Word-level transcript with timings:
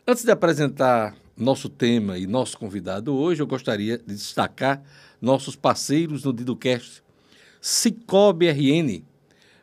Antes 0.07 0.23
de 0.23 0.31
apresentar 0.31 1.17
nosso 1.37 1.69
tema 1.69 2.19
e 2.19 2.27
nosso 2.27 2.59
convidado 2.59 3.15
hoje, 3.15 3.43
eu 3.43 3.47
gostaria 3.47 3.99
de 3.99 4.15
destacar 4.15 4.83
nossos 5.21 5.57
parceiros 5.57 6.25
no 6.25 6.33
DidoCast. 6.33 7.03
Cicobi 7.61 8.49
RN, 8.51 9.03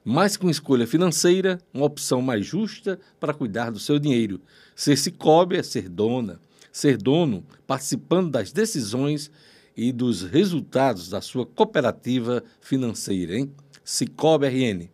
mais 0.04 0.36
que 0.36 0.44
uma 0.44 0.52
escolha 0.52 0.88
financeira, 0.88 1.60
uma 1.74 1.86
opção 1.86 2.22
mais 2.22 2.46
justa 2.46 3.00
para 3.20 3.34
cuidar 3.34 3.70
do 3.70 3.80
seu 3.80 4.00
dinheiro. 4.00 4.42
Ser 4.76 4.98
Cicobi 4.98 5.58
é 5.58 5.64
ser 5.64 5.88
dona, 5.88 6.40
ser 6.72 6.98
dono, 6.98 7.44
participando 7.68 8.32
das 8.32 8.52
decisões 8.52 9.32
e 9.78 9.92
dos 9.92 10.24
resultados 10.24 11.10
da 11.10 11.22
sua 11.22 11.46
cooperativa 11.46 12.44
financeira, 12.60 13.38
hein? 13.38 13.52
Cicobi 13.84 14.48
RN. 14.48 14.90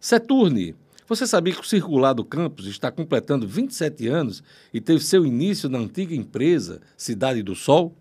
Seturne, 0.00 0.74
você 1.06 1.26
sabia 1.26 1.52
que 1.52 1.60
o 1.60 1.64
Circular 1.64 2.14
do 2.14 2.24
Campus 2.24 2.64
está 2.64 2.90
completando 2.90 3.46
27 3.46 4.08
anos 4.08 4.42
e 4.72 4.80
teve 4.80 5.04
seu 5.04 5.26
início 5.26 5.68
na 5.68 5.78
antiga 5.78 6.14
empresa 6.14 6.80
Cidade 6.96 7.42
do 7.42 7.54
Sol? 7.54 7.94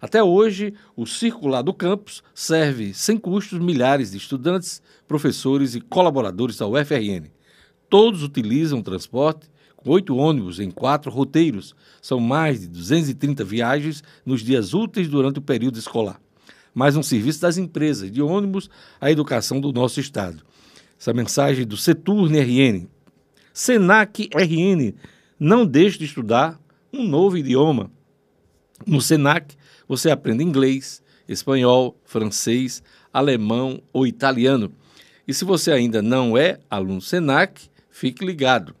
Até 0.00 0.20
hoje, 0.20 0.74
o 0.96 1.06
Circular 1.06 1.62
do 1.62 1.72
Campus 1.72 2.24
serve 2.34 2.92
sem 2.92 3.16
custos 3.16 3.60
milhares 3.60 4.10
de 4.10 4.16
estudantes, 4.16 4.82
professores 5.06 5.76
e 5.76 5.80
colaboradores 5.80 6.56
da 6.56 6.66
UFRN. 6.66 7.30
Todos 7.88 8.24
utilizam 8.24 8.80
o 8.80 8.82
transporte 8.82 9.48
com 9.76 9.90
oito 9.90 10.16
ônibus 10.16 10.58
em 10.58 10.72
quatro 10.72 11.08
roteiros. 11.08 11.76
São 12.02 12.18
mais 12.18 12.62
de 12.62 12.66
230 12.66 13.44
viagens 13.44 14.02
nos 14.26 14.42
dias 14.42 14.74
úteis 14.74 15.06
durante 15.06 15.38
o 15.38 15.42
período 15.42 15.78
escolar. 15.78 16.20
Mais 16.74 16.96
um 16.96 17.02
serviço 17.02 17.40
das 17.40 17.58
empresas 17.58 18.10
de 18.10 18.20
ônibus 18.20 18.68
à 19.00 19.08
educação 19.08 19.60
do 19.60 19.72
nosso 19.72 20.00
Estado 20.00 20.49
essa 21.00 21.12
mensagem 21.14 21.66
do 21.66 21.78
Seturne 21.78 22.38
RN. 22.38 22.86
Senac 23.54 24.28
RN, 24.34 24.92
não 25.38 25.64
deixe 25.64 25.98
de 25.98 26.04
estudar 26.04 26.60
um 26.92 27.08
novo 27.08 27.38
idioma. 27.38 27.90
No 28.86 29.00
Senac, 29.00 29.56
você 29.88 30.10
aprende 30.10 30.44
inglês, 30.44 31.02
espanhol, 31.26 31.98
francês, 32.04 32.82
alemão 33.10 33.82
ou 33.94 34.06
italiano. 34.06 34.70
E 35.26 35.32
se 35.32 35.42
você 35.42 35.72
ainda 35.72 36.02
não 36.02 36.36
é 36.36 36.60
aluno 36.68 37.00
Senac, 37.00 37.70
fique 37.90 38.22
ligado. 38.22 38.76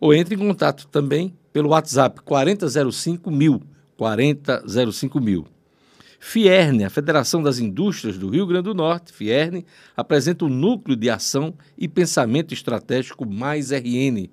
ou 0.00 0.14
entre 0.14 0.34
em 0.34 0.38
contato 0.38 0.86
também 0.88 1.34
pelo 1.52 1.70
WhatsApp 1.70 2.20
4005 2.22 3.30
mil, 3.30 3.62
4005 3.96 5.20
mil. 5.20 5.46
Fierne, 6.18 6.84
a 6.84 6.90
Federação 6.90 7.42
das 7.42 7.58
Indústrias 7.58 8.18
do 8.18 8.28
Rio 8.28 8.46
Grande 8.46 8.64
do 8.64 8.74
Norte, 8.74 9.12
Fierne, 9.12 9.64
apresenta 9.96 10.44
o 10.44 10.48
núcleo 10.48 10.96
de 10.96 11.08
ação 11.08 11.54
e 11.78 11.86
pensamento 11.86 12.52
estratégico 12.52 13.24
Mais 13.24 13.70
RN. 13.70 14.28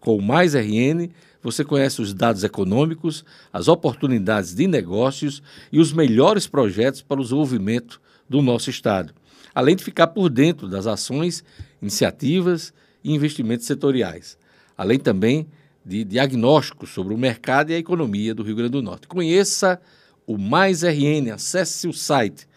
Com 0.00 0.16
o 0.16 0.22
Mais 0.22 0.54
RN, 0.54 1.10
você 1.42 1.64
conhece 1.64 2.00
os 2.00 2.14
dados 2.14 2.44
econômicos, 2.44 3.24
as 3.52 3.68
oportunidades 3.68 4.54
de 4.54 4.66
negócios 4.66 5.42
e 5.70 5.78
os 5.78 5.92
melhores 5.92 6.46
projetos 6.46 7.02
para 7.02 7.20
o 7.20 7.22
desenvolvimento 7.22 8.00
do 8.28 8.40
nosso 8.40 8.70
Estado, 8.70 9.12
além 9.54 9.76
de 9.76 9.84
ficar 9.84 10.08
por 10.08 10.30
dentro 10.30 10.68
das 10.68 10.86
ações, 10.86 11.44
iniciativas 11.82 12.72
e 13.02 13.12
investimentos 13.12 13.66
setoriais 13.66 14.38
além 14.76 14.98
também 14.98 15.46
de 15.84 16.04
diagnósticos 16.04 16.90
sobre 16.90 17.12
o 17.12 17.18
mercado 17.18 17.70
e 17.70 17.74
a 17.74 17.78
economia 17.78 18.34
do 18.34 18.42
Rio 18.42 18.56
Grande 18.56 18.72
do 18.72 18.82
Norte. 18.82 19.06
Conheça 19.06 19.80
o 20.26 20.38
Mais 20.38 20.82
RN, 20.82 21.30
acesse 21.32 21.86
o 21.86 21.92
site 21.92 22.48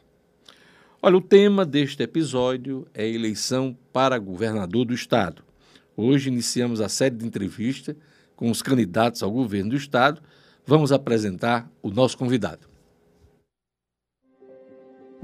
Olha, 1.02 1.18
o 1.18 1.20
tema 1.20 1.66
deste 1.66 2.02
episódio 2.02 2.88
é 2.94 3.06
eleição 3.06 3.76
para 3.92 4.18
governador 4.18 4.86
do 4.86 4.94
Estado. 4.94 5.42
Hoje 5.94 6.30
iniciamos 6.30 6.80
a 6.80 6.88
série 6.88 7.16
de 7.16 7.26
entrevistas 7.26 7.94
com 8.34 8.50
os 8.50 8.62
candidatos 8.62 9.22
ao 9.22 9.30
governo 9.30 9.68
do 9.70 9.76
Estado. 9.76 10.22
Vamos 10.64 10.90
apresentar 10.90 11.70
o 11.82 11.90
nosso 11.90 12.16
convidado. 12.16 12.71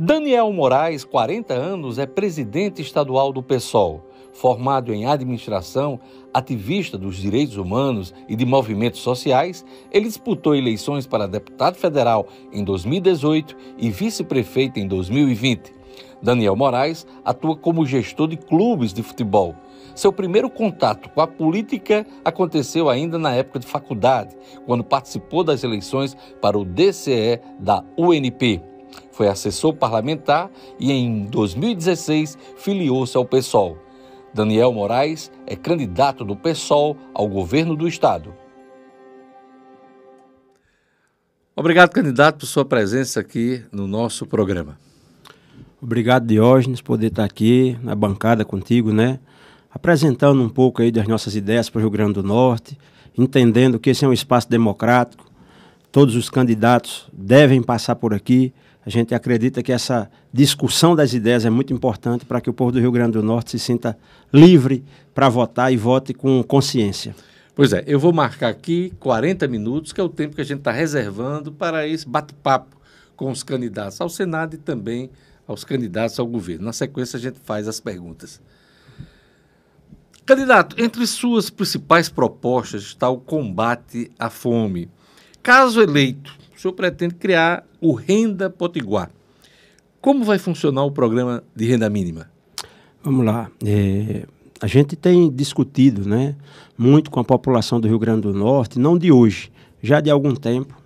Daniel 0.01 0.53
Moraes, 0.53 1.03
40 1.03 1.53
anos, 1.53 1.99
é 1.99 2.07
presidente 2.07 2.81
estadual 2.81 3.33
do 3.33 3.43
PSOL. 3.43 4.01
Formado 4.33 4.95
em 4.95 5.07
administração, 5.07 5.99
ativista 6.33 6.97
dos 6.97 7.17
direitos 7.17 7.57
humanos 7.57 8.15
e 8.29 8.37
de 8.37 8.47
movimentos 8.47 9.01
sociais, 9.01 9.65
ele 9.91 10.05
disputou 10.05 10.55
eleições 10.55 11.05
para 11.05 11.27
deputado 11.27 11.75
federal 11.75 12.29
em 12.53 12.63
2018 12.63 13.57
e 13.77 13.91
vice-prefeito 13.91 14.79
em 14.79 14.87
2020. 14.87 15.75
Daniel 16.23 16.55
Moraes 16.55 17.05
atua 17.25 17.57
como 17.57 17.85
gestor 17.85 18.29
de 18.29 18.37
clubes 18.37 18.93
de 18.93 19.03
futebol. 19.03 19.57
Seu 19.97 20.13
primeiro 20.13 20.49
contato 20.49 21.09
com 21.09 21.21
a 21.21 21.27
política 21.27 22.07
aconteceu 22.25 22.89
ainda 22.89 23.19
na 23.19 23.35
época 23.35 23.59
de 23.59 23.67
faculdade, 23.67 24.37
quando 24.65 24.85
participou 24.85 25.43
das 25.43 25.65
eleições 25.65 26.17
para 26.41 26.57
o 26.57 26.65
DCE 26.65 27.41
da 27.59 27.83
UNP. 27.97 28.68
Foi 29.13 29.29
assessor 29.29 29.75
parlamentar 29.75 30.51
e 30.79 30.93
em 30.93 31.25
2016 31.27 32.39
filiou-se 32.57 33.17
ao 33.17 33.25
PSOL. 33.25 33.79
Daniel 34.33 34.73
Moraes 34.73 35.31
é 35.47 35.57
candidato 35.57 36.25
do 36.25 36.37
PSOL 36.37 36.97
ao 37.15 37.27
governo 37.27 37.75
do 37.75 37.89
estado. 37.89 38.33
Obrigado, 41.57 41.91
candidato, 41.91 42.39
por 42.39 42.47
sua 42.47 42.65
presença 42.65 43.19
aqui 43.19 43.65
no 43.73 43.89
nosso 43.89 44.25
programa. 44.25 44.79
Obrigado, 45.83 46.27
Diógenes, 46.27 46.81
por 46.81 46.95
poder 46.95 47.09
estar 47.09 47.25
aqui 47.25 47.77
na 47.83 47.95
bancada 47.95 48.45
contigo, 48.45 48.93
né? 48.93 49.19
Apresentando 49.69 50.41
um 50.41 50.49
pouco 50.49 50.83
aí 50.83 50.93
das 50.93 51.09
nossas 51.09 51.35
ideias 51.35 51.69
para 51.69 51.79
o 51.79 51.83
Rio 51.83 51.91
Grande 51.91 52.15
do 52.15 52.23
Norte, 52.23 52.79
entendendo 53.17 53.79
que 53.79 53.91
esse 53.91 54.05
é 54.05 54.09
um 54.09 54.13
espaço 54.13 54.49
democrático, 54.49 55.25
todos 55.91 56.15
os 56.15 56.31
candidatos 56.31 57.09
devem 57.13 57.61
passar 57.61 57.97
por 57.97 58.15
aqui, 58.15 58.53
a 58.89 58.91
gente 58.91 59.15
acredita 59.15 59.63
que 59.63 59.71
essa 59.71 60.11
discussão 60.33 60.97
das 60.97 61.13
ideias 61.13 61.45
é 61.45 61.51
muito 61.51 61.75
importante 61.75 62.25
para 62.25 62.41
que 62.41 62.49
o 62.49 62.55
povo 62.55 62.73
do 62.73 62.81
Rio 62.81 62.91
Grande 62.91 63.13
do 63.13 63.23
Norte 63.23 63.51
se 63.51 63.59
sinta 63.59 63.99
livre 64.33 64.83
para 65.15 65.29
votar 65.29 65.71
e 65.71 65.77
vote 65.77 66.15
com 66.15 66.43
consciência. 66.43 67.15
Pois 67.55 67.75
é, 67.75 67.85
eu 67.87 68.01
vou 68.01 68.15
marcar 68.15 68.49
aqui 68.49 68.91
40 68.99 69.47
minutos, 69.47 69.93
que 69.93 70.01
é 70.01 70.03
o 70.03 70.09
tempo 70.09 70.35
que 70.35 70.41
a 70.41 70.45
gente 70.45 70.61
está 70.61 70.73
reservando 70.73 71.53
para 71.53 71.87
esse 71.87 72.09
bate-papo 72.09 72.79
com 73.15 73.31
os 73.31 73.43
candidatos 73.43 74.01
ao 74.01 74.09
Senado 74.09 74.55
e 74.55 74.57
também 74.57 75.11
aos 75.47 75.65
candidatos 75.65 76.19
ao 76.19 76.27
governo. 76.27 76.65
Na 76.65 76.73
sequência, 76.73 77.19
a 77.19 77.21
gente 77.21 77.39
faz 77.45 77.69
as 77.69 77.81
perguntas. 77.81 78.41
Candidato, 80.25 80.83
entre 80.83 81.07
suas 81.07 81.51
principais 81.51 82.09
propostas 82.09 82.85
está 82.85 83.11
o 83.11 83.19
combate 83.19 84.11
à 84.19 84.31
fome. 84.31 84.89
Caso 85.43 85.83
eleito, 85.83 86.35
o 86.59 86.61
senhor 86.61 86.75
pretende 86.75 87.15
criar 87.15 87.65
o 87.81 87.93
Renda 87.93 88.51
Potiguar. 88.51 89.13
Como 90.01 90.25
vai 90.25 90.39
funcionar 90.39 90.83
o 90.83 90.91
programa 90.91 91.45
de 91.55 91.67
renda 91.67 91.89
mínima? 91.89 92.29
Vamos 93.01 93.25
lá. 93.25 93.49
É, 93.65 94.27
a 94.61 94.67
gente 94.67 94.97
tem 94.97 95.31
discutido 95.31 96.09
né, 96.09 96.35
muito 96.77 97.13
com 97.13 97.21
a 97.21 97.25
população 97.25 97.81
do 97.81 97.87
Rio 97.87 97.99
Grande 97.99 98.23
do 98.23 98.35
Norte, 98.35 98.77
não 98.77 98.99
de 98.99 99.13
hoje, 99.13 99.53
já 99.81 100.01
de 100.01 100.11
algum 100.11 100.35
tempo, 100.35 100.77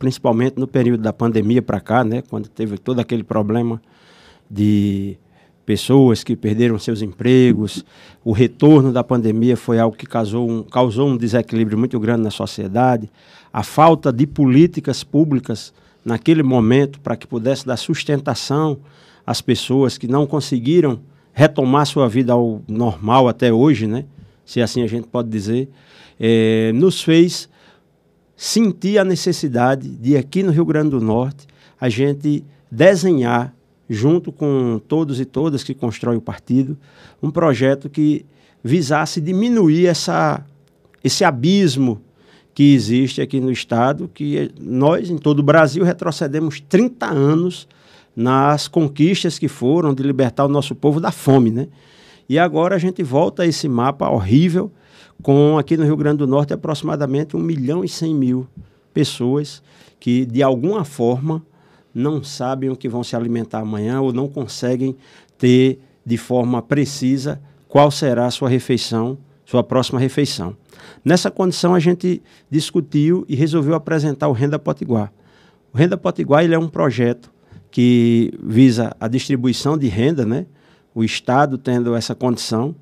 principalmente 0.00 0.58
no 0.58 0.66
período 0.66 1.00
da 1.00 1.12
pandemia 1.12 1.62
para 1.62 1.80
cá, 1.80 2.02
né, 2.02 2.22
quando 2.22 2.48
teve 2.48 2.76
todo 2.76 2.98
aquele 2.98 3.22
problema 3.22 3.80
de 4.50 5.16
pessoas 5.70 6.24
que 6.24 6.34
perderam 6.34 6.80
seus 6.80 7.00
empregos. 7.00 7.84
O 8.24 8.32
retorno 8.32 8.92
da 8.92 9.04
pandemia 9.04 9.56
foi 9.56 9.78
algo 9.78 9.96
que 9.96 10.04
causou 10.04 10.50
um, 10.50 10.64
causou 10.64 11.08
um 11.08 11.16
desequilíbrio 11.16 11.78
muito 11.78 11.96
grande 12.00 12.22
na 12.22 12.30
sociedade. 12.32 13.08
A 13.52 13.62
falta 13.62 14.12
de 14.12 14.26
políticas 14.26 15.04
públicas 15.04 15.72
naquele 16.04 16.42
momento 16.42 16.98
para 16.98 17.14
que 17.14 17.24
pudesse 17.24 17.64
dar 17.64 17.76
sustentação 17.76 18.78
às 19.24 19.40
pessoas 19.40 19.96
que 19.96 20.08
não 20.08 20.26
conseguiram 20.26 20.98
retomar 21.32 21.86
sua 21.86 22.08
vida 22.08 22.32
ao 22.32 22.60
normal 22.66 23.28
até 23.28 23.52
hoje, 23.52 23.86
né? 23.86 24.06
se 24.44 24.60
assim 24.60 24.82
a 24.82 24.88
gente 24.88 25.06
pode 25.06 25.28
dizer, 25.28 25.68
é, 26.18 26.72
nos 26.74 27.00
fez 27.00 27.48
senti 28.34 28.98
a 28.98 29.04
necessidade 29.04 29.88
de, 29.88 30.16
aqui 30.16 30.42
no 30.42 30.50
Rio 30.50 30.64
Grande 30.64 30.90
do 30.90 31.00
Norte, 31.00 31.46
a 31.80 31.88
gente 31.88 32.42
desenhar, 32.68 33.54
junto 33.90 34.30
com 34.30 34.80
todos 34.86 35.18
e 35.18 35.24
todas 35.24 35.64
que 35.64 35.74
constroem 35.74 36.16
o 36.16 36.20
partido, 36.20 36.78
um 37.20 37.28
projeto 37.28 37.90
que 37.90 38.24
visasse 38.62 39.20
diminuir 39.20 39.86
essa, 39.86 40.46
esse 41.02 41.24
abismo 41.24 42.00
que 42.54 42.72
existe 42.72 43.20
aqui 43.20 43.40
no 43.40 43.50
Estado, 43.50 44.08
que 44.14 44.52
nós, 44.60 45.10
em 45.10 45.18
todo 45.18 45.40
o 45.40 45.42
Brasil, 45.42 45.82
retrocedemos 45.82 46.60
30 46.60 47.06
anos 47.06 47.66
nas 48.14 48.68
conquistas 48.68 49.40
que 49.40 49.48
foram 49.48 49.92
de 49.92 50.04
libertar 50.04 50.44
o 50.44 50.48
nosso 50.48 50.74
povo 50.76 51.00
da 51.00 51.10
fome, 51.10 51.50
né? 51.50 51.66
E 52.28 52.38
agora 52.38 52.76
a 52.76 52.78
gente 52.78 53.02
volta 53.02 53.42
a 53.42 53.46
esse 53.46 53.68
mapa 53.68 54.08
horrível, 54.08 54.70
com 55.20 55.58
aqui 55.58 55.76
no 55.76 55.84
Rio 55.84 55.96
Grande 55.96 56.18
do 56.18 56.28
Norte 56.28 56.52
aproximadamente 56.52 57.36
1 57.36 57.40
milhão 57.40 57.84
e 57.84 57.88
100 57.88 58.14
mil 58.14 58.46
pessoas 58.94 59.60
que, 59.98 60.24
de 60.24 60.42
alguma 60.42 60.84
forma, 60.84 61.42
não 61.94 62.22
sabem 62.22 62.70
o 62.70 62.76
que 62.76 62.88
vão 62.88 63.02
se 63.02 63.16
alimentar 63.16 63.60
amanhã 63.60 64.00
ou 64.00 64.12
não 64.12 64.28
conseguem 64.28 64.96
ter 65.38 65.80
de 66.04 66.16
forma 66.16 66.62
precisa 66.62 67.40
qual 67.68 67.90
será 67.90 68.26
a 68.26 68.30
sua 68.30 68.48
refeição, 68.48 69.18
sua 69.44 69.62
próxima 69.62 69.98
refeição. 69.98 70.56
Nessa 71.04 71.30
condição, 71.30 71.74
a 71.74 71.78
gente 71.78 72.22
discutiu 72.50 73.24
e 73.28 73.34
resolveu 73.34 73.74
apresentar 73.74 74.28
o 74.28 74.32
Renda 74.32 74.58
Potiguar. 74.58 75.12
O 75.72 75.78
Renda 75.78 75.96
Potiguar 75.96 76.44
ele 76.44 76.54
é 76.54 76.58
um 76.58 76.68
projeto 76.68 77.30
que 77.70 78.32
visa 78.42 78.94
a 78.98 79.06
distribuição 79.06 79.78
de 79.78 79.86
renda, 79.86 80.26
né? 80.26 80.46
o 80.94 81.04
Estado 81.04 81.56
tendo 81.56 81.94
essa 81.94 82.14
condição. 82.14 82.74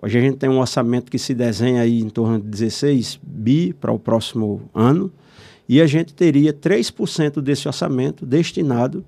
Hoje 0.00 0.18
a 0.18 0.20
gente 0.20 0.36
tem 0.36 0.48
um 0.48 0.58
orçamento 0.58 1.10
que 1.10 1.18
se 1.18 1.34
desenha 1.34 1.82
aí 1.82 2.00
em 2.00 2.08
torno 2.08 2.40
de 2.40 2.46
16 2.46 3.20
bi 3.22 3.72
para 3.72 3.92
o 3.92 3.98
próximo 3.98 4.62
ano, 4.74 5.12
e 5.68 5.80
a 5.80 5.86
gente 5.86 6.14
teria 6.14 6.52
3% 6.52 7.40
desse 7.40 7.68
orçamento 7.68 8.24
destinado 8.24 9.04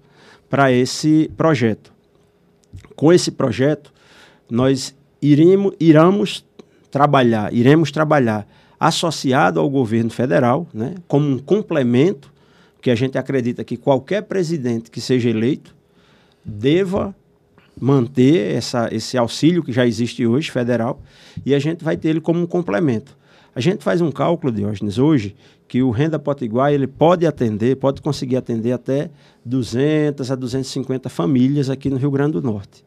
para 0.49 0.71
esse 0.71 1.31
projeto. 1.37 1.93
Com 2.95 3.13
esse 3.13 3.31
projeto, 3.31 3.93
nós 4.51 4.95
iremos, 5.23 5.73
iremos 5.81 6.45
trabalhar, 6.91 7.53
iremos 7.53 7.91
trabalhar 7.91 8.47
associado 8.79 9.61
ao 9.61 9.69
governo 9.71 10.11
federal, 10.11 10.67
né, 10.73 10.95
como 11.07 11.29
um 11.29 11.39
complemento 11.39 12.33
que 12.81 12.91
a 12.91 12.95
gente 12.95 13.19
acredita 13.19 13.63
que 13.63 13.77
qualquer 13.77 14.23
presidente 14.23 14.91
que 14.91 15.01
seja 15.01 15.29
eleito 15.29 15.75
deva 16.45 17.15
manter 17.79 18.57
essa, 18.57 18.89
esse 18.93 19.17
auxílio 19.17 19.63
que 19.63 19.73
já 19.73 19.87
existe 19.87 20.27
hoje, 20.27 20.51
federal, 20.51 21.01
e 21.45 21.55
a 21.55 21.59
gente 21.59 21.85
vai 21.85 21.97
ter 21.97 22.09
ele 22.09 22.21
como 22.21 22.41
um 22.41 22.47
complemento. 22.47 23.17
A 23.61 23.63
gente 23.63 23.85
faz 23.85 24.01
um 24.01 24.11
cálculo, 24.11 24.51
Diógenes, 24.51 24.97
hoje, 24.97 25.37
que 25.69 25.83
o 25.83 25.91
Renda 25.91 26.19
Potiguar 26.19 26.73
ele 26.73 26.87
pode 26.87 27.27
atender, 27.27 27.77
pode 27.77 28.01
conseguir 28.01 28.37
atender 28.37 28.73
até 28.73 29.11
200 29.45 30.31
a 30.31 30.35
250 30.35 31.11
famílias 31.11 31.69
aqui 31.69 31.91
no 31.91 31.99
Rio 31.99 32.11
Grande 32.11 32.33
do 32.33 32.41
Norte. 32.41 32.83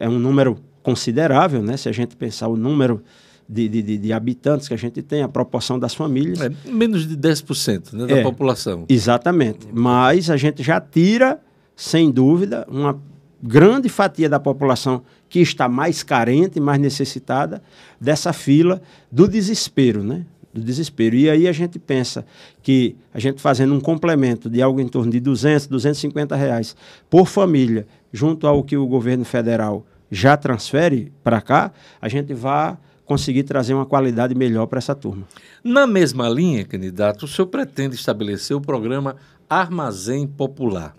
É 0.00 0.08
um 0.08 0.18
número 0.18 0.58
considerável, 0.82 1.62
né? 1.62 1.76
Se 1.76 1.88
a 1.88 1.92
gente 1.92 2.16
pensar 2.16 2.48
o 2.48 2.56
número 2.56 3.04
de, 3.48 3.68
de, 3.68 3.98
de, 3.98 4.12
habitantes 4.12 4.66
que 4.66 4.74
a 4.74 4.76
gente 4.76 5.00
tem, 5.00 5.22
a 5.22 5.28
proporção 5.28 5.78
das 5.78 5.94
famílias. 5.94 6.40
É, 6.40 6.50
menos 6.68 7.06
de 7.06 7.16
10% 7.16 7.92
né, 7.92 8.06
da 8.06 8.16
é, 8.16 8.22
população. 8.24 8.84
Exatamente. 8.88 9.68
Mas 9.72 10.28
a 10.28 10.36
gente 10.36 10.60
já 10.60 10.80
tira, 10.80 11.40
sem 11.76 12.10
dúvida, 12.10 12.66
uma 12.68 13.00
grande 13.42 13.88
fatia 13.88 14.28
da 14.28 14.38
população 14.38 15.02
que 15.28 15.40
está 15.40 15.68
mais 15.68 16.02
carente, 16.02 16.60
mais 16.60 16.80
necessitada 16.80 17.62
dessa 18.00 18.32
fila 18.32 18.80
do 19.10 19.26
desespero, 19.26 20.04
né? 20.04 20.24
Do 20.52 20.60
desespero. 20.60 21.16
E 21.16 21.28
aí 21.28 21.48
a 21.48 21.52
gente 21.52 21.78
pensa 21.78 22.24
que 22.62 22.94
a 23.12 23.18
gente 23.18 23.40
fazendo 23.40 23.74
um 23.74 23.80
complemento 23.80 24.48
de 24.48 24.62
algo 24.62 24.80
em 24.80 24.86
torno 24.86 25.10
de 25.10 25.18
200, 25.18 25.66
250 25.66 26.36
reais 26.36 26.76
por 27.10 27.26
família, 27.26 27.86
junto 28.12 28.46
ao 28.46 28.62
que 28.62 28.76
o 28.76 28.86
governo 28.86 29.24
federal 29.24 29.84
já 30.10 30.36
transfere 30.36 31.10
para 31.24 31.40
cá, 31.40 31.72
a 32.00 32.08
gente 32.08 32.34
vai 32.34 32.76
conseguir 33.06 33.42
trazer 33.42 33.74
uma 33.74 33.86
qualidade 33.86 34.34
melhor 34.34 34.66
para 34.66 34.78
essa 34.78 34.94
turma. 34.94 35.26
Na 35.64 35.86
mesma 35.86 36.28
linha, 36.28 36.64
candidato, 36.64 37.24
o 37.24 37.28
senhor 37.28 37.48
pretende 37.48 37.96
estabelecer 37.96 38.56
o 38.56 38.60
programa 38.60 39.16
Armazém 39.48 40.26
Popular. 40.26 40.94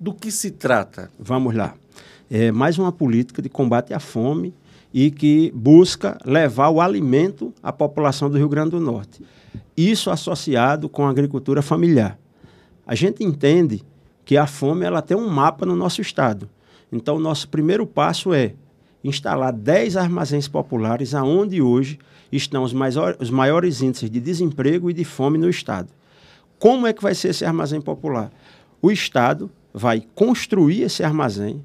Do 0.00 0.12
que 0.12 0.30
se 0.30 0.50
trata? 0.50 1.10
Vamos 1.18 1.54
lá. 1.54 1.74
É 2.36 2.50
mais 2.50 2.80
uma 2.80 2.90
política 2.90 3.40
de 3.40 3.48
combate 3.48 3.94
à 3.94 4.00
fome 4.00 4.52
e 4.92 5.08
que 5.08 5.52
busca 5.54 6.18
levar 6.24 6.68
o 6.68 6.80
alimento 6.80 7.54
à 7.62 7.72
população 7.72 8.28
do 8.28 8.36
Rio 8.36 8.48
Grande 8.48 8.72
do 8.72 8.80
Norte. 8.80 9.22
Isso 9.76 10.10
associado 10.10 10.88
com 10.88 11.06
a 11.06 11.10
agricultura 11.10 11.62
familiar. 11.62 12.18
A 12.84 12.96
gente 12.96 13.22
entende 13.22 13.84
que 14.24 14.36
a 14.36 14.48
fome 14.48 14.84
ela 14.84 15.00
tem 15.00 15.16
um 15.16 15.28
mapa 15.28 15.64
no 15.64 15.76
nosso 15.76 16.00
estado. 16.00 16.50
Então, 16.90 17.20
nosso 17.20 17.48
primeiro 17.48 17.86
passo 17.86 18.34
é 18.34 18.54
instalar 19.04 19.52
10 19.52 19.96
armazéns 19.96 20.48
populares 20.48 21.14
aonde 21.14 21.62
hoje 21.62 22.00
estão 22.32 22.64
os, 22.64 22.72
mais, 22.72 22.96
os 23.20 23.30
maiores 23.30 23.80
índices 23.80 24.10
de 24.10 24.18
desemprego 24.18 24.90
e 24.90 24.92
de 24.92 25.04
fome 25.04 25.38
no 25.38 25.48
Estado. 25.48 25.88
Como 26.58 26.84
é 26.84 26.92
que 26.92 27.00
vai 27.00 27.14
ser 27.14 27.28
esse 27.28 27.44
armazém 27.44 27.80
popular? 27.80 28.32
O 28.82 28.90
Estado 28.90 29.48
vai 29.72 30.02
construir 30.16 30.82
esse 30.82 31.04
armazém 31.04 31.62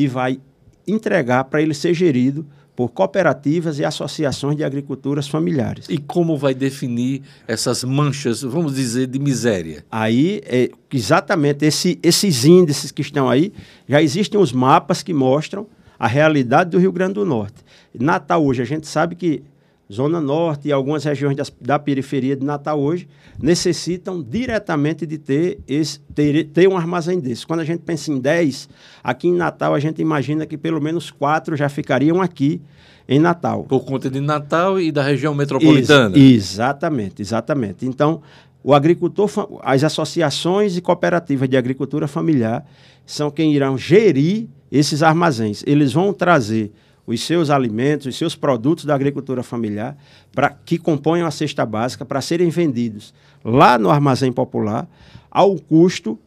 e 0.00 0.08
vai 0.08 0.40
entregar 0.88 1.44
para 1.44 1.60
ele 1.60 1.74
ser 1.74 1.92
gerido 1.92 2.46
por 2.74 2.88
cooperativas 2.88 3.78
e 3.78 3.84
associações 3.84 4.56
de 4.56 4.64
agriculturas 4.64 5.28
familiares. 5.28 5.84
E 5.90 5.98
como 5.98 6.38
vai 6.38 6.54
definir 6.54 7.20
essas 7.46 7.84
manchas, 7.84 8.40
vamos 8.40 8.74
dizer, 8.74 9.06
de 9.08 9.18
miséria? 9.18 9.84
Aí, 9.90 10.40
é, 10.46 10.70
exatamente, 10.90 11.66
esse, 11.66 11.98
esses 12.02 12.46
índices 12.46 12.90
que 12.90 13.02
estão 13.02 13.28
aí, 13.28 13.52
já 13.86 14.00
existem 14.00 14.40
os 14.40 14.52
mapas 14.52 15.02
que 15.02 15.12
mostram 15.12 15.66
a 15.98 16.06
realidade 16.06 16.70
do 16.70 16.78
Rio 16.78 16.92
Grande 16.92 17.14
do 17.14 17.26
Norte. 17.26 17.62
Natal 17.92 18.42
hoje, 18.42 18.62
a 18.62 18.64
gente 18.64 18.86
sabe 18.86 19.14
que 19.14 19.42
Zona 19.92 20.20
Norte 20.20 20.68
e 20.68 20.72
algumas 20.72 21.02
regiões 21.02 21.36
das, 21.36 21.52
da 21.60 21.78
periferia 21.78 22.36
de 22.36 22.44
Natal 22.44 22.80
hoje 22.80 23.08
necessitam 23.40 24.22
diretamente 24.22 25.04
de 25.04 25.18
ter, 25.18 25.58
esse, 25.66 25.98
ter, 26.14 26.44
ter 26.48 26.68
um 26.68 26.76
armazém 26.76 27.18
desse. 27.18 27.46
Quando 27.46 27.60
a 27.60 27.64
gente 27.64 27.80
pensa 27.80 28.12
em 28.12 28.20
10, 28.20 28.68
aqui 29.02 29.28
em 29.28 29.34
Natal 29.34 29.74
a 29.74 29.80
gente 29.80 30.00
imagina 30.00 30.46
que 30.46 30.56
pelo 30.56 30.80
menos 30.80 31.10
quatro 31.10 31.56
já 31.56 31.68
ficariam 31.68 32.22
aqui 32.22 32.62
em 33.08 33.18
Natal. 33.18 33.64
Por 33.64 33.84
conta 33.84 34.08
de 34.08 34.20
Natal 34.20 34.80
e 34.80 34.92
da 34.92 35.02
região 35.02 35.34
metropolitana. 35.34 36.16
Ex 36.16 36.52
exatamente, 36.52 37.20
exatamente. 37.20 37.84
Então, 37.84 38.22
o 38.62 38.72
agricultor, 38.72 39.28
as 39.62 39.82
associações 39.82 40.76
e 40.76 40.80
cooperativas 40.80 41.48
de 41.48 41.56
agricultura 41.56 42.06
familiar 42.06 42.64
são 43.04 43.30
quem 43.30 43.52
irão 43.52 43.76
gerir 43.76 44.46
esses 44.70 45.02
armazéns. 45.02 45.64
Eles 45.66 45.92
vão 45.92 46.12
trazer 46.12 46.70
os 47.12 47.22
seus 47.22 47.50
alimentos, 47.50 48.06
os 48.06 48.16
seus 48.16 48.36
produtos 48.36 48.84
da 48.84 48.94
agricultura 48.94 49.42
familiar, 49.42 49.96
para 50.32 50.50
que 50.50 50.78
compõem 50.78 51.22
a 51.22 51.30
cesta 51.30 51.66
básica, 51.66 52.04
para 52.04 52.20
serem 52.20 52.50
vendidos 52.50 53.12
lá 53.44 53.78
no 53.78 53.90
armazém 53.90 54.32
popular, 54.32 54.88
ao 55.30 55.56
custo 55.56 56.18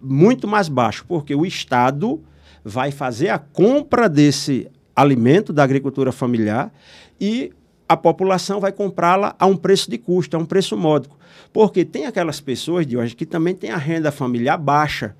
muito 0.00 0.46
mais 0.46 0.68
baixo, 0.68 1.04
porque 1.08 1.34
o 1.34 1.44
Estado 1.44 2.20
vai 2.64 2.92
fazer 2.92 3.30
a 3.30 3.38
compra 3.38 4.08
desse 4.08 4.68
alimento 4.94 5.52
da 5.52 5.64
agricultura 5.64 6.12
familiar 6.12 6.72
e 7.20 7.52
a 7.88 7.96
população 7.96 8.60
vai 8.60 8.70
comprá-la 8.70 9.34
a 9.38 9.46
um 9.46 9.56
preço 9.56 9.90
de 9.90 9.98
custo, 9.98 10.36
a 10.36 10.40
um 10.40 10.46
preço 10.46 10.76
módico. 10.76 11.18
Porque 11.52 11.84
tem 11.84 12.06
aquelas 12.06 12.38
pessoas 12.38 12.86
de 12.86 12.96
hoje 12.96 13.16
que 13.16 13.26
também 13.26 13.54
têm 13.54 13.70
a 13.70 13.76
renda 13.76 14.12
familiar 14.12 14.56
baixa 14.56 15.16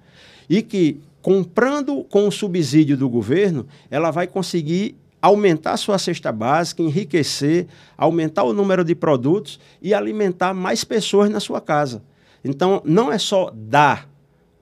e 0.48 0.62
que 0.62 1.00
comprando 1.22 2.04
com 2.04 2.26
o 2.26 2.32
subsídio 2.32 2.96
do 2.96 3.08
governo, 3.08 3.66
ela 3.90 4.10
vai 4.10 4.26
conseguir 4.26 4.96
aumentar 5.22 5.76
sua 5.76 5.98
cesta 5.98 6.32
básica, 6.32 6.82
enriquecer, 6.82 7.66
aumentar 7.96 8.42
o 8.44 8.52
número 8.52 8.82
de 8.82 8.94
produtos 8.94 9.60
e 9.82 9.92
alimentar 9.92 10.54
mais 10.54 10.82
pessoas 10.82 11.30
na 11.30 11.40
sua 11.40 11.60
casa. 11.60 12.02
Então, 12.42 12.80
não 12.84 13.12
é 13.12 13.18
só 13.18 13.52
dar 13.54 14.09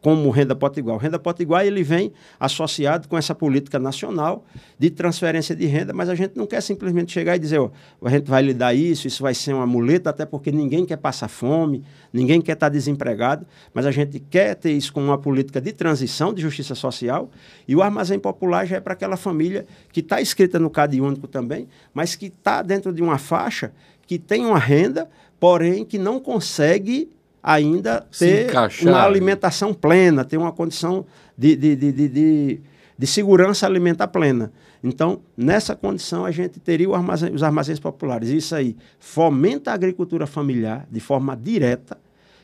como 0.09 0.31
renda 0.31 0.57
potiguar. 0.57 0.97
O 0.97 0.99
renda 0.99 1.19
potiguar 1.19 1.67
ele 1.67 1.83
vem 1.83 2.11
associado 2.41 3.07
com 3.07 3.19
essa 3.19 3.35
política 3.35 3.79
nacional 3.79 4.43
de 4.79 4.89
transferência 4.89 5.55
de 5.55 5.67
renda, 5.67 5.93
mas 5.93 6.09
a 6.09 6.15
gente 6.15 6.35
não 6.35 6.47
quer 6.47 6.63
simplesmente 6.63 7.13
chegar 7.13 7.37
e 7.37 7.39
dizer, 7.39 7.59
ó, 7.59 7.69
a 8.03 8.09
gente 8.09 8.27
vai 8.27 8.41
lhe 8.41 8.55
dar 8.55 8.73
isso, 8.73 9.07
isso 9.07 9.23
vai 9.23 9.35
ser 9.35 9.53
uma 9.53 9.67
muleta, 9.67 10.09
até 10.09 10.25
porque 10.25 10.51
ninguém 10.51 10.87
quer 10.87 10.97
passar 10.97 11.29
fome, 11.29 11.85
ninguém 12.11 12.41
quer 12.41 12.53
estar 12.53 12.71
desempregado, 12.71 13.47
mas 13.75 13.85
a 13.85 13.91
gente 13.91 14.19
quer 14.19 14.55
ter 14.55 14.73
isso 14.73 14.95
como 14.95 15.05
uma 15.05 15.19
política 15.19 15.61
de 15.61 15.75
transição 15.75 16.33
de 16.33 16.41
justiça 16.41 16.75
social 16.75 17.31
e 17.67 17.77
o 17.77 17.83
armazém 17.83 18.19
popular 18.19 18.67
já 18.67 18.77
é 18.77 18.81
para 18.81 18.95
aquela 18.95 19.19
família 19.19 19.67
que 19.93 20.01
está 20.01 20.23
escrita 20.23 20.59
no 20.59 20.71
CAD 20.71 21.03
único 21.03 21.29
também, 21.29 21.69
mas 21.93 22.15
que 22.15 22.29
está 22.29 22.63
dentro 22.63 22.95
de 22.95 23.03
uma 23.03 23.19
faixa 23.19 23.73
que 24.07 24.19
tem 24.19 24.47
uma 24.47 24.59
renda, 24.59 25.07
porém 25.39 25.85
que 25.85 25.99
não 25.99 26.19
consegue 26.19 27.11
ainda 27.43 28.07
ter 28.19 28.51
uma 28.83 29.03
alimentação 29.03 29.73
plena, 29.73 30.25
ter 30.25 30.37
uma 30.37 30.53
condição 30.53 31.07
de, 31.37 31.57
de, 31.57 31.77
de, 31.77 32.09
de, 32.09 32.61
de 32.99 33.07
segurança 33.07 33.67
alimentar 33.67 34.09
plena. 34.09 34.53
Então, 34.83 35.21
nessa 35.37 35.75
condição, 35.75 36.25
a 36.25 36.31
gente 36.31 36.61
teria 36.61 36.89
armazém, 36.95 37.35
os 37.35 37.43
armazéns 37.43 37.81
populares. 37.81 38.29
Isso 38.29 38.55
aí 38.55 38.77
fomenta 38.99 39.71
a 39.71 39.75
agricultura 39.75 40.27
familiar 40.27 40.87
de 40.91 41.01
forma 41.01 41.37
direta, 41.37 41.99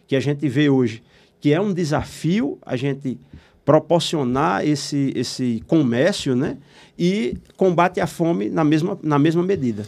que 0.06 0.16
a 0.16 0.20
gente 0.20 0.48
vê 0.48 0.68
hoje 0.68 1.02
que 1.44 1.52
é 1.52 1.60
um 1.60 1.74
desafio 1.74 2.58
a 2.64 2.74
gente 2.74 3.18
proporcionar 3.66 4.66
esse, 4.66 5.12
esse 5.14 5.62
comércio 5.66 6.34
né? 6.34 6.56
e 6.98 7.36
combate 7.54 8.00
à 8.00 8.06
fome 8.06 8.48
na 8.48 8.64
mesma, 8.64 8.98
na 9.02 9.18
mesma 9.18 9.42
medida. 9.42 9.84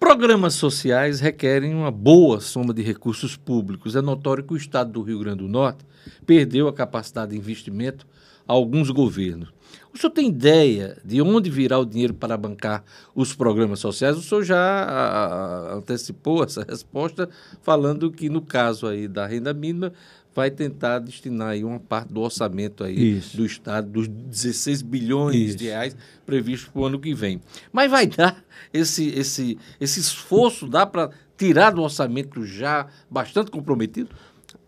Programas 0.00 0.54
sociais 0.54 1.20
requerem 1.20 1.74
uma 1.74 1.90
boa 1.90 2.40
soma 2.40 2.72
de 2.72 2.80
recursos 2.80 3.36
públicos. 3.36 3.94
É 3.94 4.00
notório 4.00 4.42
que 4.42 4.54
o 4.54 4.56
Estado 4.56 4.90
do 4.90 5.02
Rio 5.02 5.18
Grande 5.18 5.44
do 5.44 5.48
Norte 5.48 5.84
perdeu 6.24 6.66
a 6.66 6.72
capacidade 6.72 7.32
de 7.32 7.36
investimento 7.36 8.06
a 8.48 8.52
alguns 8.54 8.88
governos. 8.88 9.52
O 9.92 9.98
senhor 9.98 10.10
tem 10.10 10.28
ideia 10.28 10.96
de 11.04 11.20
onde 11.20 11.50
virá 11.50 11.78
o 11.78 11.84
dinheiro 11.84 12.14
para 12.14 12.34
bancar 12.34 12.82
os 13.14 13.34
programas 13.34 13.78
sociais? 13.78 14.16
O 14.16 14.22
senhor 14.22 14.42
já 14.42 15.74
antecipou 15.76 16.42
essa 16.44 16.64
resposta, 16.66 17.28
falando 17.60 18.10
que 18.10 18.30
no 18.30 18.40
caso 18.40 18.86
aí 18.86 19.06
da 19.06 19.26
renda 19.26 19.52
mínima 19.52 19.92
vai 20.34 20.50
tentar 20.50 21.00
destinar 21.00 21.48
aí 21.48 21.64
uma 21.64 21.80
parte 21.80 22.12
do 22.12 22.20
orçamento 22.20 22.84
aí 22.84 23.18
Isso. 23.18 23.36
do 23.36 23.44
Estado, 23.44 23.88
dos 23.88 24.08
16 24.08 24.82
bilhões 24.82 25.36
Isso. 25.36 25.56
de 25.56 25.64
reais 25.64 25.96
previstos 26.24 26.68
para 26.70 26.80
o 26.80 26.84
ano 26.84 26.98
que 26.98 27.12
vem. 27.14 27.40
Mas 27.72 27.90
vai 27.90 28.06
dar 28.06 28.42
esse, 28.72 29.08
esse, 29.08 29.58
esse 29.80 30.00
esforço, 30.00 30.68
dá 30.68 30.86
para 30.86 31.10
tirar 31.36 31.70
do 31.70 31.82
orçamento 31.82 32.44
já 32.44 32.86
bastante 33.10 33.50
comprometido? 33.50 34.14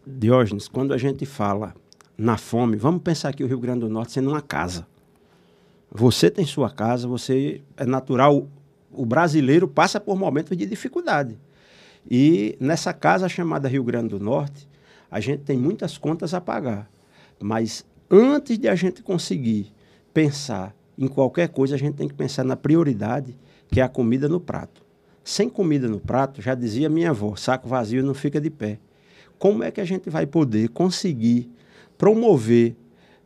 Diógenes, 0.07 0.67
quando 0.67 0.93
a 0.93 0.99
gente 0.99 1.25
fala 1.25 1.75
na 2.19 2.37
fome, 2.37 2.77
vamos 2.77 3.03
pensar 3.03 3.29
aqui 3.29 3.45
o 3.45 3.47
Rio 3.47 3.61
Grande 3.61 3.81
do 3.81 3.89
Norte 3.89 4.13
sendo 4.13 4.31
uma 4.31 4.43
casa. 4.43 4.87
Você 5.91 6.31
tem 6.31 6.47
sua 6.47 6.71
casa, 6.71 7.07
você 7.07 7.61
é 7.77 7.85
natural. 7.85 8.49
O 8.91 9.05
brasileiro 9.05 9.69
passa 9.69 10.01
por 10.01 10.17
momentos 10.17 10.57
de 10.57 10.67
dificuldade. 10.67 11.39
E 12.11 12.57
nessa 12.59 12.93
casa 12.93 13.29
chamada 13.29 13.69
Rio 13.69 13.85
Grande 13.85 14.09
do 14.09 14.19
Norte, 14.19 14.67
a 15.13 15.21
gente 15.21 15.43
tem 15.43 15.59
muitas 15.59 15.99
contas 15.99 16.33
a 16.33 16.41
pagar. 16.41 16.91
Mas 17.39 17.85
antes 18.11 18.59
de 18.59 18.67
a 18.67 18.75
gente 18.75 19.03
conseguir 19.03 19.71
pensar 20.15 20.75
em 20.97 21.07
qualquer 21.07 21.51
coisa, 21.51 21.75
a 21.75 21.79
gente 21.79 21.97
tem 21.97 22.09
que 22.09 22.15
pensar 22.15 22.45
na 22.45 22.57
prioridade, 22.57 23.37
que 23.71 23.79
é 23.79 23.83
a 23.83 23.89
comida 23.91 24.27
no 24.27 24.41
prato. 24.41 24.83
Sem 25.23 25.51
comida 25.51 25.87
no 25.87 26.01
prato, 26.01 26.41
já 26.41 26.55
dizia 26.55 26.89
minha 26.89 27.11
avó, 27.11 27.37
saco 27.37 27.69
vazio 27.69 28.03
não 28.03 28.15
fica 28.15 28.41
de 28.41 28.49
pé. 28.49 28.79
Como 29.39 29.63
é 29.63 29.71
que 29.71 29.83
a 29.83 29.85
gente 29.85 30.09
vai 30.09 30.25
poder 30.25 30.71
conseguir 30.71 31.51
promover 31.99 32.75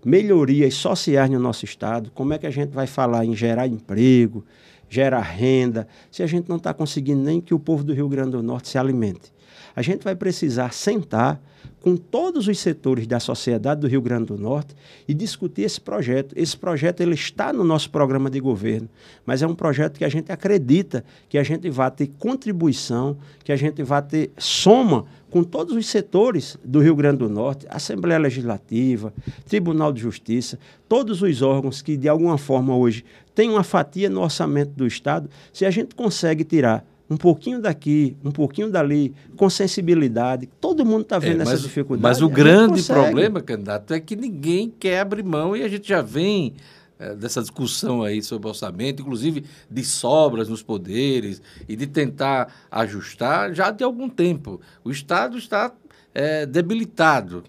melhorias 0.05 0.75
sociais 0.75 1.31
no 1.31 1.38
nosso 1.38 1.64
estado, 1.64 2.11
como 2.12 2.33
é 2.33 2.38
que 2.38 2.49
a 2.49 2.50
gente 2.50 2.71
vai 2.71 2.88
falar 2.88 3.25
em 3.25 3.35
gerar 3.35 3.69
emprego, 3.69 4.45
gerar 4.88 5.21
renda, 5.21 5.87
se 6.11 6.23
a 6.23 6.26
gente 6.26 6.49
não 6.49 6.57
está 6.57 6.75
conseguindo 6.75 7.23
nem 7.23 7.40
que 7.40 7.55
o 7.55 7.61
povo 7.61 7.85
do 7.85 7.95
Rio 7.95 8.09
Grande 8.09 8.33
do 8.33 8.43
Norte 8.43 8.69
se 8.69 8.76
alimente? 8.76 9.36
A 9.76 9.83
gente 9.83 10.02
vai 10.02 10.16
precisar 10.16 10.73
sentar 10.73 11.38
com 11.80 11.97
todos 11.97 12.49
os 12.49 12.59
setores 12.59 13.06
da 13.06 13.21
sociedade 13.21 13.83
do 13.83 13.87
Rio 13.87 14.00
Grande 14.00 14.26
do 14.26 14.38
Norte 14.38 14.75
e 15.06 15.14
discutir 15.14 15.62
esse 15.62 15.80
projeto. 15.80 16.35
Esse 16.37 16.56
projeto 16.56 17.00
ele 17.00 17.14
está 17.14 17.52
no 17.52 17.62
nosso 17.62 17.90
programa 17.90 18.28
de 18.28 18.40
governo, 18.40 18.88
mas 19.25 19.42
é 19.42 19.47
um 19.47 19.54
projeto 19.54 19.99
que 19.99 20.04
a 20.04 20.09
gente 20.09 20.33
acredita 20.33 21.04
que 21.28 21.38
a 21.38 21.42
gente 21.42 21.71
vai 21.71 21.90
ter 21.90 22.11
contribuição, 22.18 23.16
que 23.45 23.52
a 23.52 23.56
gente 23.56 23.83
vai 23.83 24.02
ter 24.02 24.33
soma 24.38 25.04
com 25.30 25.45
todos 25.45 25.76
os 25.76 25.87
setores 25.87 26.56
do 26.64 26.80
Rio 26.80 26.97
Grande 26.97 27.18
do 27.18 27.28
Norte, 27.28 27.66
Assembleia 27.68 28.18
Legislativa, 28.18 29.12
Tribunal 29.47 29.92
de 29.92 30.00
Justiça, 30.00 30.59
todos 30.88 31.21
os 31.21 31.42
órgãos 31.42 31.83
que 31.83 31.97
de 31.97 32.09
alguma 32.09 32.38
forma 32.38 32.75
hoje 32.75 33.04
têm 33.35 33.50
uma 33.50 33.62
fatia 33.62 34.09
no 34.09 34.23
orçamento 34.23 34.71
do 34.71 34.87
Estado, 34.87 35.28
se 35.52 35.66
a 35.66 35.71
gente 35.71 35.95
consegue 35.95 36.42
tirar 36.42 36.85
um 37.09 37.17
pouquinho 37.17 37.61
daqui, 37.61 38.17
um 38.25 38.31
pouquinho 38.31 38.71
dali, 38.71 39.15
com 39.37 39.49
sensibilidade. 39.49 40.49
Todo 40.61 40.85
mundo 40.85 41.03
está 41.03 41.19
vendo 41.19 41.43
é, 41.43 41.45
mas, 41.45 41.55
essa 41.55 41.63
dificuldade. 41.63 42.03
Mas 42.03 42.21
o 42.21 42.29
grande 42.29 42.83
problema, 42.83 43.41
candidato, 43.41 43.95
é 43.95 44.01
que 44.01 44.17
ninguém 44.17 44.73
quer 44.79 45.01
abrir 45.01 45.23
mão 45.23 45.57
e 45.57 45.63
a 45.63 45.69
gente 45.69 45.89
já 45.89 46.03
vem 46.03 46.55
é, 46.99 47.15
dessa 47.15 47.41
discussão 47.41 48.03
aí 48.03 48.23
sobre 48.23 48.49
orçamento, 48.49 49.03
inclusive 49.03 49.45
de 49.71 49.85
sobras 49.85 50.49
nos 50.49 50.63
poderes 50.63 51.43
e 51.69 51.77
de 51.77 51.87
tentar 51.87 52.53
ajustar 52.71 53.55
já 53.55 53.71
de 53.71 53.85
algum 53.85 54.09
tempo. 54.09 54.61
O 54.83 54.91
Estado 54.91 55.37
está 55.39 55.73
é, 56.15 56.47
debilitado. 56.47 57.45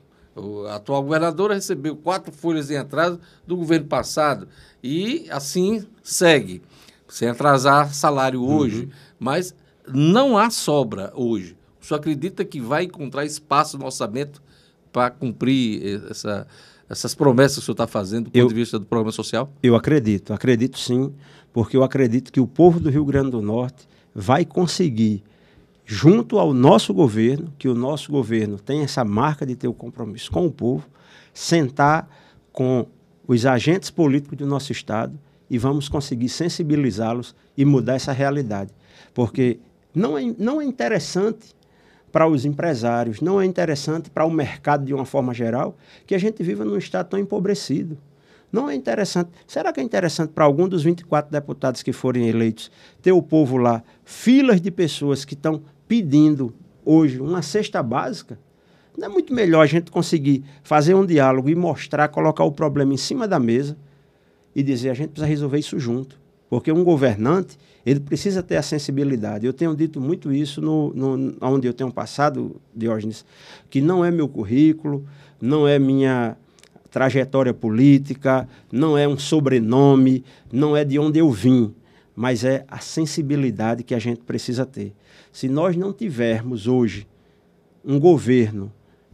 A 0.70 0.76
atual 0.76 1.02
governadora 1.02 1.56
recebeu 1.56 1.96
quatro 1.96 2.32
folhas 2.32 2.70
em 2.70 2.78
atraso 2.78 3.20
do 3.48 3.58
governo 3.58 3.88
passado 3.88 4.48
e 4.84 5.26
assim 5.32 5.84
segue, 6.04 6.62
sem 7.08 7.30
atrasar 7.30 7.94
salário 7.94 8.44
hoje. 8.44 8.84
Uhum 8.84 9.08
mas 9.20 9.56
não 9.88 10.38
há 10.38 10.50
sobra 10.50 11.12
hoje. 11.16 11.56
O 11.82 11.86
senhor 11.86 12.00
acredita 12.00 12.44
que 12.44 12.60
vai 12.60 12.84
encontrar 12.84 13.26
espaço 13.26 13.78
no 13.78 13.86
orçamento 13.86 14.42
para 14.92 15.10
cumprir 15.10 16.02
essa, 16.10 16.48
essas 16.90 17.16
promessas 17.16 17.58
que 17.58 17.62
o 17.62 17.66
senhor 17.66 17.74
está 17.74 17.88
fazendo 17.88 18.26
do 18.26 18.32
ponto 18.32 18.38
eu, 18.38 18.48
de 18.48 18.54
vista 18.54 18.78
do 18.78 18.86
programa 18.86 19.12
social? 19.12 19.52
Eu 19.62 19.76
acredito, 19.76 20.34
acredito 20.34 20.78
sim, 20.78 21.14
porque 21.54 21.78
eu 21.78 21.84
acredito 21.84 22.32
que 22.32 22.40
o 22.40 22.48
povo 22.48 22.80
do 22.80 22.90
Rio 22.90 23.06
Grande 23.06 23.32
do 23.32 23.42
Norte 23.42 23.88
vai 24.14 24.44
conseguir, 24.44 25.24
junto 25.86 26.40
ao 26.40 26.54
nosso 26.54 26.94
governo, 26.94 27.54
que 27.58 27.70
o 27.70 27.76
nosso 27.76 28.12
governo 28.12 28.58
tem 28.60 28.82
essa 28.82 29.06
marca 29.06 29.46
de 29.46 29.56
ter 29.56 29.68
o 29.68 29.74
compromisso 29.74 30.32
com 30.32 30.46
o 30.46 30.52
povo, 30.52 30.86
sentar 31.34 32.10
com 32.52 32.88
os 33.28 33.46
agentes 33.46 33.90
políticos 33.90 34.38
do 34.38 34.48
nosso 34.48 34.72
Estado 34.72 35.18
e 35.50 35.58
vamos 35.58 35.88
conseguir 35.90 36.30
sensibilizá-los 36.30 37.36
e 37.56 37.64
mudar 37.64 37.96
essa 37.96 38.12
realidade. 38.12 38.72
Porque 39.14 39.60
não 39.94 40.18
é, 40.18 40.34
não 40.38 40.62
é 40.62 40.66
interessante 40.66 41.56
para 42.12 42.28
os 42.28 42.46
empresários, 42.46 43.22
não 43.22 43.40
é 43.40 43.46
interessante 43.46 44.10
para 44.10 44.26
o 44.26 44.32
mercado 44.32 44.86
de 44.86 44.94
uma 44.94 45.06
forma 45.06 45.34
geral 45.34 45.78
que 46.06 46.16
a 46.16 46.18
gente 46.18 46.42
viva 46.44 46.66
num 46.66 46.78
estado 46.78 47.10
tão 47.10 47.20
empobrecido. 47.20 47.98
Não 48.52 48.70
é 48.70 48.76
interessante. 48.76 49.30
Será 49.46 49.74
que 49.74 49.80
é 49.80 49.84
interessante 49.84 50.32
para 50.32 50.46
algum 50.46 50.68
dos 50.68 50.84
24 50.84 51.32
deputados 51.32 51.84
que 51.84 51.92
forem 51.92 52.28
eleitos 52.28 52.72
ter 53.02 53.12
o 53.12 53.22
povo 53.22 53.58
lá, 53.58 53.84
filas 54.06 54.62
de 54.62 54.72
pessoas 54.72 55.26
que 55.26 55.34
estão 55.34 55.62
pedindo 55.88 56.54
hoje 56.86 57.20
uma 57.20 57.42
cesta 57.42 57.84
básica? 57.84 58.40
Não 58.98 59.06
é 59.08 59.10
muito 59.10 59.34
melhor 59.34 59.62
a 59.62 59.68
gente 59.68 59.92
conseguir 59.92 60.44
fazer 60.64 60.96
um 60.96 61.06
diálogo 61.06 61.50
e 61.50 61.56
mostrar, 61.56 62.08
colocar 62.08 62.46
o 62.46 62.52
problema 62.52 62.94
em 62.94 62.98
cima 62.98 63.28
da 63.28 63.38
mesa 63.38 63.78
e 64.58 64.64
dizer 64.64 64.90
a 64.90 64.94
gente 64.96 65.10
precisa 65.10 65.28
resolver 65.28 65.60
isso 65.60 65.80
junto. 65.80 66.20
Porque 66.50 66.72
um 66.72 66.84
governante, 66.84 67.60
ele 67.86 68.00
precisa 68.00 68.42
ter 68.42 68.56
a 68.56 68.64
sensibilidade. 68.64 69.46
Eu 69.46 69.54
tenho 69.54 69.76
dito 69.76 70.02
muito 70.02 70.34
isso 70.34 70.60
no, 70.60 70.92
no, 70.96 71.38
onde 71.42 71.68
eu 71.68 71.74
tenho 71.74 71.92
passado, 71.92 72.60
Diógenes, 72.76 73.24
que 73.70 73.80
não 73.80 74.04
é 74.04 74.10
meu 74.10 74.28
currículo, 74.28 75.06
não 75.40 75.68
é 75.68 75.78
minha 75.78 76.36
trajetória 76.90 77.54
política, 77.54 78.50
não 78.72 78.98
é 78.98 79.08
um 79.08 79.18
sobrenome, 79.18 80.24
não 80.52 80.76
é 80.76 80.84
de 80.84 80.98
onde 80.98 81.20
eu 81.20 81.30
vim, 81.30 81.72
mas 82.16 82.44
é 82.44 82.66
a 82.68 82.80
sensibilidade 82.80 83.84
que 83.84 83.94
a 83.94 84.00
gente 84.00 84.22
precisa 84.22 84.66
ter. 84.66 84.96
Se 85.32 85.48
nós 85.48 85.78
não 85.78 85.94
tivermos 85.94 86.66
hoje 86.66 87.08
um 87.86 88.00
governo 88.00 88.72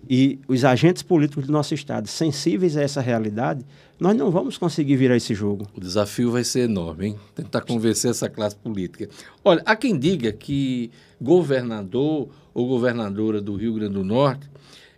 e 0.09 0.39
os 0.47 0.65
agentes 0.65 1.01
políticos 1.01 1.45
do 1.47 1.53
nosso 1.53 1.73
Estado 1.73 2.07
sensíveis 2.07 2.75
a 2.75 2.81
essa 2.81 3.01
realidade, 3.01 3.65
nós 3.99 4.15
não 4.15 4.29
vamos 4.29 4.57
conseguir 4.57 4.97
virar 4.97 5.15
esse 5.15 5.33
jogo. 5.33 5.67
O 5.75 5.79
desafio 5.79 6.31
vai 6.31 6.43
ser 6.43 6.61
enorme, 6.61 7.07
hein? 7.07 7.19
Tentar 7.33 7.61
convencer 7.61 8.11
essa 8.11 8.29
classe 8.29 8.55
política. 8.55 9.09
Olha, 9.43 9.61
há 9.65 9.75
quem 9.75 9.97
diga 9.97 10.31
que 10.31 10.91
governador 11.21 12.29
ou 12.53 12.67
governadora 12.67 13.41
do 13.41 13.55
Rio 13.55 13.73
Grande 13.75 13.93
do 13.93 14.03
Norte 14.03 14.49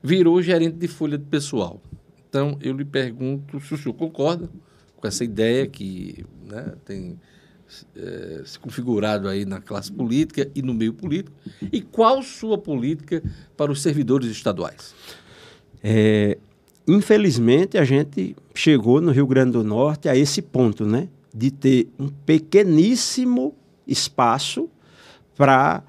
virou 0.01 0.41
gerente 0.41 0.77
de 0.77 0.87
folha 0.87 1.17
de 1.17 1.25
pessoal. 1.25 1.81
Então, 2.27 2.57
eu 2.61 2.73
lhe 2.73 2.85
pergunto 2.85 3.59
se 3.59 3.73
o 3.73 3.77
senhor 3.77 3.93
concorda 3.93 4.49
com 4.97 5.07
essa 5.07 5.23
ideia 5.23 5.67
que 5.67 6.25
né, 6.45 6.73
tem 6.83 7.19
é, 7.95 8.41
se 8.45 8.59
configurado 8.59 9.27
aí 9.27 9.45
na 9.45 9.59
classe 9.59 9.91
política 9.91 10.49
e 10.55 10.61
no 10.61 10.73
meio 10.73 10.93
político? 10.93 11.35
E 11.71 11.81
qual 11.81 12.21
sua 12.21 12.57
política 12.57 13.23
para 13.57 13.71
os 13.71 13.81
servidores 13.81 14.29
estaduais? 14.29 14.93
É, 15.83 16.37
infelizmente, 16.87 17.77
a 17.77 17.83
gente 17.83 18.35
chegou 18.53 19.01
no 19.01 19.11
Rio 19.11 19.27
Grande 19.27 19.51
do 19.51 19.63
Norte 19.63 20.09
a 20.09 20.15
esse 20.15 20.41
ponto, 20.41 20.85
né? 20.85 21.07
De 21.33 21.51
ter 21.51 21.89
um 21.99 22.07
pequeníssimo 22.07 23.53
espaço 23.87 24.69
para 25.35 25.83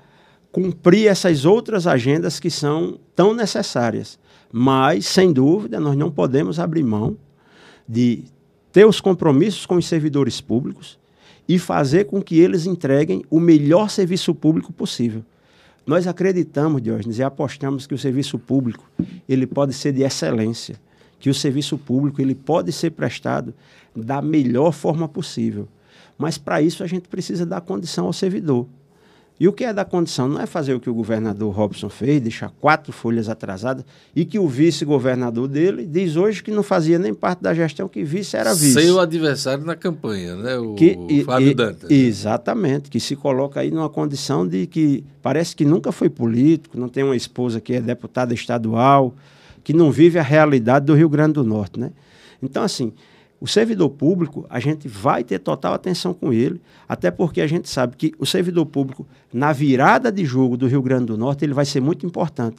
cumprir 0.50 1.06
essas 1.06 1.44
outras 1.44 1.86
agendas 1.86 2.40
que 2.40 2.50
são 2.50 2.98
tão 3.14 3.34
necessárias. 3.34 4.18
Mas, 4.50 5.06
sem 5.06 5.32
dúvida, 5.32 5.78
nós 5.78 5.96
não 5.96 6.10
podemos 6.10 6.58
abrir 6.58 6.82
mão 6.82 7.16
de 7.88 8.24
ter 8.72 8.86
os 8.86 9.00
compromissos 9.00 9.66
com 9.66 9.76
os 9.76 9.86
servidores 9.86 10.40
públicos, 10.40 10.98
e 11.48 11.58
fazer 11.58 12.04
com 12.04 12.20
que 12.20 12.38
eles 12.38 12.66
entreguem 12.66 13.24
o 13.30 13.38
melhor 13.38 13.90
serviço 13.90 14.34
público 14.34 14.72
possível. 14.72 15.24
Nós 15.86 16.06
acreditamos, 16.06 16.82
Diógenes, 16.82 17.18
e 17.18 17.22
apostamos 17.22 17.86
que 17.86 17.94
o 17.94 17.98
serviço 17.98 18.38
público 18.38 18.90
ele 19.28 19.46
pode 19.46 19.72
ser 19.72 19.92
de 19.92 20.02
excelência, 20.02 20.80
que 21.20 21.30
o 21.30 21.34
serviço 21.34 21.78
público 21.78 22.20
ele 22.20 22.34
pode 22.34 22.72
ser 22.72 22.90
prestado 22.90 23.54
da 23.94 24.20
melhor 24.20 24.72
forma 24.72 25.08
possível. 25.08 25.68
Mas 26.18 26.38
para 26.38 26.60
isso 26.60 26.82
a 26.82 26.86
gente 26.86 27.08
precisa 27.08 27.46
dar 27.46 27.60
condição 27.60 28.06
ao 28.06 28.12
servidor. 28.12 28.66
E 29.38 29.46
o 29.46 29.52
que 29.52 29.64
é 29.64 29.72
da 29.72 29.84
condição? 29.84 30.26
Não 30.26 30.40
é 30.40 30.46
fazer 30.46 30.72
o 30.72 30.80
que 30.80 30.88
o 30.88 30.94
governador 30.94 31.54
Robson 31.54 31.90
fez, 31.90 32.22
deixar 32.22 32.50
quatro 32.58 32.90
folhas 32.90 33.28
atrasadas, 33.28 33.84
e 34.14 34.24
que 34.24 34.38
o 34.38 34.48
vice-governador 34.48 35.46
dele 35.46 35.84
diz 35.84 36.16
hoje 36.16 36.42
que 36.42 36.50
não 36.50 36.62
fazia 36.62 36.98
nem 36.98 37.12
parte 37.12 37.42
da 37.42 37.52
gestão, 37.52 37.86
que 37.86 38.02
vice 38.02 38.34
era 38.34 38.54
vice. 38.54 38.72
Seu 38.72 38.98
adversário 38.98 39.62
na 39.64 39.76
campanha, 39.76 40.36
né? 40.36 40.56
O 40.56 40.74
que, 40.74 41.22
Fábio 41.24 41.48
e, 41.48 41.54
Dantas. 41.54 41.90
Exatamente, 41.90 42.88
que 42.88 42.98
se 42.98 43.14
coloca 43.14 43.60
aí 43.60 43.70
numa 43.70 43.90
condição 43.90 44.48
de 44.48 44.66
que 44.66 45.04
parece 45.20 45.54
que 45.54 45.66
nunca 45.66 45.92
foi 45.92 46.08
político, 46.08 46.78
não 46.78 46.88
tem 46.88 47.04
uma 47.04 47.16
esposa 47.16 47.60
que 47.60 47.74
é 47.74 47.80
deputada 47.80 48.32
estadual, 48.32 49.14
que 49.62 49.74
não 49.74 49.90
vive 49.90 50.18
a 50.18 50.22
realidade 50.22 50.86
do 50.86 50.94
Rio 50.94 51.10
Grande 51.10 51.34
do 51.34 51.44
Norte, 51.44 51.78
né? 51.78 51.90
Então, 52.42 52.62
assim, 52.62 52.90
o 53.46 53.48
servidor 53.48 53.90
público, 53.90 54.44
a 54.50 54.58
gente 54.58 54.88
vai 54.88 55.22
ter 55.22 55.38
total 55.38 55.72
atenção 55.72 56.12
com 56.12 56.32
ele, 56.32 56.60
até 56.88 57.12
porque 57.12 57.40
a 57.40 57.46
gente 57.46 57.68
sabe 57.68 57.94
que 57.94 58.12
o 58.18 58.26
servidor 58.26 58.66
público, 58.66 59.06
na 59.32 59.52
virada 59.52 60.10
de 60.10 60.24
jogo 60.24 60.56
do 60.56 60.66
Rio 60.66 60.82
Grande 60.82 61.06
do 61.06 61.16
Norte, 61.16 61.44
ele 61.44 61.54
vai 61.54 61.64
ser 61.64 61.80
muito 61.80 62.04
importante. 62.04 62.56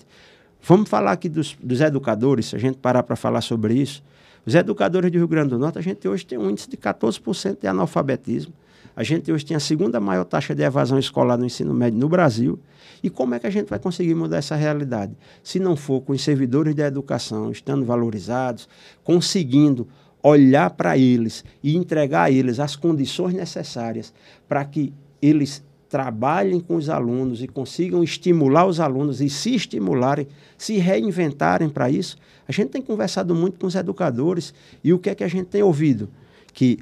Vamos 0.63 0.89
falar 0.89 1.11
aqui 1.11 1.27
dos, 1.27 1.57
dos 1.61 1.81
educadores, 1.81 2.45
se 2.45 2.55
a 2.55 2.59
gente 2.59 2.77
parar 2.77 3.03
para 3.03 3.17
falar 3.17 3.41
sobre 3.41 3.73
isso. 3.73 4.01
Os 4.45 4.55
educadores 4.55 5.11
do 5.11 5.17
Rio 5.17 5.27
Grande 5.27 5.49
do 5.49 5.59
Norte, 5.59 5.77
a 5.77 5.81
gente 5.81 6.07
hoje 6.07 6.25
tem 6.25 6.37
um 6.37 6.49
índice 6.49 6.69
de 6.69 6.77
14% 6.77 7.59
de 7.59 7.67
analfabetismo. 7.67 8.53
A 8.95 9.03
gente 9.03 9.29
hoje 9.29 9.45
tem 9.45 9.57
a 9.57 9.59
segunda 9.59 9.99
maior 9.99 10.23
taxa 10.23 10.55
de 10.55 10.63
evasão 10.63 10.97
escolar 10.97 11.37
no 11.37 11.45
ensino 11.45 11.73
médio 11.73 11.99
no 11.99 12.07
Brasil. 12.07 12.57
E 13.03 13.09
como 13.09 13.35
é 13.35 13.39
que 13.39 13.45
a 13.45 13.49
gente 13.49 13.67
vai 13.67 13.77
conseguir 13.77 14.15
mudar 14.15 14.37
essa 14.37 14.55
realidade? 14.55 15.11
Se 15.43 15.59
não 15.59 15.75
for 15.75 15.99
com 15.99 16.13
os 16.13 16.23
servidores 16.23 16.73
da 16.73 16.87
educação 16.87 17.51
estando 17.51 17.85
valorizados, 17.85 18.69
conseguindo 19.03 19.85
olhar 20.27 20.69
para 20.71 20.97
eles 20.97 21.43
e 21.63 21.75
entregar 21.75 22.23
a 22.23 22.31
eles 22.31 22.59
as 22.59 22.75
condições 22.75 23.33
necessárias 23.33 24.13
para 24.47 24.65
que 24.65 24.93
eles 25.21 25.63
trabalhem 25.89 26.59
com 26.59 26.75
os 26.75 26.89
alunos 26.89 27.41
e 27.41 27.47
consigam 27.47 28.03
estimular 28.03 28.65
os 28.65 28.79
alunos 28.79 29.21
e 29.21 29.29
se 29.29 29.55
estimularem, 29.55 30.27
se 30.57 30.77
reinventarem 30.77 31.69
para 31.69 31.89
isso. 31.89 32.17
A 32.47 32.51
gente 32.51 32.69
tem 32.69 32.81
conversado 32.81 33.33
muito 33.33 33.57
com 33.57 33.67
os 33.67 33.75
educadores 33.75 34.53
e 34.83 34.91
o 34.91 34.99
que 34.99 35.09
é 35.09 35.15
que 35.15 35.23
a 35.23 35.29
gente 35.29 35.45
tem 35.45 35.63
ouvido? 35.63 36.09
Que 36.53 36.79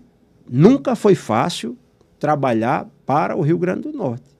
nunca 0.49 0.95
foi 0.95 1.13
fácil 1.13 1.77
trabalhar 2.19 2.89
para 3.05 3.35
o 3.35 3.41
Rio 3.41 3.59
Grande 3.59 3.81
do 3.81 3.93
Norte. 3.93 4.35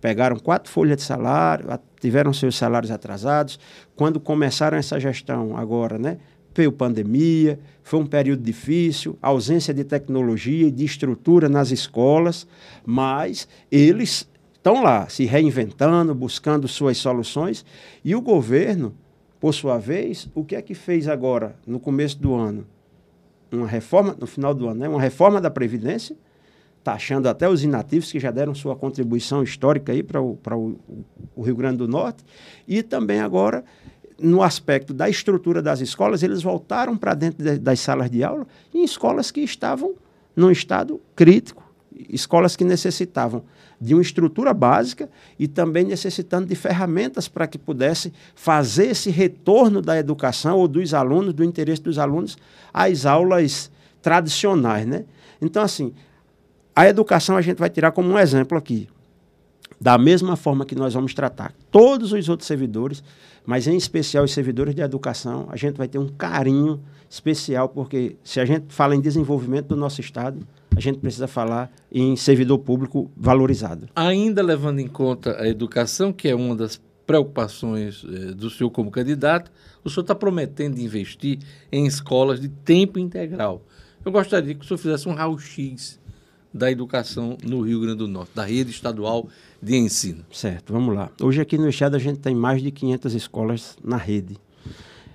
Pegaram 0.00 0.38
quatro 0.38 0.70
folhas 0.70 0.96
de 0.96 1.02
salário, 1.02 1.66
tiveram 2.00 2.32
seus 2.32 2.56
salários 2.56 2.90
atrasados. 2.90 3.58
Quando 3.96 4.20
começaram 4.20 4.78
essa 4.78 4.98
gestão 5.00 5.56
agora, 5.56 5.98
né, 5.98 6.18
veio 6.54 6.72
pandemia, 6.72 7.58
foi 7.82 8.00
um 8.00 8.06
período 8.06 8.42
difícil, 8.42 9.18
ausência 9.20 9.72
de 9.72 9.84
tecnologia 9.84 10.68
e 10.68 10.70
de 10.70 10.84
estrutura 10.84 11.48
nas 11.48 11.70
escolas, 11.70 12.46
mas 12.84 13.48
eles 13.70 14.28
estão 14.54 14.82
lá, 14.82 15.08
se 15.08 15.24
reinventando, 15.24 16.14
buscando 16.14 16.68
suas 16.68 16.98
soluções, 16.98 17.64
e 18.04 18.14
o 18.14 18.20
governo, 18.20 18.94
por 19.40 19.54
sua 19.54 19.78
vez, 19.78 20.28
o 20.34 20.44
que 20.44 20.54
é 20.54 20.62
que 20.62 20.74
fez 20.74 21.08
agora, 21.08 21.56
no 21.66 21.80
começo 21.80 22.18
do 22.18 22.34
ano? 22.34 22.66
Uma 23.50 23.66
reforma, 23.66 24.14
no 24.18 24.26
final 24.26 24.54
do 24.54 24.68
ano, 24.68 24.80
né? 24.80 24.88
uma 24.88 25.00
reforma 25.00 25.40
da 25.40 25.50
Previdência, 25.50 26.14
taxando 26.84 27.28
até 27.28 27.48
os 27.48 27.62
inativos 27.62 28.10
que 28.10 28.20
já 28.20 28.30
deram 28.30 28.54
sua 28.54 28.76
contribuição 28.76 29.42
histórica 29.42 29.92
aí 29.92 30.02
para 30.02 30.20
o, 30.20 30.38
o, 30.52 30.76
o 31.34 31.42
Rio 31.42 31.56
Grande 31.56 31.78
do 31.78 31.88
Norte, 31.88 32.24
e 32.68 32.82
também 32.82 33.20
agora 33.20 33.64
no 34.22 34.42
aspecto 34.42 34.92
da 34.92 35.08
estrutura 35.08 35.62
das 35.62 35.80
escolas, 35.80 36.22
eles 36.22 36.42
voltaram 36.42 36.96
para 36.96 37.14
dentro 37.14 37.42
de, 37.42 37.58
das 37.58 37.80
salas 37.80 38.10
de 38.10 38.22
aula 38.22 38.46
em 38.72 38.84
escolas 38.84 39.30
que 39.30 39.40
estavam 39.40 39.94
num 40.36 40.50
estado 40.50 41.00
crítico, 41.16 41.62
escolas 42.08 42.56
que 42.56 42.64
necessitavam 42.64 43.42
de 43.80 43.94
uma 43.94 44.02
estrutura 44.02 44.52
básica 44.52 45.08
e 45.38 45.48
também 45.48 45.84
necessitando 45.84 46.46
de 46.46 46.54
ferramentas 46.54 47.28
para 47.28 47.46
que 47.46 47.56
pudesse 47.56 48.12
fazer 48.34 48.88
esse 48.88 49.10
retorno 49.10 49.80
da 49.80 49.98
educação 49.98 50.58
ou 50.58 50.68
dos 50.68 50.92
alunos, 50.92 51.32
do 51.32 51.42
interesse 51.42 51.82
dos 51.82 51.98
alunos, 51.98 52.36
às 52.72 53.06
aulas 53.06 53.70
tradicionais, 54.02 54.86
né? 54.86 55.04
Então, 55.40 55.62
assim, 55.62 55.94
a 56.76 56.88
educação 56.88 57.36
a 57.36 57.42
gente 57.42 57.58
vai 57.58 57.70
tirar 57.70 57.92
como 57.92 58.10
um 58.10 58.18
exemplo 58.18 58.56
aqui. 58.56 58.88
Da 59.80 59.96
mesma 59.96 60.36
forma 60.36 60.66
que 60.66 60.74
nós 60.74 60.92
vamos 60.92 61.14
tratar 61.14 61.54
todos 61.70 62.12
os 62.12 62.28
outros 62.28 62.46
servidores, 62.46 63.02
mas 63.46 63.66
em 63.66 63.76
especial 63.76 64.24
os 64.24 64.32
servidores 64.32 64.74
de 64.74 64.82
educação, 64.82 65.48
a 65.50 65.56
gente 65.56 65.76
vai 65.76 65.88
ter 65.88 65.98
um 65.98 66.08
carinho 66.08 66.80
especial, 67.08 67.68
porque 67.68 68.16
se 68.22 68.40
a 68.40 68.44
gente 68.44 68.66
fala 68.68 68.94
em 68.94 69.00
desenvolvimento 69.00 69.68
do 69.68 69.76
nosso 69.76 70.00
Estado, 70.00 70.46
a 70.76 70.80
gente 70.80 70.98
precisa 70.98 71.26
falar 71.26 71.72
em 71.90 72.14
servidor 72.14 72.58
público 72.58 73.10
valorizado. 73.16 73.88
Ainda 73.96 74.42
levando 74.42 74.80
em 74.80 74.86
conta 74.86 75.40
a 75.40 75.48
educação, 75.48 76.12
que 76.12 76.28
é 76.28 76.34
uma 76.34 76.54
das 76.54 76.80
preocupações 77.06 78.04
eh, 78.06 78.32
do 78.32 78.48
senhor 78.48 78.70
como 78.70 78.90
candidato, 78.90 79.50
o 79.82 79.90
senhor 79.90 80.02
está 80.02 80.14
prometendo 80.14 80.78
investir 80.78 81.38
em 81.72 81.86
escolas 81.86 82.40
de 82.40 82.48
tempo 82.48 82.98
integral. 82.98 83.62
Eu 84.04 84.12
gostaria 84.12 84.54
que 84.54 84.64
o 84.64 84.68
senhor 84.68 84.78
fizesse 84.78 85.08
um 85.08 85.14
raio-x 85.14 85.99
da 86.52 86.70
educação 86.70 87.36
no 87.42 87.60
Rio 87.60 87.80
Grande 87.80 87.98
do 87.98 88.08
Norte, 88.08 88.32
da 88.34 88.44
rede 88.44 88.70
estadual 88.70 89.28
de 89.62 89.76
ensino. 89.76 90.24
Certo, 90.32 90.72
vamos 90.72 90.94
lá. 90.94 91.10
Hoje 91.20 91.40
aqui 91.40 91.56
no 91.56 91.68
Estado 91.68 91.96
a 91.96 91.98
gente 91.98 92.18
tem 92.18 92.34
mais 92.34 92.62
de 92.62 92.70
500 92.70 93.14
escolas 93.14 93.78
na 93.82 93.96
rede. 93.96 94.36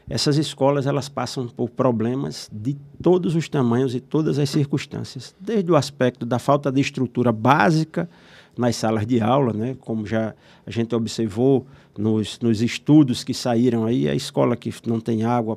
Essas 0.07 0.37
escolas 0.37 0.85
elas 0.85 1.09
passam 1.09 1.47
por 1.47 1.69
problemas 1.69 2.47
de 2.51 2.77
todos 3.01 3.35
os 3.35 3.49
tamanhos 3.49 3.95
e 3.95 3.99
todas 3.99 4.37
as 4.37 4.49
circunstâncias, 4.49 5.35
desde 5.39 5.71
o 5.71 5.75
aspecto 5.75 6.25
da 6.25 6.37
falta 6.37 6.71
de 6.71 6.79
estrutura 6.79 7.31
básica 7.31 8.07
nas 8.55 8.75
salas 8.75 9.05
de 9.05 9.19
aula, 9.19 9.51
né? 9.51 9.75
como 9.79 10.05
já 10.05 10.35
a 10.65 10.71
gente 10.71 10.93
observou 10.93 11.65
nos, 11.97 12.39
nos 12.39 12.61
estudos 12.61 13.23
que 13.23 13.33
saíram 13.33 13.85
aí, 13.85 14.07
a 14.07 14.13
escola 14.13 14.55
que 14.55 14.71
não 14.85 14.99
tem 14.99 15.23
água 15.23 15.55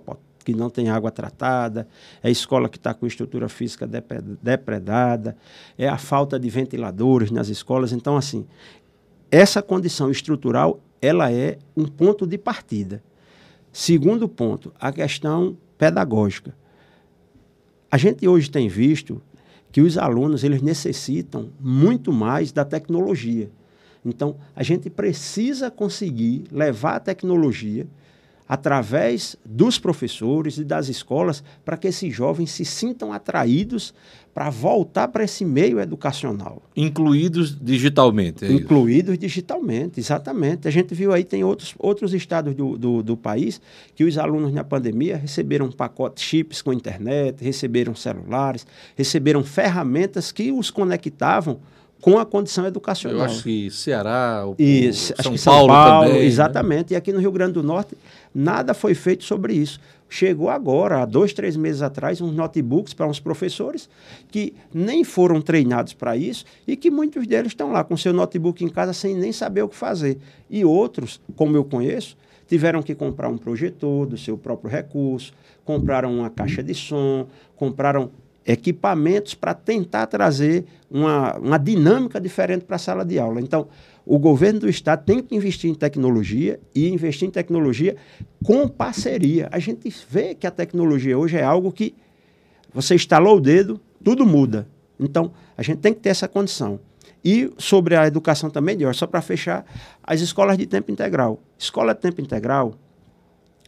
que 0.48 0.54
não 0.54 0.70
tem 0.70 0.88
água 0.88 1.10
tratada, 1.10 1.86
é 2.22 2.30
escola 2.30 2.70
que 2.70 2.78
está 2.78 2.94
com 2.94 3.06
estrutura 3.06 3.50
física 3.50 3.86
depredada, 4.42 5.36
é 5.76 5.86
a 5.86 5.98
falta 5.98 6.40
de 6.40 6.48
ventiladores 6.48 7.30
nas 7.30 7.48
escolas. 7.48 7.92
Então, 7.92 8.16
assim, 8.16 8.46
essa 9.30 9.60
condição 9.60 10.10
estrutural 10.10 10.80
ela 11.02 11.30
é 11.30 11.58
um 11.76 11.84
ponto 11.84 12.26
de 12.26 12.38
partida. 12.38 13.02
Segundo 13.70 14.26
ponto, 14.26 14.72
a 14.80 14.90
questão 14.90 15.54
pedagógica. 15.76 16.56
A 17.90 17.98
gente 17.98 18.26
hoje 18.26 18.50
tem 18.50 18.70
visto 18.70 19.20
que 19.70 19.82
os 19.82 19.98
alunos 19.98 20.44
eles 20.44 20.62
necessitam 20.62 21.50
muito 21.60 22.10
mais 22.10 22.52
da 22.52 22.64
tecnologia. 22.64 23.50
Então, 24.02 24.36
a 24.56 24.62
gente 24.62 24.88
precisa 24.88 25.70
conseguir 25.70 26.44
levar 26.50 26.96
a 26.96 27.00
tecnologia 27.00 27.86
através 28.48 29.36
dos 29.44 29.78
professores 29.78 30.56
e 30.56 30.64
das 30.64 30.88
escolas, 30.88 31.44
para 31.64 31.76
que 31.76 31.88
esses 31.88 32.14
jovens 32.14 32.50
se 32.50 32.64
sintam 32.64 33.12
atraídos 33.12 33.92
para 34.32 34.50
voltar 34.50 35.08
para 35.08 35.24
esse 35.24 35.44
meio 35.44 35.80
educacional. 35.80 36.62
Incluídos 36.76 37.58
digitalmente. 37.60 38.44
É 38.44 38.52
Incluídos 38.52 39.14
isso? 39.14 39.20
digitalmente, 39.20 39.98
exatamente. 39.98 40.68
A 40.68 40.70
gente 40.70 40.94
viu 40.94 41.12
aí, 41.12 41.24
tem 41.24 41.42
outros, 41.42 41.74
outros 41.76 42.14
estados 42.14 42.54
do, 42.54 42.78
do, 42.78 43.02
do, 43.02 43.16
país 43.16 43.60
que 43.96 44.04
os 44.04 44.16
alunos 44.16 44.52
na 44.52 44.62
pandemia 44.62 45.16
receberam 45.16 45.70
pacotes 45.72 46.22
chips 46.22 46.62
com 46.62 46.72
internet, 46.72 47.42
receberam 47.42 47.96
celulares, 47.96 48.64
receberam 48.96 49.42
ferramentas 49.42 50.30
que 50.30 50.52
os 50.52 50.70
conectavam 50.70 51.58
com 52.00 52.18
a 52.18 52.24
condição 52.24 52.64
educacional. 52.66 53.18
Eu 53.18 53.24
acho 53.24 53.42
que 53.42 53.70
Ceará, 53.70 54.44
o, 54.46 54.54
e, 54.58 54.92
São, 54.92 55.16
acho 55.18 55.30
que 55.32 55.38
São 55.38 55.52
Paulo, 55.52 55.68
Paulo 55.68 56.06
também. 56.06 56.20
Né? 56.20 56.26
Exatamente. 56.26 56.90
Né? 56.92 56.94
E 56.94 56.96
aqui 56.96 57.12
no 57.12 57.18
Rio 57.18 57.32
Grande 57.32 57.54
do 57.54 57.62
Norte, 57.62 57.96
nada 58.34 58.74
foi 58.74 58.94
feito 58.94 59.24
sobre 59.24 59.54
isso. 59.54 59.80
Chegou 60.08 60.48
agora, 60.48 61.02
há 61.02 61.04
dois, 61.04 61.34
três 61.34 61.56
meses 61.56 61.82
atrás, 61.82 62.20
uns 62.20 62.32
notebooks 62.32 62.94
para 62.94 63.06
uns 63.06 63.20
professores 63.20 63.90
que 64.30 64.54
nem 64.72 65.04
foram 65.04 65.40
treinados 65.40 65.92
para 65.92 66.16
isso 66.16 66.44
e 66.66 66.76
que 66.76 66.90
muitos 66.90 67.26
deles 67.26 67.48
estão 67.48 67.70
lá 67.72 67.84
com 67.84 67.96
seu 67.96 68.12
notebook 68.12 68.64
em 68.64 68.68
casa 68.68 68.92
sem 68.94 69.14
nem 69.14 69.32
saber 69.32 69.62
o 69.62 69.68
que 69.68 69.76
fazer. 69.76 70.18
E 70.48 70.64
outros, 70.64 71.20
como 71.36 71.56
eu 71.56 71.64
conheço, 71.64 72.16
tiveram 72.46 72.82
que 72.82 72.94
comprar 72.94 73.28
um 73.28 73.36
projetor 73.36 74.06
do 74.06 74.16
seu 74.16 74.38
próprio 74.38 74.70
recurso, 74.70 75.34
compraram 75.64 76.18
uma 76.18 76.30
caixa 76.30 76.62
de 76.62 76.74
som, 76.74 77.26
compraram 77.54 78.10
equipamentos 78.48 79.34
para 79.34 79.52
tentar 79.52 80.06
trazer 80.06 80.64
uma, 80.90 81.36
uma 81.36 81.58
dinâmica 81.58 82.18
diferente 82.18 82.64
para 82.64 82.76
a 82.76 82.78
sala 82.78 83.04
de 83.04 83.18
aula. 83.18 83.42
Então, 83.42 83.68
o 84.06 84.18
governo 84.18 84.60
do 84.60 84.70
estado 84.70 85.04
tem 85.04 85.22
que 85.22 85.36
investir 85.36 85.70
em 85.70 85.74
tecnologia 85.74 86.58
e 86.74 86.88
investir 86.88 87.28
em 87.28 87.30
tecnologia 87.30 87.94
com 88.42 88.66
parceria. 88.66 89.50
A 89.52 89.58
gente 89.58 89.94
vê 90.08 90.34
que 90.34 90.46
a 90.46 90.50
tecnologia 90.50 91.18
hoje 91.18 91.36
é 91.36 91.42
algo 91.42 91.70
que 91.70 91.94
você 92.72 92.94
instalou 92.94 93.36
o 93.36 93.40
dedo, 93.40 93.78
tudo 94.02 94.24
muda. 94.24 94.66
Então, 94.98 95.30
a 95.54 95.62
gente 95.62 95.80
tem 95.80 95.92
que 95.92 96.00
ter 96.00 96.08
essa 96.08 96.26
condição. 96.26 96.80
E 97.22 97.52
sobre 97.58 97.96
a 97.96 98.06
educação 98.06 98.48
também, 98.48 98.78
só 98.94 99.06
para 99.06 99.20
fechar, 99.20 99.66
as 100.02 100.22
escolas 100.22 100.56
de 100.56 100.64
tempo 100.64 100.90
integral. 100.90 101.42
Escola 101.58 101.94
de 101.94 102.00
tempo 102.00 102.22
integral, 102.22 102.74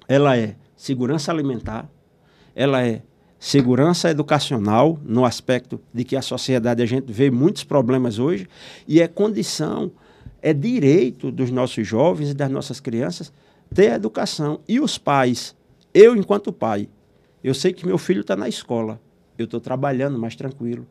ela 0.08 0.38
é 0.38 0.56
segurança 0.74 1.30
alimentar, 1.30 1.86
ela 2.54 2.82
é 2.82 3.02
segurança 3.40 4.10
educacional, 4.10 4.98
no 5.02 5.24
aspecto 5.24 5.80
de 5.94 6.04
que 6.04 6.14
a 6.14 6.20
sociedade 6.20 6.82
a 6.82 6.86
gente 6.86 7.10
vê 7.10 7.30
muitos 7.30 7.64
problemas 7.64 8.18
hoje, 8.18 8.46
e 8.86 9.00
é 9.00 9.08
condição, 9.08 9.90
é 10.42 10.52
direito 10.52 11.32
dos 11.32 11.50
nossos 11.50 11.88
jovens 11.88 12.30
e 12.30 12.34
das 12.34 12.50
nossas 12.50 12.80
crianças 12.80 13.32
ter 13.74 13.92
educação. 13.92 14.60
E 14.68 14.78
os 14.78 14.98
pais, 14.98 15.56
eu 15.94 16.14
enquanto 16.14 16.52
pai, 16.52 16.86
eu 17.42 17.54
sei 17.54 17.72
que 17.72 17.86
meu 17.86 17.96
filho 17.96 18.20
está 18.20 18.36
na 18.36 18.46
escola, 18.46 19.00
eu 19.38 19.46
estou 19.46 19.58
trabalhando 19.58 20.18
mais 20.18 20.36
tranquilo. 20.36 20.86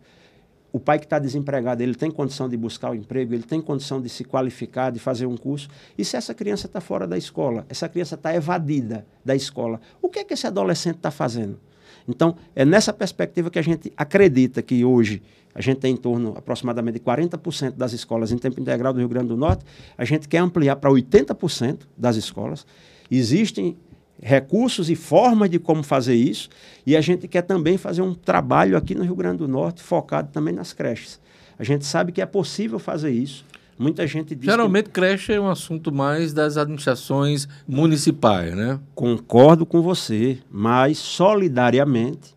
O 0.72 0.80
pai 0.80 0.98
que 0.98 1.06
está 1.06 1.20
desempregado, 1.20 1.84
ele 1.84 1.96
tem 1.96 2.10
condição 2.10 2.50
de 2.50 2.58
buscar 2.58 2.90
o 2.90 2.94
um 2.94 2.96
emprego, 2.96 3.34
ele 3.34 3.44
tem 3.44 3.62
condição 3.62 4.02
de 4.02 4.10
se 4.10 4.24
qualificar, 4.24 4.92
de 4.92 5.00
fazer 5.00 5.28
um 5.28 5.38
curso. 5.38 5.68
E 5.98 6.04
se 6.06 6.16
essa 6.16 6.34
criança 6.34 6.66
está 6.66 6.82
fora 6.82 7.06
da 7.06 7.18
escola, 7.18 7.66
essa 7.70 7.88
criança 7.88 8.16
está 8.16 8.34
evadida 8.34 9.06
da 9.24 9.36
escola, 9.36 9.80
o 10.02 10.10
que 10.10 10.20
é 10.20 10.24
que 10.24 10.34
esse 10.34 10.48
adolescente 10.48 10.98
está 10.98 11.12
fazendo? 11.12 11.60
Então, 12.08 12.36
é 12.56 12.66
nessa 12.66 12.92
perspectiva 12.92 13.50
que 13.50 13.60
a 13.60 13.62
gente 13.62 13.92
acredita 13.96 14.62
que 14.62 14.84
hoje 14.84 15.22
a 15.54 15.62
gente 15.62 15.80
tem 15.80 15.94
em 15.94 15.98
torno 15.98 16.34
aproximadamente 16.38 17.00
de 17.00 17.06
40% 17.06 17.72
das 17.72 17.92
escolas 17.94 18.32
em 18.32 18.38
tempo 18.38 18.60
integral 18.60 18.94
do 18.94 19.00
Rio 19.00 19.10
Grande 19.10 19.28
do 19.28 19.38
Norte, 19.38 19.66
a 19.98 20.06
gente 20.06 20.28
quer 20.28 20.38
ampliar 20.38 20.76
para 20.76 20.90
80% 20.90 21.82
das 21.98 22.16
escolas. 22.16 22.66
Existem 23.10 23.76
recursos 24.22 24.90
e 24.90 24.96
formas 24.96 25.50
de 25.50 25.60
como 25.60 25.82
fazer 25.82 26.16
isso, 26.16 26.50
e 26.86 26.96
a 26.96 27.02
gente 27.02 27.28
quer 27.28 27.42
também 27.42 27.78
fazer 27.78 28.02
um 28.02 28.14
trabalho 28.14 28.78
aqui 28.78 28.94
no 28.94 29.04
Rio 29.04 29.16
Grande 29.16 29.38
do 29.38 29.48
Norte 29.48 29.82
focado 29.82 30.30
também 30.32 30.54
nas 30.54 30.74
creches. 30.74 31.20
A 31.58 31.64
gente 31.64 31.86
sabe 31.86 32.12
que 32.12 32.22
é 32.22 32.26
possível 32.26 32.80
fazer 32.80 33.12
isso. 33.12 33.46
Muita 33.80 34.06
gente 34.06 34.36
diz 34.36 34.44
Geralmente 34.44 34.88
que... 34.88 34.92
creche 34.92 35.32
é 35.32 35.40
um 35.40 35.50
assunto 35.50 35.90
mais 35.90 36.34
das 36.34 36.58
administrações 36.58 37.48
municipais, 37.66 38.54
né? 38.54 38.78
Concordo 38.94 39.66
com 39.66 39.82
você, 39.82 40.38
mas 40.52 40.98
solidariamente 40.98 42.36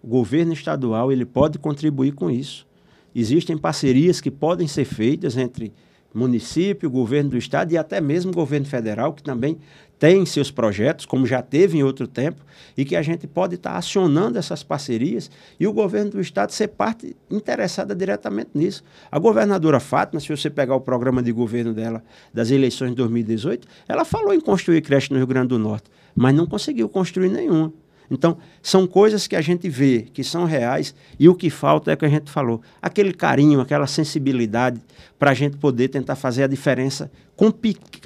o 0.00 0.06
governo 0.06 0.52
estadual 0.52 1.10
ele 1.10 1.24
pode 1.24 1.58
contribuir 1.58 2.12
com 2.12 2.30
isso. 2.30 2.64
Existem 3.12 3.58
parcerias 3.58 4.20
que 4.20 4.30
podem 4.30 4.68
ser 4.68 4.84
feitas 4.84 5.36
entre 5.36 5.72
município, 6.14 6.88
governo 6.88 7.30
do 7.30 7.36
estado 7.36 7.72
e 7.72 7.76
até 7.76 8.00
mesmo 8.00 8.32
governo 8.32 8.66
federal, 8.66 9.12
que 9.12 9.22
também 9.22 9.58
tem 9.98 10.24
seus 10.26 10.50
projetos, 10.50 11.06
como 11.06 11.26
já 11.26 11.40
teve 11.40 11.78
em 11.78 11.82
outro 11.82 12.06
tempo, 12.06 12.44
e 12.76 12.84
que 12.84 12.96
a 12.96 13.02
gente 13.02 13.26
pode 13.26 13.54
estar 13.54 13.76
acionando 13.76 14.38
essas 14.38 14.62
parcerias 14.62 15.30
e 15.58 15.66
o 15.66 15.72
governo 15.72 16.12
do 16.12 16.20
estado 16.20 16.50
ser 16.50 16.68
parte 16.68 17.16
interessada 17.30 17.94
diretamente 17.94 18.50
nisso. 18.54 18.82
A 19.10 19.18
governadora 19.18 19.80
Fátima, 19.80 20.20
se 20.20 20.28
você 20.28 20.50
pegar 20.50 20.74
o 20.74 20.80
programa 20.80 21.22
de 21.22 21.32
governo 21.32 21.72
dela 21.72 22.02
das 22.32 22.50
eleições 22.50 22.90
de 22.90 22.96
2018, 22.96 23.66
ela 23.88 24.04
falou 24.04 24.34
em 24.34 24.40
construir 24.40 24.82
creche 24.82 25.12
no 25.12 25.18
Rio 25.18 25.26
Grande 25.26 25.48
do 25.48 25.58
Norte, 25.58 25.90
mas 26.14 26.34
não 26.34 26.46
conseguiu 26.46 26.88
construir 26.88 27.28
nenhuma. 27.28 27.72
Então, 28.10 28.36
são 28.62 28.86
coisas 28.86 29.26
que 29.26 29.34
a 29.34 29.40
gente 29.40 29.68
vê 29.68 30.02
que 30.12 30.22
são 30.22 30.44
reais 30.44 30.94
e 31.18 31.28
o 31.28 31.34
que 31.34 31.48
falta 31.48 31.90
é 31.90 31.94
o 31.94 31.96
que 31.96 32.04
a 32.04 32.08
gente 32.08 32.30
falou: 32.30 32.60
aquele 32.80 33.12
carinho, 33.12 33.60
aquela 33.60 33.86
sensibilidade 33.86 34.80
para 35.18 35.30
a 35.30 35.34
gente 35.34 35.56
poder 35.56 35.88
tentar 35.88 36.16
fazer 36.16 36.44
a 36.44 36.46
diferença. 36.46 37.10
Com, 37.34 37.52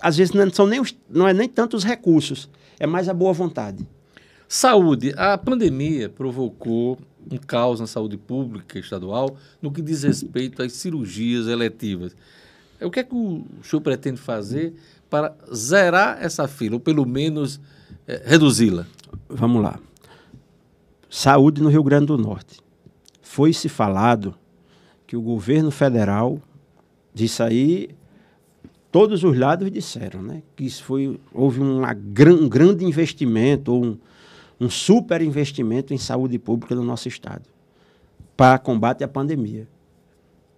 às 0.01 0.17
vezes 0.17 0.33
não, 0.33 0.49
são 0.51 0.67
nem 0.67 0.81
os, 0.81 0.97
não 1.11 1.27
é 1.27 1.33
nem 1.33 1.49
tanto 1.49 1.77
os 1.77 1.85
recursos, 1.85 2.49
é 2.79 2.87
mais 2.87 3.09
a 3.09 3.15
boa 3.15 3.33
vontade. 3.33 3.87
Saúde. 4.49 5.13
A 5.17 5.37
pandemia 5.37 6.09
provocou 6.09 6.99
um 7.31 7.37
caos 7.37 7.81
na 7.81 7.87
saúde 7.87 8.17
pública 8.17 8.79
estadual 8.79 9.37
no 9.61 9.71
que 9.71 9.83
diz 9.83 10.05
respeito 10.05 10.63
às 10.63 10.73
cirurgias 10.73 11.47
eletivas. 11.47 12.17
O 12.81 12.91
que 12.91 13.01
é 13.01 13.03
que 13.03 13.15
o 13.15 13.45
senhor 13.63 13.83
pretende 13.83 14.19
fazer 14.19 14.73
para 15.11 15.35
zerar 15.53 16.19
essa 16.23 16.47
fila, 16.47 16.77
ou 16.77 16.81
pelo 16.81 17.05
menos 17.05 17.61
é, 18.07 18.23
reduzi-la? 18.25 18.87
Vamos 19.29 19.63
lá 19.63 19.79
saúde 21.09 21.62
no 21.62 21.68
Rio 21.68 21.83
Grande 21.83 22.07
do 22.07 22.18
Norte. 22.18 22.61
Foi 23.23 23.53
se 23.53 23.68
falado 23.68 24.35
que 25.07 25.16
o 25.16 25.23
governo 25.23 25.71
federal, 25.71 26.40
disso 27.14 27.42
aí, 27.42 27.90
todos 28.92 29.25
os 29.25 29.38
lados 29.38 29.71
disseram, 29.71 30.23
né? 30.23 30.42
Que 30.55 30.64
isso 30.64 30.85
foi, 30.85 31.18
houve 31.33 31.61
uma, 31.61 31.92
um 31.92 32.49
grande 32.49 32.85
investimento, 32.85 33.73
ou 33.73 33.85
um, 33.85 33.99
um 34.61 34.71
super 34.71 35.23
investimento 35.23 35.94
em 35.94 35.99
saúde 35.99 36.38
pública 36.38 36.75
no 36.75 36.83
nosso 36.83 37.09
estado, 37.09 37.44
para 38.37 38.59
combate 38.59 39.03
à 39.03 39.09
pandemia. 39.09 39.68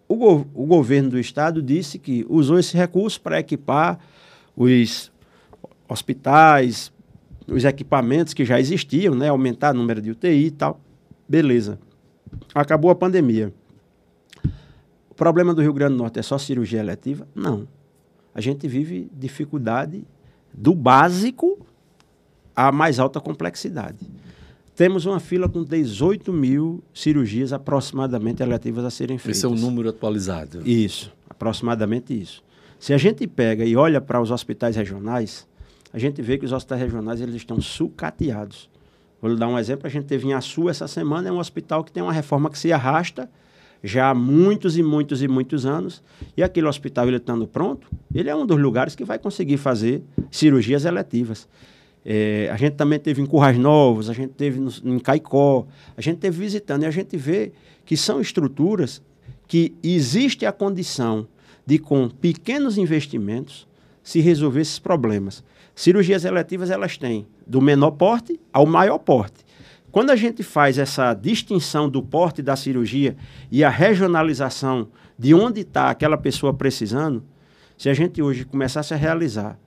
O, 0.09 0.17
go 0.17 0.47
o 0.55 0.67
governo 0.67 1.11
do 1.11 1.19
estado 1.19 1.63
disse 1.63 1.99
que 1.99 2.27
usou 2.29 2.59
esse 2.59 2.77
recurso 2.77 3.21
para 3.21 3.39
equipar 3.39 4.01
os 4.57 5.13
hospitais, 5.89 6.93
os 7.51 7.65
equipamentos 7.65 8.35
que 8.35 8.45
já 8.45 8.59
existiam, 8.61 9.15
né? 9.15 9.29
Aumentar 9.29 9.75
o 9.75 9.79
número 9.79 10.01
de 10.01 10.11
UTI 10.11 10.47
e 10.47 10.51
tal. 10.51 10.81
Beleza. 11.29 11.79
Acabou 12.55 12.91
a 12.91 12.95
pandemia. 12.95 13.53
O 15.09 15.15
problema 15.15 15.55
do 15.55 15.61
Rio 15.61 15.73
Grande 15.73 15.95
do 15.95 15.99
Norte 15.99 16.19
é 16.19 16.23
só 16.23 16.39
cirurgia 16.39 16.81
eletiva? 16.81 17.27
Não. 17.35 17.67
A 18.35 18.41
gente 18.41 18.67
vive 18.69 19.11
dificuldade 19.13 20.05
do 20.53 20.75
básico 20.75 21.59
à 22.55 22.71
mais 22.73 22.99
alta 22.99 23.21
complexidade. 23.21 23.99
Temos 24.75 25.05
uma 25.05 25.21
fila 25.21 25.49
com 25.49 25.63
18 25.63 26.33
mil 26.33 26.83
cirurgias 26.95 27.53
aproximadamente 27.53 28.43
eletivas 28.43 28.85
a 28.85 28.91
serem 28.91 29.19
feitas. 29.19 29.39
Esse 29.39 29.47
é 29.47 29.49
o 29.49 29.55
número 29.55 29.91
atualizado. 29.91 30.67
Isso, 30.67 31.13
aproximadamente 31.29 32.19
isso. 32.19 32.43
Se 32.79 32.95
a 32.95 32.99
gente 32.99 33.27
pega 33.27 33.65
e 33.65 33.77
olha 33.77 34.01
para 34.01 34.23
os 34.23 34.31
hospitais 34.31 34.77
regionais, 34.77 35.47
a 35.93 35.99
gente 35.99 36.23
vê 36.23 36.39
que 36.39 36.45
os 36.45 36.53
hospitais 36.53 36.81
regionais 36.81 37.21
eles 37.21 37.35
estão 37.35 37.61
sucateados. 37.61 38.69
Vou 39.21 39.31
lhe 39.31 39.39
dar 39.39 39.49
um 39.49 39.59
exemplo, 39.59 39.87
a 39.87 39.91
gente 39.91 40.07
teve 40.07 40.27
em 40.27 40.33
Açu 40.33 40.69
essa 40.69 40.89
semana, 40.89 41.29
é 41.29 41.33
um 41.33 41.39
hospital 41.39 41.85
que 41.85 41.93
tem 41.93 42.03
uma 42.03 42.13
reforma 42.13 42.49
que 42.49 42.59
se 42.59 42.73
arrasta 42.73 43.29
já 43.83 44.11
há 44.11 44.15
muitos 44.15 44.77
e 44.77 44.83
muitos 44.83 45.23
e 45.23 45.29
muitos 45.29 45.65
anos, 45.65 46.03
e 46.37 46.43
aquele 46.43 46.67
hospital 46.67 47.09
ele 47.09 47.17
estando 47.17 47.47
pronto, 47.47 47.89
ele 48.15 48.29
é 48.29 48.37
um 48.37 48.45
dos 48.45 48.59
lugares 48.59 48.95
que 48.95 49.05
vai 49.05 49.19
conseguir 49.19 49.57
fazer 49.57 50.03
cirurgias 50.31 50.85
eletivas. 50.85 51.49
É, 52.05 52.49
a 52.53 52.57
gente 52.57 52.75
também 52.75 52.99
teve 52.99 53.21
em 53.21 53.27
Currais 53.27 53.59
Novos, 53.59 54.09
a 54.09 54.13
gente 54.13 54.33
teve 54.33 54.59
no, 54.59 54.71
em 54.85 54.99
Caicó, 54.99 55.67
a 55.97 56.01
gente 56.01 56.19
teve 56.19 56.39
visitando, 56.39 56.83
e 56.83 56.87
a 56.87 56.91
gente 56.91 57.17
vê 57.17 57.53
que 57.85 57.97
são 57.97 58.21
estruturas 58.21 59.03
que 59.47 59.75
existe 59.83 60.47
a 60.47 60.53
condição 60.53 61.27
de, 61.67 61.79
com 61.79 62.09
pequenos 62.09 62.79
investimentos, 62.79 63.67
se 64.03 64.21
resolver 64.21 64.61
esses 64.61 64.79
problemas. 64.79 65.45
Cirurgias 65.75 66.25
eletivas 66.25 66.71
elas 66.71 66.97
têm 66.97 67.27
do 67.47 67.61
menor 67.61 67.93
porte 67.93 68.41
ao 68.53 68.67
maior 68.67 68.99
porte. 68.99 69.45
Quando 69.91 70.11
a 70.11 70.17
gente 70.17 70.43
faz 70.43 70.79
essa 70.79 71.13
distinção 71.15 71.89
do 71.89 72.03
porte 72.03 72.43
da 72.43 72.55
cirurgia 72.55 73.17
e 73.51 73.65
a 73.65 73.69
regionalização 73.69 74.89
de 75.19 75.35
onde 75.35 75.63
está 75.63 75.91
aquela 75.91 76.17
pessoa 76.17 76.55
precisando, 76.55 77.25
se 77.77 77.89
a 77.89 77.95
gente 77.95 78.23
hoje 78.23 78.45
começasse 78.45 78.95
a 78.95 78.97
realizar 78.97 79.59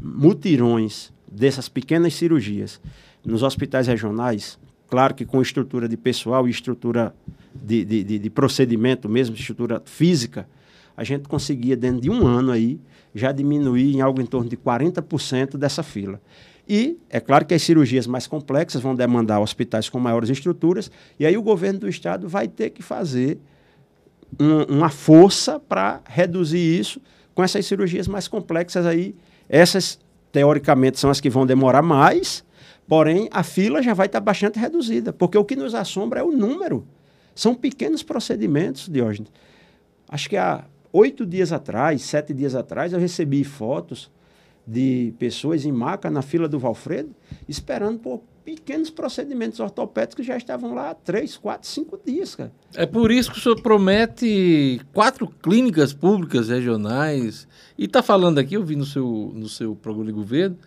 mutirões 0.00 1.12
dessas 1.30 1.68
pequenas 1.68 2.14
cirurgias 2.14 2.80
nos 3.24 3.42
hospitais 3.42 3.86
regionais, 3.86 4.58
claro 4.88 5.14
que 5.14 5.24
com 5.24 5.40
estrutura 5.40 5.88
de 5.88 5.96
pessoal 5.96 6.46
e 6.46 6.50
estrutura 6.50 7.14
de, 7.54 7.84
de, 7.84 8.04
de, 8.04 8.18
de 8.18 8.30
procedimento 8.30 9.08
mesmo, 9.08 9.34
estrutura 9.34 9.80
física, 9.86 10.46
a 10.96 11.04
gente 11.04 11.28
conseguia, 11.28 11.76
dentro 11.76 12.00
de 12.00 12.10
um 12.10 12.26
ano 12.26 12.52
aí, 12.52 12.80
já 13.14 13.32
diminuir 13.32 13.94
em 13.94 14.00
algo 14.00 14.20
em 14.20 14.26
torno 14.26 14.48
de 14.48 14.56
40% 14.56 15.56
dessa 15.56 15.82
fila. 15.82 16.20
E 16.68 16.98
é 17.10 17.20
claro 17.20 17.44
que 17.44 17.54
as 17.54 17.62
cirurgias 17.62 18.06
mais 18.06 18.26
complexas 18.26 18.80
vão 18.80 18.94
demandar 18.94 19.40
hospitais 19.40 19.88
com 19.88 19.98
maiores 19.98 20.30
estruturas, 20.30 20.90
e 21.18 21.26
aí 21.26 21.36
o 21.36 21.42
governo 21.42 21.80
do 21.80 21.88
estado 21.88 22.28
vai 22.28 22.48
ter 22.48 22.70
que 22.70 22.82
fazer 22.82 23.38
um, 24.38 24.76
uma 24.76 24.88
força 24.88 25.58
para 25.58 26.00
reduzir 26.06 26.78
isso 26.78 27.00
com 27.34 27.42
essas 27.42 27.66
cirurgias 27.66 28.06
mais 28.06 28.28
complexas 28.28 28.86
aí. 28.86 29.14
Essas, 29.48 29.98
teoricamente, 30.30 30.98
são 30.98 31.10
as 31.10 31.20
que 31.20 31.28
vão 31.28 31.44
demorar 31.44 31.82
mais, 31.82 32.44
porém 32.86 33.28
a 33.32 33.42
fila 33.42 33.82
já 33.82 33.92
vai 33.92 34.06
estar 34.06 34.20
bastante 34.20 34.58
reduzida, 34.58 35.12
porque 35.12 35.36
o 35.36 35.44
que 35.44 35.56
nos 35.56 35.74
assombra 35.74 36.20
é 36.20 36.22
o 36.22 36.30
número. 36.30 36.86
São 37.34 37.54
pequenos 37.54 38.02
procedimentos, 38.02 38.88
Diógenes. 38.88 39.32
Acho 40.08 40.28
que 40.28 40.36
há 40.36 40.64
oito 40.92 41.24
dias 41.24 41.52
atrás, 41.52 42.02
sete 42.02 42.34
dias 42.34 42.54
atrás, 42.54 42.92
eu 42.92 42.98
recebi 42.98 43.44
fotos 43.44 44.10
de 44.66 45.12
pessoas 45.18 45.64
em 45.64 45.72
maca 45.72 46.10
na 46.10 46.22
fila 46.22 46.48
do 46.48 46.58
Valfredo, 46.58 47.14
esperando 47.48 47.98
por 47.98 48.22
pequenos 48.44 48.90
procedimentos 48.90 49.60
ortopédicos 49.60 50.16
que 50.16 50.22
já 50.22 50.36
estavam 50.36 50.74
lá 50.74 50.90
há 50.90 50.94
três, 50.94 51.36
quatro, 51.36 51.68
cinco 51.68 51.98
dias, 52.04 52.34
cara. 52.34 52.52
É 52.74 52.86
por 52.86 53.10
isso 53.10 53.30
que 53.30 53.38
o 53.38 53.40
senhor 53.40 53.60
promete 53.60 54.80
quatro 54.92 55.26
clínicas 55.26 55.92
públicas 55.92 56.48
regionais. 56.48 57.46
E 57.78 57.84
está 57.84 58.02
falando 58.02 58.38
aqui, 58.38 58.54
eu 58.54 58.64
vi 58.64 58.76
no 58.76 58.84
seu, 58.84 59.32
no 59.34 59.48
seu 59.48 59.76
programa 59.76 60.06
de 60.06 60.12
governo, 60.12 60.58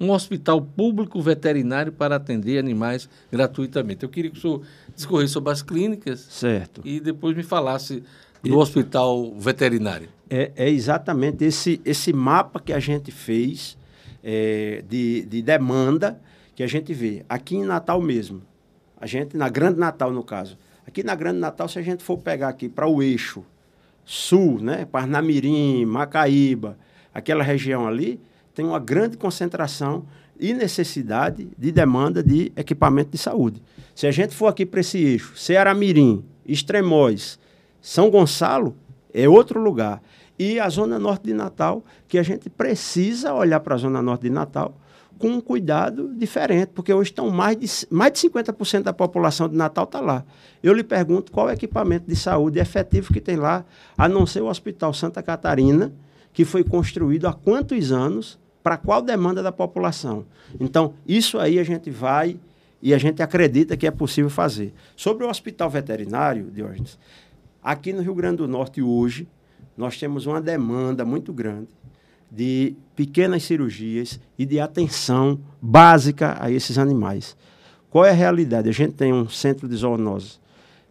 um 0.00 0.10
hospital 0.10 0.60
público 0.60 1.20
veterinário 1.20 1.92
para 1.92 2.16
atender 2.16 2.58
animais 2.58 3.08
gratuitamente. 3.30 4.02
Eu 4.02 4.08
queria 4.08 4.30
que 4.30 4.38
o 4.38 4.40
senhor 4.40 4.62
discorresse 4.94 5.32
sobre 5.32 5.52
as 5.52 5.62
clínicas. 5.62 6.20
Certo. 6.20 6.82
E 6.84 7.00
depois 7.00 7.36
me 7.36 7.42
falasse 7.42 8.02
do 8.50 8.58
hospital 8.58 9.32
veterinário. 9.38 10.08
É, 10.28 10.52
é, 10.56 10.70
exatamente 10.70 11.44
esse, 11.44 11.80
esse 11.84 12.12
mapa 12.12 12.58
que 12.58 12.72
a 12.72 12.80
gente 12.80 13.10
fez 13.10 13.76
é, 14.22 14.82
de, 14.88 15.22
de 15.26 15.42
demanda 15.42 16.20
que 16.54 16.62
a 16.62 16.66
gente 16.66 16.94
vê. 16.94 17.24
Aqui 17.28 17.56
em 17.56 17.64
Natal 17.64 18.00
mesmo, 18.00 18.42
A 18.96 19.06
gente, 19.06 19.36
na 19.36 19.48
Grande 19.48 19.78
Natal, 19.78 20.12
no 20.12 20.22
caso. 20.22 20.56
Aqui 20.86 21.02
na 21.02 21.14
Grande 21.14 21.38
Natal, 21.38 21.68
se 21.68 21.78
a 21.78 21.82
gente 21.82 22.02
for 22.02 22.16
pegar 22.18 22.48
aqui 22.48 22.68
para 22.68 22.86
o 22.86 23.02
eixo 23.02 23.44
sul, 24.04 24.60
né? 24.60 24.84
Parnamirim, 24.84 25.84
Macaíba, 25.84 26.78
aquela 27.12 27.42
região 27.42 27.86
ali, 27.86 28.20
tem 28.54 28.64
uma 28.64 28.78
grande 28.78 29.16
concentração 29.16 30.06
e 30.38 30.52
necessidade 30.52 31.48
de 31.56 31.72
demanda 31.72 32.22
de 32.22 32.52
equipamento 32.56 33.10
de 33.10 33.18
saúde. 33.18 33.62
Se 33.94 34.06
a 34.06 34.10
gente 34.10 34.34
for 34.34 34.46
aqui 34.46 34.66
para 34.66 34.80
esse 34.80 34.98
eixo, 34.98 35.36
Ceará-Mirim, 35.36 36.24
Extremóis, 36.46 37.38
São 37.84 38.08
Gonçalo, 38.08 38.74
é 39.12 39.28
outro 39.28 39.60
lugar. 39.60 40.02
E 40.38 40.58
a 40.58 40.70
Zona 40.70 40.98
Norte 40.98 41.24
de 41.24 41.34
Natal, 41.34 41.84
que 42.08 42.16
a 42.16 42.22
gente 42.22 42.48
precisa 42.48 43.34
olhar 43.34 43.60
para 43.60 43.74
a 43.74 43.78
Zona 43.78 44.00
Norte 44.00 44.22
de 44.22 44.30
Natal 44.30 44.74
com 45.18 45.28
um 45.28 45.40
cuidado 45.40 46.10
diferente, 46.16 46.70
porque 46.74 46.94
hoje 46.94 47.10
estão 47.10 47.28
mais 47.28 47.58
de, 47.58 47.86
mais 47.94 48.10
de 48.14 48.26
50% 48.26 48.84
da 48.84 48.94
população 48.94 49.50
de 49.50 49.54
Natal 49.54 49.84
está 49.84 50.00
lá. 50.00 50.24
Eu 50.62 50.72
lhe 50.72 50.82
pergunto 50.82 51.30
qual 51.30 51.50
é 51.50 51.52
o 51.52 51.54
equipamento 51.54 52.08
de 52.08 52.16
saúde 52.16 52.58
efetivo 52.58 53.12
que 53.12 53.20
tem 53.20 53.36
lá, 53.36 53.66
a 53.98 54.08
não 54.08 54.24
ser 54.24 54.40
o 54.40 54.46
Hospital 54.46 54.94
Santa 54.94 55.22
Catarina, 55.22 55.92
que 56.32 56.46
foi 56.46 56.64
construído 56.64 57.26
há 57.26 57.34
quantos 57.34 57.92
anos, 57.92 58.38
para 58.62 58.78
qual 58.78 59.02
demanda 59.02 59.42
da 59.42 59.52
população. 59.52 60.24
Então, 60.58 60.94
isso 61.06 61.38
aí 61.38 61.58
a 61.58 61.64
gente 61.64 61.90
vai 61.90 62.38
e 62.84 62.92
a 62.92 62.98
gente 62.98 63.22
acredita 63.22 63.78
que 63.78 63.86
é 63.86 63.90
possível 63.90 64.28
fazer. 64.28 64.74
Sobre 64.94 65.24
o 65.24 65.30
hospital 65.30 65.70
veterinário, 65.70 66.50
Diógenes, 66.50 66.98
aqui 67.64 67.94
no 67.94 68.02
Rio 68.02 68.14
Grande 68.14 68.36
do 68.36 68.46
Norte 68.46 68.82
hoje, 68.82 69.26
nós 69.74 69.98
temos 69.98 70.26
uma 70.26 70.40
demanda 70.40 71.04
muito 71.04 71.32
grande 71.32 71.68
de 72.30 72.76
pequenas 72.94 73.42
cirurgias 73.44 74.20
e 74.38 74.44
de 74.44 74.60
atenção 74.60 75.40
básica 75.62 76.36
a 76.38 76.50
esses 76.50 76.76
animais. 76.76 77.36
Qual 77.90 78.04
é 78.04 78.10
a 78.10 78.14
realidade? 78.14 78.68
A 78.68 78.72
gente 78.72 78.92
tem 78.92 79.12
um 79.12 79.28
centro 79.28 79.66
de 79.66 79.76
zoonose, 79.76 80.38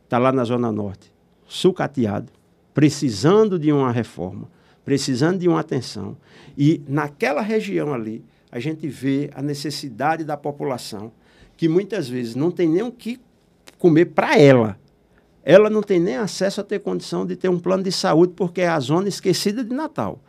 está 0.04 0.18
lá 0.18 0.32
na 0.32 0.44
Zona 0.44 0.72
Norte, 0.72 1.14
sucateado, 1.48 2.32
precisando 2.74 3.60
de 3.60 3.72
uma 3.72 3.92
reforma, 3.92 4.50
precisando 4.84 5.40
de 5.40 5.48
uma 5.48 5.60
atenção. 5.60 6.18
E 6.58 6.82
naquela 6.88 7.42
região 7.42 7.94
ali, 7.94 8.24
a 8.52 8.60
gente 8.60 8.88
vê 8.88 9.30
a 9.36 9.42
necessidade 9.42 10.24
da 10.24 10.38
população, 10.38 11.12
que 11.56 11.68
muitas 11.68 12.08
vezes 12.08 12.36
não 12.36 12.52
tem 12.52 12.68
nem 12.68 12.84
o 12.84 12.92
que 12.92 13.20
comer 13.78 14.06
para 14.06 14.38
ela. 14.40 14.80
Ela 15.44 15.70
não 15.70 15.82
tem 15.82 16.00
nem 16.00 16.16
acesso 16.16 16.62
a 16.62 16.64
ter 16.64 16.80
condição 16.80 17.26
de 17.26 17.36
ter 17.36 17.50
um 17.50 17.60
plano 17.60 17.84
de 17.84 17.92
saúde, 17.92 18.34
porque 18.36 18.62
é 18.62 18.68
a 18.68 18.80
zona 18.80 19.08
esquecida 19.08 19.64
de 19.64 19.74
Natal. 19.74 20.20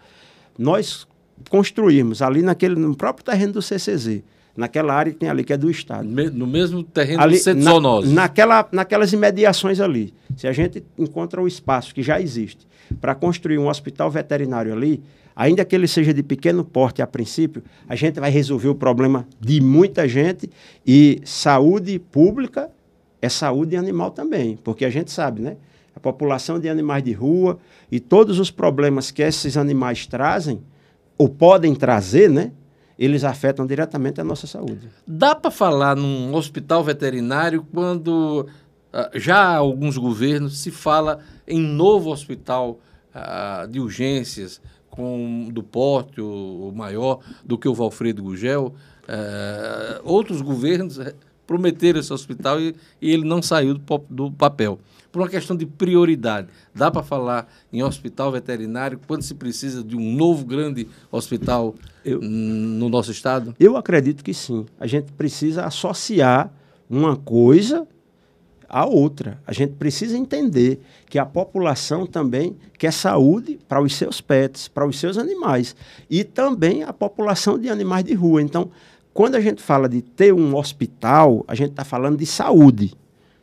Nós 0.59 1.07
construímos 1.49 2.23
ali 2.23 2.43
naquele, 2.43 2.75
no 2.75 2.97
próprio 2.97 3.25
terreno 3.25 3.55
do 3.55 3.63
CCZ, 3.63 4.23
naquela 4.57 4.95
área 4.95 5.13
que 5.13 5.19
tem 5.19 5.29
ali, 5.29 5.45
que 5.45 5.53
é 5.53 5.57
do 5.57 5.71
Estado. 5.71 6.09
No 6.09 6.47
mesmo 6.47 6.83
terreno 6.83 7.23
ali, 7.23 7.37
do 7.37 7.43
centro 7.43 7.65
na, 7.65 7.71
zoonose. 7.71 8.13
Naquela, 8.13 8.69
naquelas 8.73 9.13
imediações 9.13 9.81
ali. 9.81 10.15
Se 10.37 10.47
a 10.47 10.53
gente 10.53 10.83
encontra 10.99 11.41
o 11.41 11.47
espaço 11.47 11.95
que 11.95 12.03
já 12.03 12.21
existe 12.21 12.67
para 13.01 13.15
construir 13.15 13.59
um 13.59 13.69
hospital 13.69 14.11
veterinário 14.11 14.73
ali, 14.73 15.03
ainda 15.35 15.65
que 15.65 15.75
ele 15.75 15.89
seja 15.89 16.13
de 16.15 16.23
pequeno 16.23 16.65
porte 16.65 17.03
a 17.03 17.07
princípio, 17.07 17.63
a 17.89 17.97
gente 17.97 18.21
vai 18.21 18.31
resolver 18.31 18.69
o 18.69 18.75
problema 18.75 19.27
de 19.41 19.61
muita 19.61 20.07
gente 20.07 20.51
e 20.87 21.21
saúde 21.25 21.99
pública 21.99 22.71
é 23.25 23.29
saúde 23.29 23.77
animal 23.77 24.11
também, 24.11 24.57
porque 24.57 24.85
a 24.85 24.91
gente 24.91 25.11
sabe, 25.11 25.41
né? 25.41 25.57
A 25.97 26.01
população 26.01 26.59
de 26.59 26.69
animais 26.69 27.03
de 27.03 27.13
rua 27.13 27.59
e 27.91 27.99
todos 27.99 28.39
os 28.39 28.51
problemas 28.51 29.11
que 29.11 29.23
esses 29.23 29.57
animais 29.57 30.07
trazem 30.07 30.61
ou 31.17 31.29
podem 31.29 31.75
trazer, 31.75 32.29
né? 32.29 32.53
Eles 32.99 33.25
afetam 33.25 33.67
diretamente 33.67 34.21
a 34.21 34.25
nossa 34.25 34.47
saúde. 34.47 34.89
Dá 35.07 35.35
para 35.35 35.51
falar 35.51 35.97
num 35.97 36.35
hospital 36.35 36.85
veterinário 36.85 37.67
quando 37.73 38.47
uh, 38.93 39.19
já 39.19 39.57
alguns 39.57 39.97
governos 39.97 40.59
se 40.59 40.71
fala 40.71 41.21
em 41.47 41.61
novo 41.61 42.11
hospital 42.11 42.79
uh, 43.15 43.67
de 43.67 43.81
urgências 43.81 44.61
com 44.91 45.49
do 45.51 45.63
porte 45.63 46.21
o, 46.21 46.73
maior 46.75 47.19
do 47.45 47.59
que 47.59 47.69
o 47.69 47.75
Valfredo 47.75 48.23
Gugel. 48.23 48.75
Uh, 49.05 50.01
outros 50.05 50.41
governos 50.41 50.99
prometeram 51.47 52.01
esse 52.01 52.13
hospital 52.13 52.61
e, 52.61 52.75
e 53.01 53.11
ele 53.11 53.25
não 53.25 53.43
saiu 53.43 53.75
do, 53.75 54.05
do 54.11 54.31
papel 54.33 54.79
por 55.15 55.23
uma 55.23 55.29
questão 55.29 55.57
de 55.57 55.65
prioridade. 55.65 56.49
Dá 56.75 56.91
para 56.91 57.01
falar 57.01 57.49
em 57.73 57.85
hospital 57.85 58.33
veterinário 58.33 58.99
quando 59.07 59.23
se 59.23 59.33
precisa 59.33 59.85
de 59.85 59.97
um 59.97 60.13
novo 60.13 60.45
grande 60.45 60.89
hospital 61.09 61.77
eu, 62.05 62.21
no 62.21 62.89
nosso 62.89 63.13
estado? 63.13 63.55
Eu 63.61 63.77
acredito 63.77 64.25
que 64.25 64.35
sim. 64.35 64.67
A 64.79 64.89
gente 64.89 65.13
precisa 65.13 65.67
associar 65.67 66.53
uma 66.91 67.17
coisa 67.17 67.87
à 68.69 68.85
outra. 68.85 69.41
A 69.47 69.53
gente 69.53 69.75
precisa 69.75 70.19
entender 70.19 70.81
que 71.09 71.17
a 71.17 71.25
população 71.25 72.07
também 72.07 72.57
quer 72.77 72.93
saúde 72.93 73.57
para 73.69 73.81
os 73.81 73.95
seus 73.95 74.21
pets, 74.21 74.67
para 74.67 74.85
os 74.85 74.99
seus 74.99 75.17
animais. 75.17 75.77
E 76.11 76.25
também 76.25 76.83
a 76.83 76.93
população 76.93 77.57
de 77.57 77.69
animais 77.69 78.05
de 78.05 78.15
rua. 78.15 78.43
Então, 78.43 78.69
quando 79.15 79.37
a 79.37 79.41
gente 79.41 79.63
fala 79.63 79.89
de 79.89 80.03
ter 80.03 80.35
um 80.35 80.57
hospital, 80.57 81.45
a 81.47 81.55
gente 81.55 81.71
está 81.71 81.85
falando 81.85 82.19
de 82.19 82.27
saúde. 82.27 82.93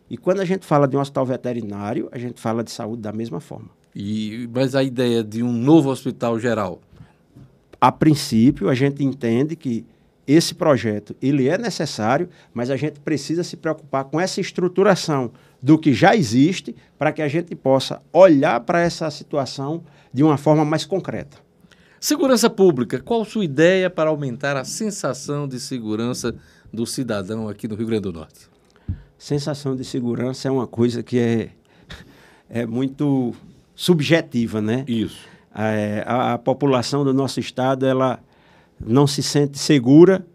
E 0.09 0.17
quando 0.17 0.41
a 0.41 0.45
gente 0.45 0.65
fala 0.65 0.85
de 0.85 0.97
um 0.97 0.99
hospital 0.99 1.25
veterinário, 1.25 2.09
a 2.11 2.19
gente 2.19 2.41
fala 2.41 2.61
de 2.61 2.69
saúde 2.69 3.01
da 3.01 3.13
mesma 3.13 3.39
forma. 3.39 3.69
E, 3.95 4.49
mas 4.53 4.75
a 4.75 4.83
ideia 4.83 5.23
de 5.23 5.41
um 5.41 5.53
novo 5.53 5.89
hospital 5.89 6.37
geral? 6.37 6.81
A 7.79 7.89
princípio, 7.89 8.67
a 8.67 8.75
gente 8.75 9.01
entende 9.01 9.55
que 9.55 9.85
esse 10.27 10.53
projeto 10.53 11.15
ele 11.21 11.47
é 11.47 11.57
necessário, 11.57 12.27
mas 12.53 12.69
a 12.69 12.75
gente 12.75 12.99
precisa 12.99 13.41
se 13.41 13.55
preocupar 13.55 14.03
com 14.03 14.19
essa 14.19 14.41
estruturação 14.41 15.31
do 15.61 15.77
que 15.77 15.93
já 15.93 16.13
existe 16.13 16.75
para 16.99 17.13
que 17.13 17.21
a 17.21 17.29
gente 17.29 17.55
possa 17.55 18.01
olhar 18.11 18.59
para 18.59 18.81
essa 18.81 19.09
situação 19.09 19.83
de 20.13 20.21
uma 20.21 20.37
forma 20.37 20.65
mais 20.65 20.83
concreta. 20.83 21.37
Segurança 22.03 22.49
pública, 22.49 22.99
qual 22.99 23.23
sua 23.23 23.45
ideia 23.45 23.87
para 23.87 24.09
aumentar 24.09 24.57
a 24.57 24.63
sensação 24.63 25.47
de 25.47 25.59
segurança 25.59 26.33
do 26.73 26.83
cidadão 26.83 27.47
aqui 27.47 27.67
no 27.67 27.75
Rio 27.75 27.85
Grande 27.85 28.01
do 28.01 28.11
Norte? 28.11 28.49
sensação 29.19 29.75
de 29.75 29.85
segurança 29.85 30.47
é 30.47 30.51
uma 30.51 30.65
coisa 30.65 31.03
que 31.03 31.19
é, 31.19 31.49
é 32.49 32.65
muito 32.65 33.35
subjetiva, 33.75 34.59
né? 34.59 34.83
Isso. 34.87 35.27
É, 35.53 36.03
a, 36.07 36.33
a, 36.33 36.37
população 36.39 37.03
do 37.03 37.13
nosso 37.13 37.39
estado 37.39 37.85
ela 37.85 38.19
não 38.83 39.05
se 39.05 39.21
sente 39.21 39.59
segura 39.59 40.25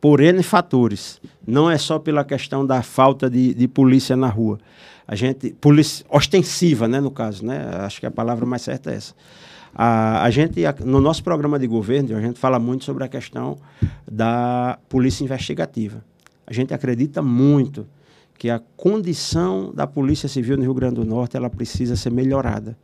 por 0.00 0.20
N 0.20 0.42
fatores. 0.42 1.20
Não 1.46 1.70
é 1.70 1.76
só 1.76 1.98
pela 1.98 2.24
questão 2.24 2.64
da 2.64 2.80
falta 2.82 3.28
de, 3.28 3.52
de 3.52 3.68
polícia 3.68 4.16
na 4.16 4.28
rua. 4.28 4.58
A 5.06 5.14
gente, 5.14 5.50
polícia 5.60 6.06
ostensiva, 6.08 6.88
né, 6.88 6.98
no 6.98 7.10
caso, 7.10 7.44
né? 7.44 7.58
Acho 7.80 8.00
que 8.00 8.06
a 8.06 8.10
palavra 8.10 8.46
mais 8.46 8.62
certa 8.62 8.90
é 8.90 8.94
essa. 8.94 9.14
A, 9.74 10.22
a 10.24 10.30
gente, 10.30 10.60
no 10.84 11.00
nosso 11.00 11.22
programa 11.22 11.58
de 11.58 11.66
governo, 11.66 12.16
a 12.16 12.20
gente 12.20 12.38
fala 12.38 12.58
muito 12.58 12.84
sobre 12.84 13.04
a 13.04 13.08
questão 13.08 13.58
da 14.10 14.78
polícia 14.88 15.24
investigativa. 15.24 16.04
A 16.46 16.52
gente 16.52 16.74
acredita 16.74 17.22
muito 17.22 17.86
que 18.36 18.50
a 18.50 18.58
condição 18.76 19.72
da 19.74 19.86
Polícia 19.86 20.28
Civil 20.28 20.56
no 20.56 20.62
Rio 20.62 20.74
Grande 20.74 20.94
do 20.94 21.04
Norte 21.04 21.36
ela 21.36 21.50
precisa 21.50 21.94
ser 21.94 22.10
melhorada. 22.10 22.76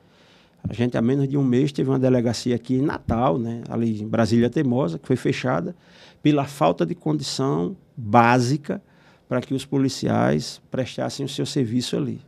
A 0.69 0.73
gente, 0.73 0.97
há 0.97 1.03
menos 1.03 1.29
de 1.29 1.37
um 1.37 1.45
mês, 1.45 1.73
teve 1.73 1.89
uma 1.89 1.99
delegacia 1.99 2.55
aqui 2.55 2.75
em 2.75 2.83
Natal, 2.83 3.39
né, 3.39 3.63
ali 3.69 4.03
em 4.03 4.07
Brasília 4.07 4.51
Teimosa, 4.51 4.99
que 4.99 5.07
foi 5.07 5.17
fechada 5.17 5.75
pela 6.23 6.45
falta 6.45 6.85
de 6.85 6.95
condição 6.95 7.77
básica 7.97 8.83
para 9.29 9.41
que 9.41 9.55
os 9.55 9.65
policiais 9.65 10.61
prestassem 10.71 11.25
o 11.25 11.29
seu 11.29 11.47
serviço 11.47 11.97
ali. 11.97 12.21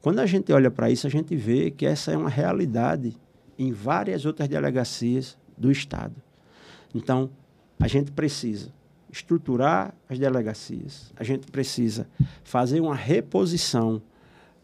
Quando 0.00 0.20
a 0.20 0.26
gente 0.26 0.52
olha 0.52 0.70
para 0.70 0.90
isso, 0.90 1.06
a 1.06 1.10
gente 1.10 1.34
vê 1.34 1.70
que 1.70 1.84
essa 1.84 2.12
é 2.12 2.16
uma 2.16 2.30
realidade 2.30 3.16
em 3.58 3.72
várias 3.72 4.24
outras 4.24 4.48
delegacias 4.48 5.36
do 5.56 5.70
Estado. 5.70 6.14
Então, 6.94 7.30
a 7.80 7.88
gente 7.88 8.12
precisa 8.12 8.72
estruturar 9.10 9.94
as 10.08 10.18
delegacias. 10.18 11.12
A 11.16 11.22
gente 11.22 11.46
precisa 11.50 12.08
fazer 12.42 12.80
uma 12.80 12.96
reposição 12.96 14.02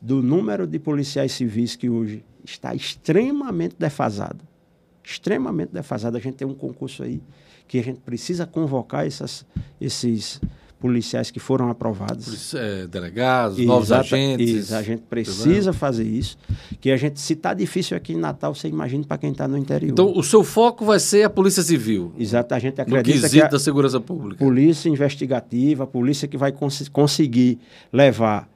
do 0.01 0.23
número 0.23 0.67
de 0.67 0.79
policiais 0.79 1.33
civis 1.33 1.77
que 1.77 1.89
hoje 1.89 2.25
está 2.45 2.75
extremamente 2.75 3.77
defasado. 3.79 4.45
Extremamente 5.05 5.71
defasado. 5.71 6.17
A 6.17 6.21
gente 6.21 6.35
tem 6.35 6.49
um 6.49 6.55
concurso 6.55 7.03
aí 7.03 7.23
que 7.69 7.79
a 7.79 7.83
gente 7.83 8.01
precisa 8.01 8.47
convocar 8.47 9.07
essas, 9.07 9.47
esses 9.81 10.41
policiais 10.81 11.31
que 11.31 11.39
foram 11.39 11.69
aprovados. 11.69 12.55
É, 12.55 12.87
delegados, 12.87 13.59
Exata, 13.59 13.69
novos 13.73 13.93
agentes. 13.93 14.51
Isso, 14.51 14.75
a 14.75 14.83
gente 14.83 15.03
precisa 15.03 15.73
fazer 15.73 16.05
isso. 16.05 16.39
Que 16.81 16.91
a 16.91 16.97
gente, 16.97 17.21
se 17.21 17.35
está 17.35 17.53
difícil 17.53 17.97
aqui 17.97 18.15
em 18.15 18.17
Natal, 18.17 18.55
você 18.55 18.67
imagina 18.67 19.05
para 19.05 19.19
quem 19.19 19.31
está 19.31 19.47
no 19.47 19.59
interior. 19.59 19.93
Então, 19.93 20.13
o 20.17 20.23
seu 20.23 20.43
foco 20.43 20.85
vai 20.85 20.99
ser 20.99 21.25
a 21.25 21.31
Polícia 21.31 21.63
Civil. 21.63 22.13
Exato, 22.19 22.55
a 22.55 22.59
gente 22.59 22.81
acredita 22.81 23.27
no 23.27 23.31
que 23.31 23.43
a 23.43 23.49
da 23.49 23.59
segurança 23.59 24.01
pública. 24.01 24.43
Polícia 24.43 24.89
investigativa, 24.89 25.85
a 25.85 25.87
polícia 25.87 26.27
que 26.27 26.37
vai 26.37 26.51
cons 26.51 26.89
conseguir 26.89 27.59
levar 27.93 28.49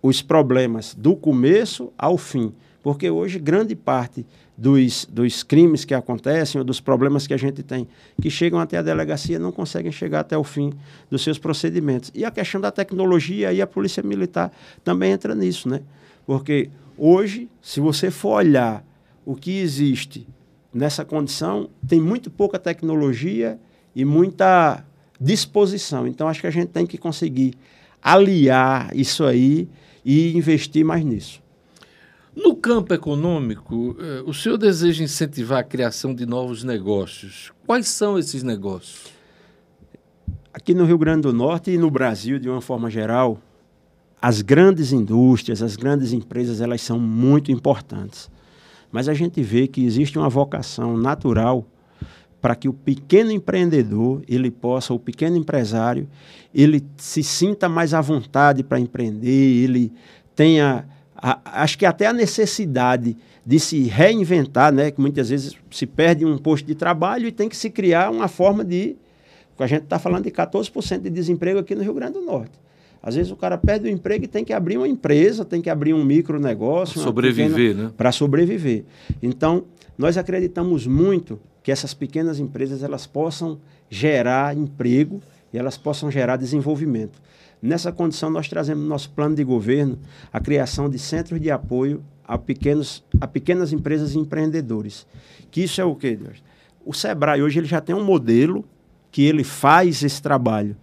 os 0.00 0.22
problemas 0.22 0.94
do 0.94 1.16
começo 1.16 1.92
ao 1.98 2.16
fim. 2.16 2.52
Porque 2.82 3.08
hoje, 3.08 3.38
grande 3.38 3.76
parte 3.76 4.26
dos, 4.58 5.06
dos 5.10 5.42
crimes 5.42 5.84
que 5.84 5.94
acontecem 5.94 6.58
ou 6.58 6.64
dos 6.64 6.80
problemas 6.80 7.26
que 7.26 7.34
a 7.34 7.36
gente 7.36 7.62
tem, 7.62 7.86
que 8.20 8.28
chegam 8.28 8.58
até 8.58 8.76
a 8.76 8.82
delegacia, 8.82 9.38
não 9.38 9.52
conseguem 9.52 9.92
chegar 9.92 10.20
até 10.20 10.36
o 10.36 10.44
fim 10.44 10.72
dos 11.10 11.22
seus 11.22 11.38
procedimentos. 11.38 12.10
E 12.14 12.24
a 12.24 12.30
questão 12.30 12.60
da 12.60 12.70
tecnologia, 12.70 13.50
aí 13.50 13.62
a 13.62 13.66
Polícia 13.66 14.02
Militar 14.02 14.52
também 14.82 15.12
entra 15.12 15.34
nisso, 15.34 15.68
né? 15.68 15.80
Porque 16.26 16.70
hoje, 16.98 17.48
se 17.60 17.80
você 17.80 18.10
for 18.10 18.36
olhar 18.36 18.84
o 19.24 19.36
que 19.36 19.58
existe 19.58 20.26
nessa 20.74 21.04
condição, 21.04 21.68
tem 21.86 22.00
muito 22.00 22.30
pouca 22.30 22.58
tecnologia 22.58 23.58
e 23.94 24.04
muita 24.04 24.84
disposição. 25.20 26.06
Então, 26.06 26.26
acho 26.26 26.40
que 26.40 26.46
a 26.46 26.52
gente 26.52 26.68
tem 26.68 26.86
que 26.86 26.98
conseguir 26.98 27.54
aliar 28.02 28.90
isso 28.96 29.24
aí 29.24 29.68
e 30.04 30.36
investir 30.36 30.84
mais 30.84 31.04
nisso. 31.04 31.40
No 32.34 32.56
campo 32.56 32.94
econômico, 32.94 33.96
eh, 34.00 34.22
o 34.26 34.32
senhor 34.32 34.56
deseja 34.56 35.04
incentivar 35.04 35.58
a 35.58 35.64
criação 35.64 36.14
de 36.14 36.24
novos 36.24 36.64
negócios. 36.64 37.52
Quais 37.66 37.88
são 37.88 38.18
esses 38.18 38.42
negócios? 38.42 39.12
Aqui 40.52 40.74
no 40.74 40.84
Rio 40.84 40.98
Grande 40.98 41.22
do 41.22 41.32
Norte 41.32 41.70
e 41.70 41.78
no 41.78 41.90
Brasil, 41.90 42.38
de 42.38 42.48
uma 42.48 42.60
forma 42.60 42.88
geral, 42.88 43.38
as 44.20 44.40
grandes 44.40 44.92
indústrias, 44.92 45.62
as 45.62 45.76
grandes 45.76 46.12
empresas, 46.12 46.60
elas 46.60 46.80
são 46.80 46.98
muito 46.98 47.50
importantes. 47.50 48.30
Mas 48.90 49.08
a 49.08 49.14
gente 49.14 49.42
vê 49.42 49.66
que 49.66 49.84
existe 49.84 50.18
uma 50.18 50.28
vocação 50.28 50.96
natural 50.96 51.66
para 52.40 52.54
que 52.54 52.68
o 52.68 52.72
pequeno 52.72 53.30
empreendedor, 53.30 54.22
ele 54.28 54.50
possa, 54.50 54.92
o 54.92 54.98
pequeno 54.98 55.36
empresário, 55.36 56.08
ele 56.54 56.84
se 56.96 57.22
sinta 57.22 57.68
mais 57.68 57.94
à 57.94 58.00
vontade 58.00 58.62
para 58.62 58.80
empreender, 58.80 59.64
ele 59.64 59.92
tenha, 60.34 60.86
a, 61.22 61.62
acho 61.62 61.78
que 61.78 61.86
até 61.86 62.06
a 62.06 62.12
necessidade 62.12 63.16
de 63.46 63.60
se 63.60 63.84
reinventar, 63.84 64.72
né? 64.72 64.90
Que 64.90 65.00
muitas 65.00 65.30
vezes 65.30 65.56
se 65.70 65.86
perde 65.86 66.24
um 66.26 66.36
posto 66.36 66.66
de 66.66 66.74
trabalho 66.74 67.28
e 67.28 67.32
tem 67.32 67.48
que 67.48 67.56
se 67.56 67.70
criar 67.70 68.10
uma 68.10 68.26
forma 68.26 68.64
de. 68.64 68.96
A 69.58 69.66
gente 69.68 69.84
está 69.84 69.96
falando 69.96 70.24
de 70.24 70.30
14% 70.32 70.98
de 70.98 71.10
desemprego 71.10 71.60
aqui 71.60 71.76
no 71.76 71.82
Rio 71.82 71.94
Grande 71.94 72.14
do 72.14 72.22
Norte. 72.22 72.58
Às 73.00 73.14
vezes 73.14 73.30
o 73.30 73.36
cara 73.36 73.56
perde 73.56 73.86
o 73.86 73.90
emprego 73.90 74.24
e 74.24 74.28
tem 74.28 74.44
que 74.44 74.52
abrir 74.52 74.76
uma 74.76 74.88
empresa, 74.88 75.44
tem 75.44 75.62
que 75.62 75.70
abrir 75.70 75.94
um 75.94 76.04
micronegócio. 76.04 77.00
Sobreviver, 77.00 77.74
né? 77.76 77.92
Para 77.96 78.10
sobreviver. 78.10 78.84
Então, 79.22 79.64
nós 79.96 80.16
acreditamos 80.16 80.84
muito 80.86 81.38
que 81.62 81.70
essas 81.70 81.94
pequenas 81.94 82.40
empresas 82.40 82.82
elas 82.82 83.06
possam 83.06 83.58
gerar 83.88 84.56
emprego 84.56 85.20
e 85.52 85.58
elas 85.58 85.76
possam 85.76 86.10
gerar 86.10 86.36
desenvolvimento. 86.36 87.20
Nessa 87.62 87.92
condição, 87.92 88.28
nós 88.28 88.48
trazemos 88.48 88.82
no 88.82 88.88
nosso 88.88 89.10
plano 89.10 89.36
de 89.36 89.44
governo 89.44 89.98
a 90.32 90.40
criação 90.40 90.90
de 90.90 90.98
centros 90.98 91.40
de 91.40 91.50
apoio 91.50 92.02
a, 92.24 92.36
pequenos, 92.36 93.04
a 93.20 93.26
pequenas 93.26 93.72
empresas 93.72 94.14
e 94.14 94.18
empreendedores. 94.18 95.06
Que 95.50 95.62
isso 95.62 95.80
é 95.80 95.84
o 95.84 95.94
quê? 95.94 96.18
O 96.84 96.92
Sebrae 96.92 97.40
hoje 97.40 97.60
ele 97.60 97.68
já 97.68 97.80
tem 97.80 97.94
um 97.94 98.04
modelo 98.04 98.64
que 99.12 99.22
ele 99.22 99.44
faz 99.44 100.02
esse 100.02 100.20
trabalho 100.20 100.76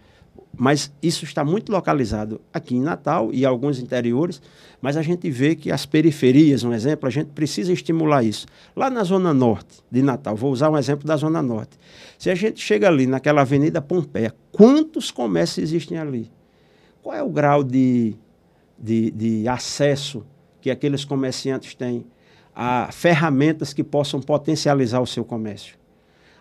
mas 0.59 0.91
isso 1.01 1.23
está 1.23 1.45
muito 1.45 1.71
localizado 1.71 2.41
aqui 2.53 2.75
em 2.75 2.81
Natal 2.81 3.29
e 3.31 3.45
alguns 3.45 3.79
interiores, 3.79 4.41
mas 4.81 4.97
a 4.97 5.01
gente 5.01 5.29
vê 5.31 5.55
que 5.55 5.71
as 5.71 5.85
periferias, 5.85 6.65
um 6.65 6.73
exemplo, 6.73 7.07
a 7.07 7.09
gente 7.09 7.27
precisa 7.27 7.71
estimular 7.71 8.23
isso. 8.23 8.45
Lá 8.75 8.89
na 8.89 9.05
Zona 9.05 9.33
Norte 9.33 9.81
de 9.89 10.01
Natal, 10.01 10.35
vou 10.35 10.51
usar 10.51 10.69
um 10.69 10.77
exemplo 10.77 11.07
da 11.07 11.15
Zona 11.15 11.41
Norte. 11.41 11.77
Se 12.17 12.29
a 12.29 12.35
gente 12.35 12.59
chega 12.59 12.89
ali 12.89 13.07
naquela 13.07 13.41
Avenida 13.41 13.81
Pompeia, 13.81 14.35
quantos 14.51 15.11
comércios 15.11 15.63
existem 15.63 15.97
ali? 15.97 16.29
Qual 17.09 17.17
é 17.17 17.23
o 17.23 17.29
grau 17.29 17.63
de, 17.63 18.13
de, 18.77 19.09
de 19.09 19.47
acesso 19.47 20.23
que 20.61 20.69
aqueles 20.69 21.03
comerciantes 21.03 21.73
têm 21.73 22.05
a 22.55 22.91
ferramentas 22.91 23.73
que 23.73 23.83
possam 23.83 24.21
potencializar 24.21 25.01
o 25.01 25.07
seu 25.07 25.25
comércio? 25.25 25.75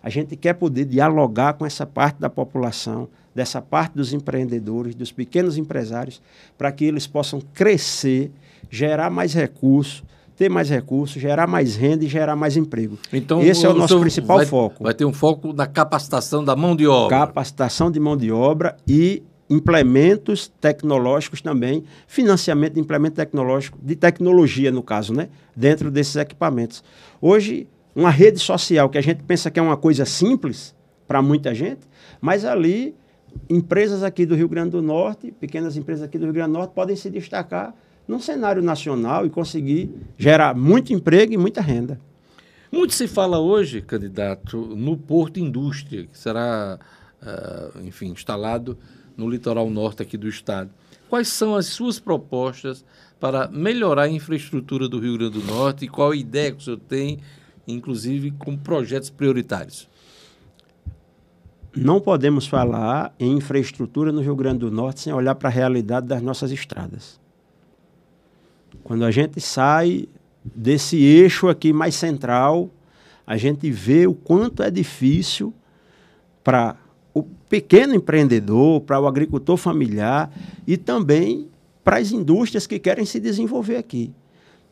A 0.03 0.11
gente 0.11 0.37
quer 0.37 0.53
poder 0.53 0.85
dialogar 0.85 1.55
com 1.55 1.65
essa 1.65 1.87
parte 1.87 2.21
da 2.21 2.29
população, 2.29 3.09
dessa 3.35 3.63
parte 3.63 3.95
dos 3.95 4.13
empreendedores, 4.13 4.95
dos 4.95 5.11
pequenos 5.11 5.57
empresários, 5.57 6.21
para 6.59 6.71
que 6.71 6.85
eles 6.85 7.07
possam 7.07 7.41
crescer, 7.55 8.31
gerar 8.69 9.09
mais 9.09 9.33
recursos, 9.33 10.05
ter 10.37 10.51
mais 10.51 10.69
recursos, 10.69 11.19
gerar 11.19 11.47
mais 11.47 11.77
renda 11.77 12.05
e 12.05 12.09
gerar 12.09 12.37
mais 12.37 12.59
emprego. 12.59 12.99
Então, 13.11 13.41
esse 13.41 13.65
é 13.65 13.71
o 13.71 13.75
nosso 13.75 13.99
principal 14.01 14.37
vai, 14.37 14.45
foco. 14.45 14.85
Vai 14.85 14.93
ter 14.93 15.07
um 15.07 15.15
foco 15.15 15.51
na 15.55 15.67
capacitação 15.67 16.45
da 16.45 16.55
mão 16.55 16.77
de 16.77 16.87
obra. 16.87 17.21
Capacitação 17.21 17.91
de 17.91 17.99
mão 17.99 18.19
de 18.19 18.31
obra 18.31 18.77
e 18.87 19.23
implementos 19.49 20.53
tecnológicos 20.61 21.41
também, 21.41 21.85
financiamento 22.07 22.75
de 22.75 22.81
implemento 22.81 23.17
tecnológico, 23.17 23.79
de 23.83 23.97
tecnologia 23.97 24.71
no 24.71 24.83
caso, 24.83 25.13
né, 25.15 25.29
dentro 25.57 25.91
desses 25.91 26.17
equipamentos. 26.17 26.85
Hoje, 27.21 27.67
uma 27.95 28.11
rede 28.11 28.39
social 28.39 28.89
que 28.89 28.99
a 28.99 29.01
gente 29.01 29.23
pensa 29.23 29.51
que 29.51 29.59
é 29.59 29.63
uma 29.63 29.77
coisa 29.77 30.05
simples 30.05 30.75
para 31.07 31.23
muita 31.23 31.55
gente, 31.55 31.81
mas 32.21 32.45
ali 32.45 32.95
empresas 33.49 34.03
aqui 34.03 34.27
do 34.27 34.35
Rio 34.35 34.49
Grande 34.49 34.71
do 34.71 34.83
Norte, 34.83 35.33
pequenas 35.33 35.77
empresas 35.77 36.05
aqui 36.05 36.19
do 36.19 36.25
Rio 36.25 36.35
Grande 36.35 36.53
do 36.53 36.59
Norte, 36.59 36.73
podem 36.75 36.97
se 36.97 37.09
destacar 37.11 37.75
num 38.07 38.19
cenário 38.19 38.63
nacional 38.63 39.27
e 39.27 39.31
conseguir 39.31 39.91
gerar 40.17 40.55
muito 40.55 40.93
emprego 40.93 41.33
e 41.33 41.37
muita 41.37 41.61
renda. 41.61 42.01
Muito 42.71 42.95
se 42.95 43.09
fala 43.09 43.39
hoje, 43.39 43.81
candidato, 43.81 44.59
no 44.59 44.97
Porto 44.97 45.41
Indústria, 45.41 46.07
que 46.07 46.19
será, 46.19 46.79
uh, 47.23 47.81
enfim, 47.81 48.11
instalado 48.11 48.79
no 49.19 49.29
litoral 49.29 49.69
norte 49.69 50.03
aqui 50.03 50.17
do 50.17 50.29
estado. 50.29 50.71
Quais 51.11 51.29
são 51.29 51.55
as 51.55 51.67
suas 51.67 52.01
propostas 52.01 52.85
para 53.21 53.49
melhorar 53.49 54.05
a 54.05 54.09
infraestrutura 54.09 54.89
do 54.89 54.99
Rio 54.99 55.19
Grande 55.19 55.41
do 55.41 55.45
Norte 55.45 55.85
e 55.85 55.89
qual 55.89 56.13
a 56.13 56.17
ideia 56.17 56.53
que 56.53 56.59
o 56.59 56.61
senhor 56.63 56.81
tem, 56.89 57.19
inclusive, 57.67 58.31
com 58.31 58.57
projetos 58.57 59.11
prioritários? 59.11 59.89
não 61.79 62.01
podemos 62.01 62.47
falar 62.47 63.15
em 63.19 63.37
infraestrutura 63.37 64.11
no 64.11 64.21
Rio 64.21 64.35
Grande 64.35 64.61
do 64.61 64.71
Norte 64.71 65.01
sem 65.01 65.13
olhar 65.13 65.35
para 65.35 65.49
a 65.49 65.53
realidade 65.53 66.07
das 66.07 66.21
nossas 66.21 66.51
estradas. 66.51 67.21
Quando 68.83 69.05
a 69.05 69.11
gente 69.11 69.41
sai 69.41 70.09
desse 70.45 70.97
eixo 70.97 71.49
aqui 71.49 71.73
mais 71.73 71.95
central, 71.95 72.71
a 73.27 73.37
gente 73.37 73.71
vê 73.71 74.07
o 74.07 74.15
quanto 74.15 74.63
é 74.63 74.71
difícil 74.71 75.55
para 76.43 76.77
o 77.15 77.23
pequeno 77.23 77.95
empreendedor, 77.95 78.81
para 78.83 79.01
o 79.01 79.07
agricultor 79.07 79.57
familiar 79.57 80.31
e 80.67 80.77
também 80.77 81.49
para 81.83 81.99
as 81.99 82.13
indústrias 82.13 82.67
que 82.67 82.79
querem 82.79 83.05
se 83.05 83.19
desenvolver 83.19 83.77
aqui 83.77 84.13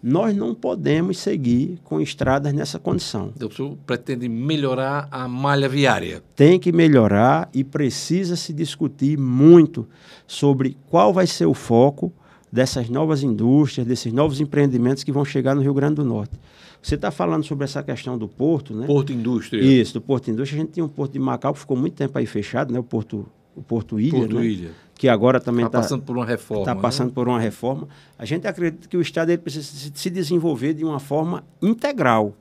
nós 0.03 0.37
não 0.37 0.55
podemos 0.55 1.19
seguir 1.19 1.81
com 1.83 2.01
estradas 2.01 2.53
nessa 2.53 2.79
condição. 2.79 3.33
Então, 3.35 3.49
o 3.49 3.53
senhor 3.53 3.77
pretende 3.85 4.29
melhorar 4.29 5.09
a 5.11 5.27
malha 5.27 5.69
viária? 5.69 6.23
Tem 6.37 6.61
que 6.61 6.71
melhorar 6.71 7.49
e 7.53 7.65
precisa 7.65 8.37
se 8.37 8.53
discutir 8.53 9.19
muito 9.19 9.85
sobre 10.25 10.77
qual 10.89 11.13
vai 11.13 11.27
ser 11.27 11.47
o 11.47 11.55
foco 11.55 12.13
dessas 12.53 12.89
novas 12.89 13.25
indústrias, 13.25 13.85
desses 13.85 14.13
novos 14.13 14.41
empreendimentos 14.41 15.03
que 15.03 15.11
vão 15.11 15.25
chegar 15.25 15.57
no 15.57 15.61
Rio 15.61 15.75
Grande 15.75 15.97
do 15.97 16.05
Norte. 16.05 16.39
Você 16.87 16.95
está 16.95 17.11
falando 17.11 17.43
sobre 17.43 17.65
essa 17.65 17.83
questão 17.83 18.17
do 18.17 18.29
porto, 18.29 18.73
né? 18.73 18.87
Porto 18.87 19.13
Indústria. 19.13 19.61
Isso, 19.61 19.95
do 19.95 20.01
Porto 20.01 20.31
Indústria. 20.31 20.61
A 20.61 20.63
gente 20.63 20.75
tinha 20.75 20.87
um 20.87 20.89
porto 20.89 21.15
de 21.15 21.19
Macau 21.19 21.53
que 21.53 21.59
ficou 21.59 21.77
muito 21.77 21.95
tempo 21.95 22.17
aí 22.17 22.27
fechado, 22.27 22.73
né? 22.73 22.79
O 22.79 22.85
Porto, 22.85 23.27
o 23.57 23.63
porto 23.63 23.99
Ilha. 23.99 24.13
Porto 24.13 24.37
né? 24.37 24.47
Ilha 24.47 24.71
que 24.95 25.09
agora 25.09 25.41
também 25.41 25.67
está 25.67 25.79
tá 25.79 25.83
passando 25.83 26.05
por 26.05 26.17
uma 26.17 26.25
reforma. 26.25 26.63
Está 26.63 26.77
passando 26.77 27.09
né? 27.09 27.15
por 27.15 27.29
uma 27.29 27.41
reforma. 27.41 27.89
A 28.17 28.25
gente 28.25 28.47
acredita 28.47 28.89
que 28.89 28.97
o 28.97 29.01
Estado 29.01 29.31
ele 29.31 29.39
precisa 29.39 29.91
se 29.93 30.09
desenvolver 30.09 30.75
de 30.75 30.85
uma 30.85 31.01
forma 31.01 31.45
integral, 31.61 32.35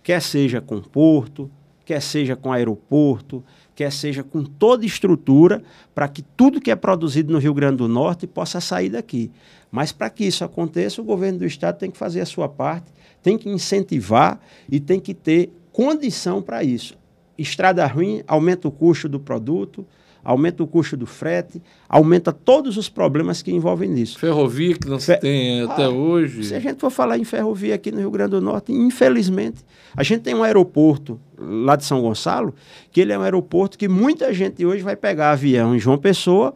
quer 0.00 0.22
seja 0.22 0.60
com 0.60 0.80
porto, 0.80 1.50
quer 1.84 2.00
seja 2.00 2.34
com 2.34 2.52
aeroporto, 2.52 3.44
quer 3.74 3.92
seja 3.92 4.22
com 4.22 4.42
toda 4.42 4.86
estrutura 4.86 5.62
para 5.92 6.08
que 6.08 6.22
tudo 6.22 6.60
que 6.60 6.70
é 6.70 6.76
produzido 6.76 7.32
no 7.32 7.38
Rio 7.38 7.52
Grande 7.52 7.76
do 7.78 7.88
Norte 7.88 8.26
possa 8.26 8.60
sair 8.60 8.88
daqui. 8.88 9.30
Mas 9.70 9.92
para 9.92 10.08
que 10.08 10.24
isso 10.24 10.44
aconteça, 10.44 11.02
o 11.02 11.04
governo 11.04 11.40
do 11.40 11.44
Estado 11.44 11.78
tem 11.78 11.90
que 11.90 11.98
fazer 11.98 12.20
a 12.20 12.26
sua 12.26 12.48
parte, 12.48 12.90
tem 13.26 13.36
que 13.36 13.48
incentivar 13.48 14.40
e 14.70 14.78
tem 14.78 15.00
que 15.00 15.12
ter 15.12 15.50
condição 15.72 16.40
para 16.40 16.62
isso. 16.62 16.96
Estrada 17.36 17.84
ruim 17.84 18.22
aumenta 18.24 18.68
o 18.68 18.70
custo 18.70 19.08
do 19.08 19.18
produto, 19.18 19.84
aumenta 20.22 20.62
o 20.62 20.66
custo 20.66 20.96
do 20.96 21.06
frete, 21.06 21.60
aumenta 21.88 22.30
todos 22.32 22.76
os 22.76 22.88
problemas 22.88 23.42
que 23.42 23.50
envolvem 23.50 23.90
nisso. 23.90 24.16
Ferrovia 24.16 24.76
que 24.76 24.88
não 24.88 25.00
se 25.00 25.16
tem 25.16 25.62
até 25.62 25.86
ah, 25.86 25.90
hoje. 25.90 26.44
Se 26.44 26.54
a 26.54 26.60
gente 26.60 26.78
for 26.78 26.88
falar 26.88 27.18
em 27.18 27.24
ferrovia 27.24 27.74
aqui 27.74 27.90
no 27.90 27.98
Rio 27.98 28.12
Grande 28.12 28.30
do 28.30 28.40
Norte, 28.40 28.70
infelizmente, 28.70 29.64
a 29.96 30.04
gente 30.04 30.20
tem 30.20 30.32
um 30.32 30.44
aeroporto 30.44 31.18
lá 31.36 31.74
de 31.74 31.84
São 31.84 32.00
Gonçalo, 32.02 32.54
que 32.92 33.00
ele 33.00 33.12
é 33.12 33.18
um 33.18 33.22
aeroporto 33.22 33.76
que 33.76 33.88
muita 33.88 34.32
gente 34.32 34.64
hoje 34.64 34.84
vai 34.84 34.94
pegar 34.94 35.32
avião 35.32 35.74
em 35.74 35.80
João 35.80 35.98
Pessoa. 35.98 36.54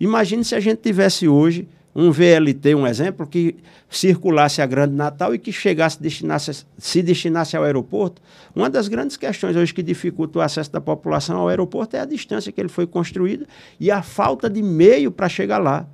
Imagine 0.00 0.42
se 0.44 0.54
a 0.54 0.60
gente 0.60 0.78
tivesse 0.78 1.28
hoje 1.28 1.68
um 1.96 2.12
VLT, 2.12 2.74
um 2.74 2.86
exemplo, 2.86 3.26
que 3.26 3.56
circulasse 3.88 4.60
a 4.60 4.66
Grande 4.66 4.94
Natal 4.94 5.34
e 5.34 5.38
que 5.38 5.50
chegasse, 5.50 6.00
destinasse, 6.00 6.66
se 6.76 7.02
destinasse 7.02 7.56
ao 7.56 7.64
aeroporto. 7.64 8.20
Uma 8.54 8.68
das 8.68 8.86
grandes 8.86 9.16
questões 9.16 9.56
hoje 9.56 9.72
que 9.72 9.82
dificulta 9.82 10.38
o 10.38 10.42
acesso 10.42 10.70
da 10.70 10.80
população 10.80 11.38
ao 11.38 11.48
aeroporto 11.48 11.96
é 11.96 12.00
a 12.00 12.04
distância 12.04 12.52
que 12.52 12.60
ele 12.60 12.68
foi 12.68 12.86
construído 12.86 13.46
e 13.80 13.90
a 13.90 14.02
falta 14.02 14.50
de 14.50 14.62
meio 14.62 15.10
para 15.10 15.26
chegar 15.26 15.56
lá. 15.56 15.86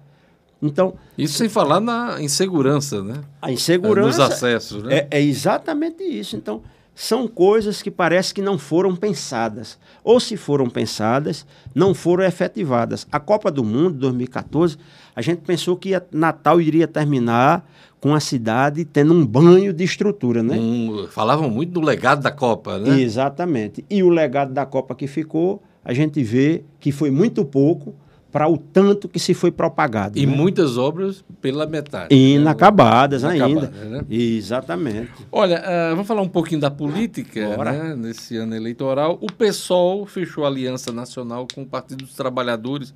Então, 0.60 0.94
isso 1.16 1.38
sem 1.38 1.48
falar 1.48 1.80
na 1.80 2.20
insegurança, 2.20 3.02
né? 3.02 3.20
A 3.40 3.52
insegurança. 3.52 4.06
Nos 4.06 4.18
acessos, 4.18 4.82
né? 4.82 4.96
É, 4.96 5.18
é 5.18 5.22
exatamente 5.22 6.02
isso. 6.02 6.34
Então, 6.34 6.62
são 6.94 7.26
coisas 7.26 7.80
que 7.80 7.90
parece 7.90 8.34
que 8.34 8.42
não 8.42 8.58
foram 8.58 8.94
pensadas. 8.94 9.78
Ou 10.04 10.20
se 10.20 10.36
foram 10.36 10.68
pensadas, 10.68 11.46
não 11.74 11.94
foram 11.94 12.24
efetivadas. 12.24 13.06
A 13.10 13.18
Copa 13.18 13.50
do 13.50 13.64
Mundo 13.64 13.98
2014, 13.98 14.76
a 15.16 15.22
gente 15.22 15.40
pensou 15.40 15.76
que 15.76 15.90
Natal 16.10 16.60
iria 16.60 16.86
terminar 16.86 17.66
com 18.00 18.14
a 18.14 18.20
cidade 18.20 18.84
tendo 18.84 19.14
um 19.14 19.24
banho 19.24 19.72
de 19.72 19.84
estrutura, 19.84 20.42
né? 20.42 20.56
Um, 20.58 21.06
falavam 21.08 21.48
muito 21.48 21.72
do 21.72 21.80
legado 21.80 22.20
da 22.20 22.32
Copa, 22.32 22.78
né? 22.78 23.00
Exatamente. 23.00 23.84
E 23.88 24.02
o 24.02 24.08
legado 24.08 24.52
da 24.52 24.66
Copa 24.66 24.94
que 24.94 25.06
ficou, 25.06 25.62
a 25.84 25.94
gente 25.94 26.22
vê 26.22 26.64
que 26.80 26.90
foi 26.90 27.10
muito 27.10 27.44
pouco 27.44 27.94
para 28.32 28.48
o 28.48 28.56
tanto 28.56 29.10
que 29.10 29.18
se 29.18 29.34
foi 29.34 29.50
propagado. 29.50 30.18
E 30.18 30.24
né? 30.24 30.34
muitas 30.34 30.78
obras 30.78 31.22
pela 31.42 31.66
metade. 31.66 32.14
Inacabadas 32.14 33.22
né? 33.22 33.42
ainda. 33.42 33.68
Né? 33.68 34.04
Exatamente. 34.08 35.12
Olha, 35.30 35.60
uh, 35.60 35.90
vamos 35.90 36.06
falar 36.06 36.22
um 36.22 36.28
pouquinho 36.28 36.60
da 36.62 36.70
política 36.70 37.58
né? 37.58 37.94
nesse 37.94 38.38
ano 38.38 38.56
eleitoral. 38.56 39.18
O 39.20 39.30
PSOL 39.30 40.06
fechou 40.06 40.46
aliança 40.46 40.90
nacional 40.90 41.46
com 41.54 41.62
o 41.62 41.66
Partido 41.66 42.04
dos 42.04 42.14
Trabalhadores 42.14 42.94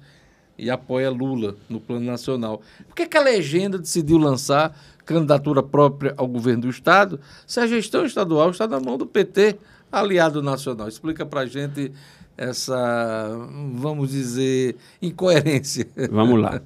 e 0.58 0.70
apoia 0.70 1.10
Lula 1.10 1.54
no 1.68 1.78
plano 1.78 2.06
nacional. 2.06 2.62
Por 2.88 2.96
que, 2.96 3.06
que 3.06 3.18
a 3.18 3.22
legenda 3.22 3.78
decidiu 3.78 4.16
lançar 4.16 4.74
candidatura 5.04 5.62
própria 5.62 6.14
ao 6.16 6.26
governo 6.26 6.62
do 6.62 6.70
Estado 6.70 7.20
se 7.46 7.60
a 7.60 7.66
gestão 7.66 8.06
estadual 8.06 8.50
está 8.50 8.66
na 8.66 8.80
mão 8.80 8.96
do 8.96 9.06
PT, 9.06 9.58
aliado 9.92 10.42
nacional? 10.42 10.88
Explica 10.88 11.26
para 11.26 11.42
a 11.42 11.46
gente 11.46 11.92
essa, 12.36 13.48
vamos 13.74 14.10
dizer, 14.10 14.76
incoerência. 15.00 15.86
Vamos 16.10 16.40
lá. 16.40 16.60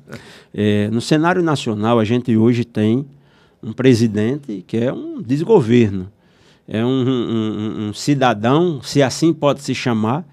É, 0.52 0.88
no 0.90 1.00
cenário 1.00 1.42
nacional, 1.42 1.98
a 1.98 2.04
gente 2.04 2.36
hoje 2.36 2.64
tem 2.64 3.06
um 3.62 3.72
presidente 3.72 4.64
que 4.66 4.76
é 4.76 4.92
um 4.92 5.22
desgoverno. 5.22 6.10
É 6.66 6.84
um, 6.84 6.88
um, 6.88 7.88
um 7.88 7.94
cidadão, 7.94 8.80
se 8.82 9.02
assim 9.02 9.32
pode 9.32 9.62
se 9.62 9.74
chamar, 9.74 10.24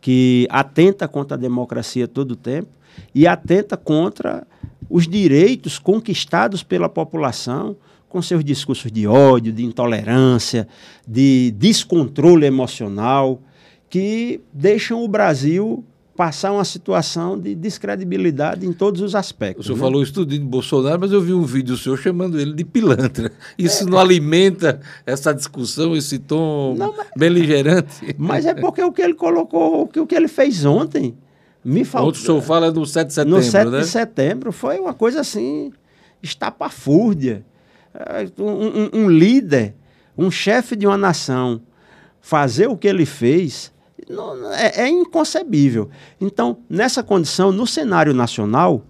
que 0.00 0.46
atenta 0.50 1.08
contra 1.08 1.36
a 1.36 1.40
democracia 1.40 2.06
todo 2.06 2.32
o 2.32 2.36
tempo 2.36 2.68
e 3.14 3.26
atenta 3.26 3.76
contra 3.76 4.46
os 4.88 5.06
direitos 5.06 5.78
conquistados 5.78 6.62
pela 6.62 6.88
população 6.88 7.76
com 8.08 8.22
seus 8.22 8.44
discursos 8.44 8.90
de 8.90 9.06
ódio, 9.06 9.52
de 9.52 9.64
intolerância, 9.64 10.66
de 11.06 11.52
descontrole 11.52 12.46
emocional 12.46 13.40
que 13.88 14.40
deixam 14.52 15.02
o 15.02 15.08
Brasil 15.08 15.84
passar 16.16 16.50
uma 16.50 16.64
situação 16.64 17.38
de 17.38 17.54
descredibilidade 17.54 18.66
em 18.66 18.72
todos 18.72 19.02
os 19.02 19.14
aspectos. 19.14 19.66
O 19.66 19.68
senhor 19.68 19.76
né? 19.76 19.82
falou 19.82 20.02
isso 20.02 20.14
tudo 20.14 20.30
de 20.30 20.40
Bolsonaro, 20.40 20.98
mas 20.98 21.12
eu 21.12 21.20
vi 21.20 21.34
um 21.34 21.44
vídeo 21.44 21.74
do 21.74 21.78
senhor 21.78 21.98
chamando 21.98 22.40
ele 22.40 22.54
de 22.54 22.64
pilantra. 22.64 23.30
Isso 23.58 23.84
é, 23.84 23.86
não 23.86 23.98
alimenta 23.98 24.80
essa 25.04 25.34
discussão, 25.34 25.94
esse 25.94 26.18
tom 26.18 26.74
não, 26.76 26.94
mas, 26.96 27.08
beligerante? 27.16 28.14
Mas 28.16 28.46
é 28.46 28.54
porque 28.54 28.82
o 28.82 28.90
que 28.90 29.02
ele 29.02 29.14
colocou, 29.14 29.82
o 29.82 29.86
que, 29.86 30.00
o 30.00 30.06
que 30.06 30.14
ele 30.14 30.28
fez 30.28 30.64
ontem, 30.64 31.14
me 31.62 31.84
faltou. 31.84 32.06
Outro 32.06 32.22
senhor 32.22 32.40
fala 32.40 32.70
no 32.70 32.86
7 32.86 33.08
de 33.08 33.12
setembro, 33.12 33.36
No 33.36 33.42
7 33.42 33.70
né? 33.70 33.80
de 33.80 33.86
setembro, 33.86 34.52
foi 34.52 34.78
uma 34.78 34.94
coisa 34.94 35.20
assim, 35.20 35.70
estapafúrdia. 36.22 37.44
É, 37.94 38.26
um, 38.40 38.44
um, 38.44 39.04
um 39.04 39.10
líder, 39.10 39.74
um 40.16 40.30
chefe 40.30 40.74
de 40.74 40.86
uma 40.86 40.96
nação, 40.96 41.60
fazer 42.20 42.68
o 42.68 42.76
que 42.76 42.88
ele 42.88 43.04
fez 43.04 43.72
não, 44.08 44.52
é, 44.52 44.82
é 44.82 44.88
inconcebível. 44.88 45.90
Então, 46.20 46.58
nessa 46.68 47.02
condição, 47.02 47.50
no 47.50 47.66
cenário 47.66 48.14
nacional, 48.14 48.82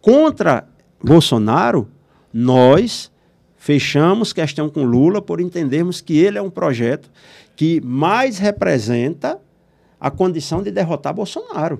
contra 0.00 0.66
Bolsonaro, 1.02 1.88
nós 2.32 3.10
fechamos 3.56 4.32
questão 4.32 4.68
com 4.68 4.84
Lula 4.84 5.22
por 5.22 5.40
entendermos 5.40 6.00
que 6.00 6.18
ele 6.18 6.38
é 6.38 6.42
um 6.42 6.50
projeto 6.50 7.10
que 7.56 7.80
mais 7.80 8.38
representa 8.38 9.40
a 10.00 10.10
condição 10.10 10.62
de 10.62 10.70
derrotar 10.70 11.14
Bolsonaro. 11.14 11.78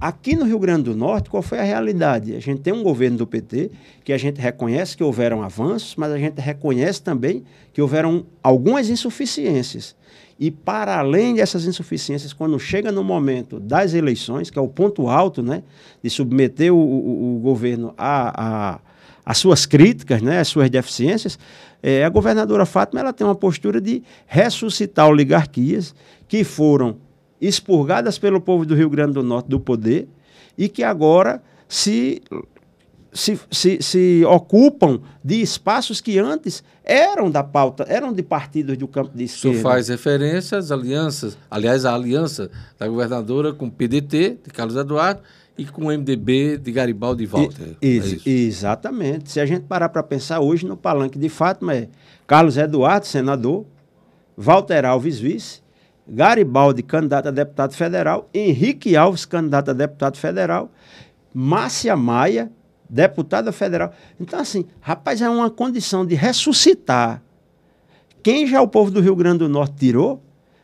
Aqui 0.00 0.36
no 0.36 0.44
Rio 0.44 0.58
Grande 0.58 0.84
do 0.84 0.94
Norte, 0.94 1.28
qual 1.28 1.42
foi 1.42 1.58
a 1.58 1.62
realidade? 1.62 2.36
A 2.36 2.40
gente 2.40 2.60
tem 2.60 2.72
um 2.72 2.84
governo 2.84 3.18
do 3.18 3.26
PT 3.26 3.70
que 4.04 4.12
a 4.12 4.18
gente 4.18 4.40
reconhece 4.40 4.96
que 4.96 5.02
houveram 5.02 5.42
avanços, 5.42 5.96
mas 5.96 6.12
a 6.12 6.18
gente 6.18 6.40
reconhece 6.40 7.02
também 7.02 7.44
que 7.72 7.82
houveram 7.82 8.24
algumas 8.42 8.88
insuficiências. 8.88 9.96
E 10.38 10.52
para 10.52 10.98
além 10.98 11.34
dessas 11.34 11.64
insuficiências, 11.64 12.32
quando 12.32 12.58
chega 12.60 12.92
no 12.92 13.02
momento 13.02 13.58
das 13.58 13.92
eleições, 13.92 14.50
que 14.50 14.58
é 14.58 14.62
o 14.62 14.68
ponto 14.68 15.08
alto 15.08 15.42
né, 15.42 15.64
de 16.00 16.08
submeter 16.08 16.72
o, 16.72 16.78
o, 16.78 17.36
o 17.36 17.38
governo 17.40 17.92
a, 17.98 18.74
a, 18.74 18.80
a, 19.26 19.34
suas 19.34 19.66
críticas, 19.66 20.22
né, 20.22 20.38
as 20.38 20.46
suas 20.46 20.70
deficiências, 20.70 21.36
é, 21.82 22.04
a 22.04 22.08
governadora 22.08 22.64
Fátima 22.64 23.00
ela 23.00 23.12
tem 23.12 23.26
uma 23.26 23.34
postura 23.34 23.80
de 23.80 24.02
ressuscitar 24.26 25.08
oligarquias 25.08 25.92
que 26.28 26.44
foram 26.44 26.98
expurgadas 27.40 28.16
pelo 28.16 28.40
povo 28.40 28.64
do 28.64 28.76
Rio 28.76 28.90
Grande 28.90 29.14
do 29.14 29.24
Norte 29.24 29.48
do 29.48 29.58
poder 29.58 30.08
e 30.56 30.68
que 30.68 30.84
agora 30.84 31.42
se 31.68 32.22
se, 33.18 33.40
se, 33.50 33.82
se, 33.82 34.24
ocupam 34.24 35.00
de 35.24 35.42
espaços 35.42 36.00
que 36.00 36.18
antes 36.18 36.62
eram 36.84 37.28
da 37.28 37.42
pauta, 37.42 37.84
eram 37.88 38.12
de 38.12 38.22
partidos 38.22 38.76
do 38.76 38.86
campo 38.86 39.10
de 39.16 39.24
esquerda. 39.24 39.56
Isso 39.56 39.62
faz 39.62 39.88
referência 39.88 40.56
às 40.56 40.70
alianças, 40.70 41.36
aliás, 41.50 41.84
a 41.84 41.94
aliança 41.94 42.48
da 42.78 42.86
governadora 42.86 43.52
com 43.52 43.66
o 43.66 43.70
PDT, 43.70 44.38
de 44.44 44.50
Carlos 44.50 44.76
Eduardo, 44.76 45.20
e 45.58 45.64
com 45.64 45.86
o 45.86 45.88
MDB 45.88 46.58
de 46.58 46.70
Garibaldi 46.70 47.24
e 47.24 47.26
Walter. 47.26 47.76
E, 47.82 47.98
é 48.24 48.30
exatamente. 48.30 49.32
Se 49.32 49.40
a 49.40 49.46
gente 49.46 49.62
parar 49.62 49.88
para 49.88 50.04
pensar 50.04 50.38
hoje 50.38 50.64
no 50.64 50.76
palanque 50.76 51.18
de 51.18 51.28
Fátima 51.28 51.74
é 51.74 51.88
Carlos 52.24 52.56
Eduardo, 52.56 53.04
senador, 53.04 53.66
Walter 54.36 54.84
Alves, 54.84 55.18
vice, 55.18 55.60
Garibaldi, 56.06 56.84
candidato 56.84 57.26
a 57.26 57.32
deputado 57.32 57.74
federal, 57.74 58.30
Henrique 58.32 58.96
Alves, 58.96 59.24
candidato 59.24 59.72
a 59.72 59.74
deputado 59.74 60.16
federal, 60.16 60.70
Márcia 61.34 61.96
Maia, 61.96 62.52
deputada 62.88 63.52
federal. 63.52 63.92
Então, 64.18 64.38
assim, 64.38 64.66
rapaz, 64.80 65.20
é 65.20 65.28
uma 65.28 65.50
condição 65.50 66.06
de 66.06 66.14
ressuscitar. 66.14 67.22
Quem 68.22 68.46
já 68.46 68.60
o 68.60 68.68
povo 68.68 68.90
do 68.90 69.00
Rio 69.00 69.14
Grande 69.14 69.38
do 69.38 69.48
Norte 69.48 69.74
tirou, 69.76 70.22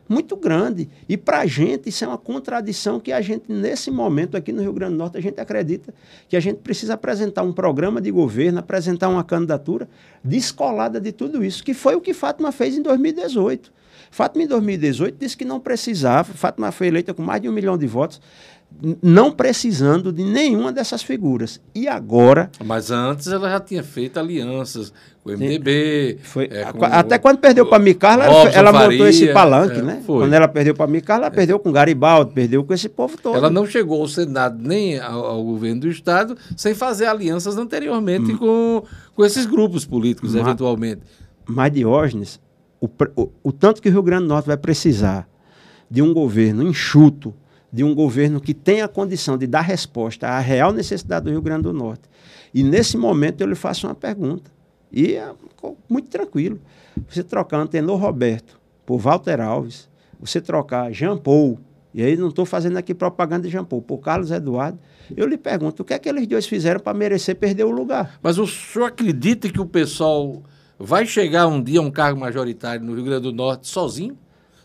muito 0.08 0.36
grande. 0.36 0.88
E 1.08 1.16
para 1.16 1.40
a 1.40 1.46
gente, 1.46 1.88
isso 1.88 2.04
é 2.04 2.08
uma 2.08 2.18
contradição 2.18 3.00
que 3.00 3.12
a 3.12 3.20
gente, 3.20 3.50
nesse 3.50 3.90
momento 3.90 4.36
aqui 4.36 4.52
no 4.52 4.60
Rio 4.60 4.72
Grande 4.72 4.92
do 4.92 4.98
Norte, 4.98 5.16
a 5.16 5.20
gente 5.20 5.40
acredita 5.40 5.94
que 6.28 6.36
a 6.36 6.40
gente 6.40 6.58
precisa 6.58 6.94
apresentar 6.94 7.42
um 7.42 7.52
programa 7.52 8.00
de 8.00 8.10
governo, 8.10 8.58
apresentar 8.58 9.08
uma 9.08 9.24
candidatura 9.24 9.88
descolada 10.22 11.00
de 11.00 11.12
tudo 11.12 11.44
isso, 11.44 11.64
que 11.64 11.74
foi 11.74 11.94
o 11.94 12.00
que 12.00 12.12
Fátima 12.12 12.52
fez 12.52 12.76
em 12.76 12.82
2018. 12.82 13.72
Fátima, 14.10 14.44
em 14.44 14.46
2018, 14.46 15.16
disse 15.18 15.36
que 15.36 15.44
não 15.44 15.58
precisava, 15.58 16.32
Fátima 16.34 16.70
foi 16.70 16.86
eleita 16.86 17.12
com 17.12 17.22
mais 17.22 17.42
de 17.42 17.48
um 17.48 17.52
milhão 17.52 17.76
de 17.76 17.86
votos, 17.86 18.20
não 19.02 19.30
precisando 19.30 20.12
de 20.12 20.22
nenhuma 20.24 20.72
dessas 20.72 21.02
figuras. 21.02 21.60
E 21.74 21.88
agora. 21.88 22.50
Mas 22.64 22.90
antes 22.90 23.28
ela 23.28 23.48
já 23.48 23.60
tinha 23.60 23.82
feito 23.82 24.18
alianças 24.18 24.92
com 25.22 25.30
o 25.30 25.32
MDB. 25.32 26.18
Foi, 26.22 26.48
é, 26.50 26.64
com 26.72 26.84
até 26.84 27.16
o, 27.16 27.20
quando 27.20 27.38
perdeu 27.38 27.66
para 27.66 27.78
Micarla, 27.78 28.24
ela, 28.24 28.50
ela 28.50 28.72
montou 28.72 29.06
esse 29.06 29.32
palanque, 29.32 29.78
é, 29.78 29.82
né? 29.82 30.02
Foi. 30.04 30.24
Quando 30.24 30.34
ela 30.34 30.48
perdeu 30.48 30.74
para 30.74 30.86
Micarla, 30.86 31.26
ela 31.26 31.34
é. 31.34 31.36
perdeu 31.36 31.58
com 31.58 31.72
Garibaldi, 31.72 32.32
perdeu 32.32 32.62
com 32.64 32.74
esse 32.74 32.88
povo 32.88 33.16
todo. 33.16 33.36
Ela 33.36 33.48
não 33.48 33.66
chegou 33.66 34.00
ao 34.00 34.08
Senado 34.08 34.58
nem 34.60 34.98
ao, 34.98 35.24
ao 35.24 35.44
governo 35.44 35.82
do 35.82 35.88
Estado 35.88 36.36
sem 36.56 36.74
fazer 36.74 37.06
alianças 37.06 37.56
anteriormente 37.56 38.32
hum. 38.32 38.38
com, 38.38 38.84
com 39.14 39.24
esses 39.24 39.46
grupos 39.46 39.84
políticos, 39.86 40.34
mas, 40.34 40.42
eventualmente. 40.42 41.02
Mas 41.46 41.72
Diógenes, 41.72 42.40
o, 42.80 42.88
o, 43.16 43.30
o 43.42 43.52
tanto 43.52 43.80
que 43.80 43.88
o 43.88 43.92
Rio 43.92 44.02
Grande 44.02 44.24
do 44.24 44.28
Norte 44.28 44.46
vai 44.46 44.56
precisar 44.56 45.26
de 45.90 46.02
um 46.02 46.12
governo 46.12 46.62
enxuto, 46.62 47.34
de 47.74 47.82
um 47.82 47.92
governo 47.92 48.40
que 48.40 48.54
tenha 48.54 48.84
a 48.84 48.88
condição 48.88 49.36
de 49.36 49.48
dar 49.48 49.62
resposta 49.62 50.28
à 50.28 50.38
real 50.38 50.72
necessidade 50.72 51.24
do 51.24 51.32
Rio 51.32 51.42
Grande 51.42 51.64
do 51.64 51.72
Norte. 51.72 52.08
E 52.54 52.62
nesse 52.62 52.96
momento 52.96 53.40
eu 53.40 53.48
lhe 53.48 53.56
faço 53.56 53.88
uma 53.88 53.96
pergunta. 53.96 54.48
E 54.92 55.14
é 55.14 55.28
muito 55.88 56.08
tranquilo. 56.08 56.60
Você 57.08 57.24
trocar 57.24 57.58
Antenor 57.58 57.98
Roberto 57.98 58.60
por 58.86 58.98
Walter 58.98 59.40
Alves, 59.40 59.88
você 60.20 60.40
trocar 60.40 60.92
Jean 60.92 61.16
Paul, 61.16 61.58
e 61.92 62.00
aí 62.00 62.16
não 62.16 62.28
estou 62.28 62.46
fazendo 62.46 62.76
aqui 62.76 62.94
propaganda 62.94 63.48
de 63.48 63.50
Jean 63.50 63.64
Paul, 63.64 63.82
por 63.82 63.98
Carlos 63.98 64.30
Eduardo, 64.30 64.78
eu 65.16 65.26
lhe 65.26 65.36
pergunto, 65.36 65.82
o 65.82 65.84
que 65.84 65.94
é 65.94 65.98
que 65.98 66.08
eles 66.08 66.28
dois 66.28 66.46
fizeram 66.46 66.78
para 66.78 66.96
merecer 66.96 67.34
perder 67.34 67.64
o 67.64 67.72
lugar? 67.72 68.20
Mas 68.22 68.38
o 68.38 68.46
senhor 68.46 68.86
acredita 68.86 69.50
que 69.50 69.60
o 69.60 69.66
pessoal 69.66 70.44
vai 70.78 71.06
chegar 71.06 71.48
um 71.48 71.60
dia 71.60 71.80
a 71.80 71.82
um 71.82 71.90
cargo 71.90 72.20
majoritário 72.20 72.86
no 72.86 72.94
Rio 72.94 73.04
Grande 73.04 73.22
do 73.22 73.32
Norte 73.32 73.66
sozinho? 73.66 74.16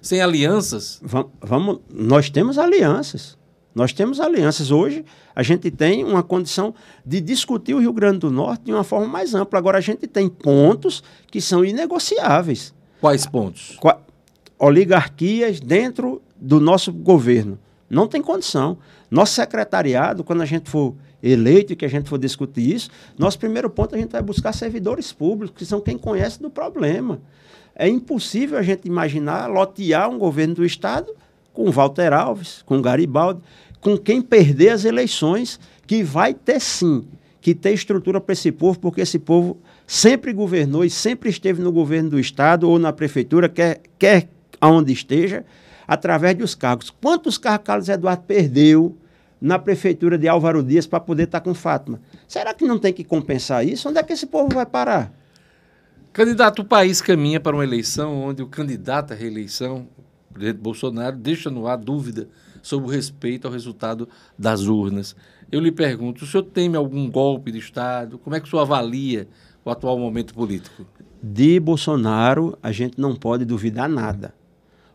Sem 0.10 0.22
alianças? 0.22 0.99
Vamos, 1.39 1.82
nós 1.93 2.32
temos 2.32 2.57
alianças. 2.57 3.38
Nós 3.76 3.93
temos 3.93 4.20
alianças. 4.20 4.72
Hoje, 4.72 5.05
a 5.36 5.43
gente 5.43 5.70
tem 5.70 6.03
uma 6.03 6.24
condição 6.24 6.74
de 7.05 7.22
discutir 7.22 7.76
o 7.76 7.80
Rio 7.80 7.93
Grande 7.93 8.18
do 8.20 8.32
Norte 8.32 8.64
de 8.64 8.74
uma 8.74 8.84
forma 8.84 9.05
mais 9.05 9.36
ampla. 9.36 9.60
Agora, 9.60 9.78
a 9.78 9.82
gente 9.82 10.07
tem 10.07 10.28
pontos 10.28 11.03
que 11.30 11.39
são 11.39 11.64
inegociáveis. 11.64 12.74
Quais 12.99 13.28
pontos? 13.28 13.78
Qua 13.80 14.01
oligarquias 14.57 15.60
dentro 15.60 16.24
do 16.36 16.60
nosso 16.60 16.91
governo. 16.91 17.60
Não 17.88 18.07
tem 18.07 18.20
condição. 18.20 18.80
Nosso 19.12 19.36
secretariado, 19.36 20.24
quando 20.24 20.41
a 20.41 20.45
gente 20.45 20.72
for 20.72 20.95
eleito 21.22 21.72
e 21.72 21.76
que 21.76 21.86
a 21.86 21.89
gente 21.89 22.10
for 22.10 22.18
discutir 22.18 22.76
isso, 22.76 22.89
nosso 23.16 23.38
primeiro 23.38 23.70
ponto 23.70 23.93
a 23.93 23.97
gente 23.97 24.12
vai 24.12 24.24
buscar 24.24 24.53
servidores 24.53 25.14
públicos, 25.14 25.55
que 25.55 25.66
são 25.66 25.80
quem 25.80 25.99
conhece 25.99 26.41
do 26.41 26.49
problema. 26.49 27.22
É 27.80 27.88
impossível 27.88 28.58
a 28.58 28.62
gente 28.62 28.90
imaginar 28.90 29.48
lotear 29.48 30.10
um 30.10 30.20
governo 30.20 30.56
do 30.56 30.66
Estado 30.66 31.16
com 31.54 31.72
Walter 31.72 32.12
Alves, 32.12 32.62
com 32.66 32.82
Garibaldi, 32.82 33.42
com 33.80 33.98
quem 33.98 34.22
perder 34.22 34.72
as 34.72 34.84
eleições, 34.84 35.58
que 35.88 36.04
vai 36.04 36.34
ter 36.34 36.60
sim, 36.60 37.08
que 37.40 37.56
ter 37.56 37.72
estrutura 37.72 38.20
para 38.20 38.34
esse 38.34 38.52
povo, 38.52 38.78
porque 38.78 39.00
esse 39.00 39.18
povo 39.18 39.58
sempre 39.88 40.34
governou 40.34 40.84
e 40.84 40.90
sempre 40.90 41.30
esteve 41.30 41.62
no 41.62 41.72
governo 41.72 42.10
do 42.10 42.20
Estado 42.20 42.70
ou 42.70 42.78
na 42.78 42.92
prefeitura, 42.92 43.48
quer, 43.48 43.82
quer 43.98 44.28
aonde 44.60 44.92
esteja, 44.92 45.46
através 45.88 46.36
dos 46.36 46.54
cargos. 46.54 46.90
Quantos 46.90 47.38
cargos 47.38 47.66
Carlos 47.66 47.88
Eduardo 47.88 48.24
perdeu 48.28 48.98
na 49.40 49.58
prefeitura 49.58 50.18
de 50.18 50.28
Álvaro 50.28 50.62
Dias 50.62 50.86
para 50.86 51.00
poder 51.00 51.24
estar 51.24 51.40
com 51.40 51.54
Fátima? 51.54 52.02
Será 52.28 52.54
que 52.54 52.66
não 52.66 52.78
tem 52.78 52.92
que 52.92 53.06
compensar 53.06 53.66
isso? 53.66 53.88
Onde 53.88 54.00
é 54.00 54.04
que 54.04 54.12
esse 54.12 54.26
povo 54.26 54.54
vai 54.54 54.66
parar? 54.66 55.18
Candidato, 56.12 56.64
o 56.64 56.66
país 56.66 57.01
caminha 57.01 57.39
para 57.39 57.55
uma 57.55 57.64
eleição 57.64 58.20
onde 58.22 58.41
o 58.41 58.47
candidato 58.47 59.14
à 59.14 59.16
reeleição, 59.16 59.88
o 60.30 60.34
presidente 60.34 60.62
Bolsonaro, 60.62 61.16
deixa 61.16 61.49
no 61.49 61.68
ar 61.68 61.78
dúvida 61.78 62.28
sobre 62.62 62.88
o 62.88 62.91
respeito 62.91 63.45
ao 63.45 63.53
resultado 63.53 64.10
das 64.38 64.64
urnas. 64.64 65.16
Eu 65.51 65.60
lhe 65.60 65.72
pergunto, 65.72 66.24
o 66.24 66.28
senhor 66.28 66.43
teme 66.43 66.76
algum 66.76 67.10
golpe 67.10 67.51
de 67.51 67.60
Estado? 67.60 68.18
Como 68.18 68.36
é 68.36 68.39
que 68.39 68.47
o 68.47 68.49
senhor 68.49 68.64
avalia 68.64 69.28
o 69.64 69.70
atual 69.70 69.99
momento 69.99 70.34
político? 70.34 70.86
De 71.22 71.60
Bolsonaro, 71.60 72.57
a 72.62 72.72
gente 72.72 72.99
não 72.99 73.16
pode 73.16 73.45
duvidar 73.45 73.88
nada. 73.88 74.34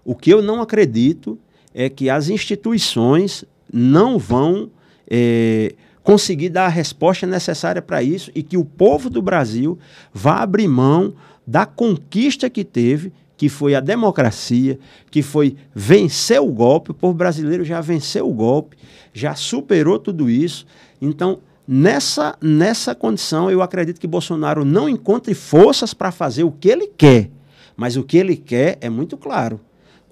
O 0.04 0.14
que 0.14 0.30
eu 0.30 0.42
não 0.42 0.60
acredito 0.60 1.38
é 1.72 1.88
que 1.88 2.10
as 2.10 2.28
instituições 2.28 3.44
não 3.72 4.18
vão 4.18 4.70
é, 5.08 5.74
conseguir 6.04 6.50
dar 6.50 6.66
a 6.66 6.68
resposta 6.68 7.26
necessária 7.26 7.80
para 7.80 8.02
isso 8.02 8.30
e 8.34 8.42
que 8.42 8.58
o 8.58 8.64
povo 8.64 9.08
do 9.08 9.22
Brasil 9.22 9.78
vá 10.12 10.42
abrir 10.42 10.68
mão 10.68 11.14
da 11.46 11.64
conquista 11.64 12.48
que 12.50 12.62
teve, 12.62 13.10
que 13.36 13.48
foi 13.48 13.74
a 13.74 13.80
democracia, 13.80 14.78
que 15.10 15.22
foi 15.22 15.56
vencer 15.74 16.40
o 16.40 16.52
golpe. 16.52 16.90
O 16.90 16.94
povo 16.94 17.14
brasileiro 17.14 17.64
já 17.64 17.80
venceu 17.80 18.28
o 18.28 18.34
golpe, 18.34 18.76
já 19.14 19.34
superou 19.34 19.98
tudo 19.98 20.28
isso. 20.28 20.66
Então, 21.00 21.38
nessa, 21.66 22.36
nessa 22.40 22.94
condição, 22.94 23.50
eu 23.50 23.62
acredito 23.62 23.98
que 23.98 24.06
Bolsonaro 24.06 24.62
não 24.64 24.88
encontre 24.88 25.32
forças 25.32 25.94
para 25.94 26.12
fazer 26.12 26.44
o 26.44 26.52
que 26.52 26.68
ele 26.68 26.86
quer. 26.86 27.30
Mas 27.74 27.96
o 27.96 28.04
que 28.04 28.18
ele 28.18 28.36
quer 28.36 28.76
é 28.80 28.90
muito 28.90 29.16
claro 29.16 29.58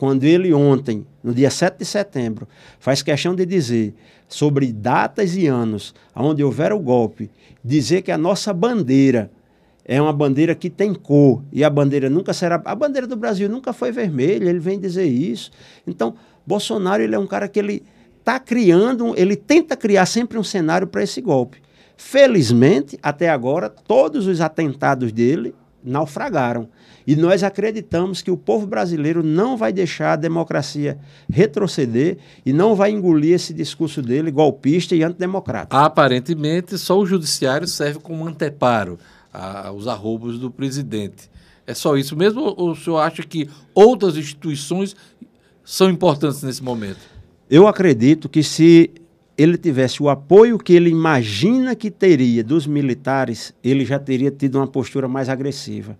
quando 0.02 0.24
ele 0.24 0.52
ontem, 0.52 1.06
no 1.22 1.32
dia 1.32 1.48
7 1.48 1.78
de 1.78 1.84
setembro, 1.84 2.48
faz 2.80 3.02
questão 3.02 3.36
de 3.36 3.46
dizer 3.46 3.94
sobre 4.26 4.72
datas 4.72 5.36
e 5.36 5.46
anos 5.46 5.94
onde 6.12 6.42
houver 6.42 6.72
o 6.72 6.80
golpe, 6.80 7.30
dizer 7.64 8.02
que 8.02 8.10
a 8.10 8.18
nossa 8.18 8.52
bandeira 8.52 9.30
é 9.84 10.02
uma 10.02 10.12
bandeira 10.12 10.56
que 10.56 10.68
tem 10.68 10.92
cor 10.92 11.44
e 11.52 11.62
a 11.62 11.70
bandeira 11.70 12.10
nunca 12.10 12.32
será. 12.32 12.60
A 12.64 12.74
bandeira 12.74 13.06
do 13.06 13.14
Brasil 13.14 13.48
nunca 13.48 13.72
foi 13.72 13.92
vermelha, 13.92 14.50
ele 14.50 14.58
vem 14.58 14.80
dizer 14.80 15.04
isso. 15.04 15.52
Então, 15.86 16.16
Bolsonaro 16.44 17.00
ele 17.00 17.14
é 17.14 17.18
um 17.20 17.26
cara 17.28 17.46
que 17.46 17.60
ele 17.60 17.84
está 18.18 18.40
criando, 18.40 19.14
ele 19.16 19.36
tenta 19.36 19.76
criar 19.76 20.06
sempre 20.06 20.36
um 20.36 20.42
cenário 20.42 20.88
para 20.88 21.04
esse 21.04 21.20
golpe. 21.20 21.62
Felizmente, 21.96 22.98
até 23.00 23.30
agora, 23.30 23.68
todos 23.70 24.26
os 24.26 24.40
atentados 24.40 25.12
dele 25.12 25.54
naufragaram. 25.84 26.68
E 27.06 27.16
nós 27.16 27.42
acreditamos 27.42 28.22
que 28.22 28.30
o 28.30 28.36
povo 28.36 28.66
brasileiro 28.66 29.22
não 29.22 29.56
vai 29.56 29.72
deixar 29.72 30.12
a 30.12 30.16
democracia 30.16 30.98
retroceder 31.28 32.18
e 32.46 32.52
não 32.52 32.74
vai 32.74 32.90
engolir 32.90 33.34
esse 33.34 33.52
discurso 33.52 34.00
dele 34.00 34.30
golpista 34.30 34.94
e 34.94 35.02
antidemocrático. 35.02 35.76
Aparentemente, 35.76 36.78
só 36.78 36.98
o 36.98 37.06
judiciário 37.06 37.66
serve 37.66 37.98
como 37.98 38.26
anteparo 38.26 38.98
aos 39.32 39.88
arrobos 39.88 40.38
do 40.38 40.50
presidente. 40.50 41.30
É 41.66 41.74
só 41.74 41.96
isso 41.96 42.16
mesmo 42.16 42.54
ou 42.56 42.70
o 42.70 42.76
senhor 42.76 42.98
acha 42.98 43.22
que 43.22 43.48
outras 43.74 44.16
instituições 44.16 44.94
são 45.64 45.88
importantes 45.90 46.42
nesse 46.42 46.62
momento? 46.62 46.98
Eu 47.48 47.66
acredito 47.66 48.28
que 48.28 48.42
se 48.42 48.90
ele 49.36 49.56
tivesse 49.56 50.02
o 50.02 50.08
apoio 50.08 50.58
que 50.58 50.72
ele 50.72 50.90
imagina 50.90 51.74
que 51.74 51.90
teria 51.90 52.44
dos 52.44 52.66
militares, 52.66 53.54
ele 53.64 53.84
já 53.84 53.98
teria 53.98 54.30
tido 54.30 54.56
uma 54.56 54.66
postura 54.66 55.08
mais 55.08 55.28
agressiva. 55.28 55.96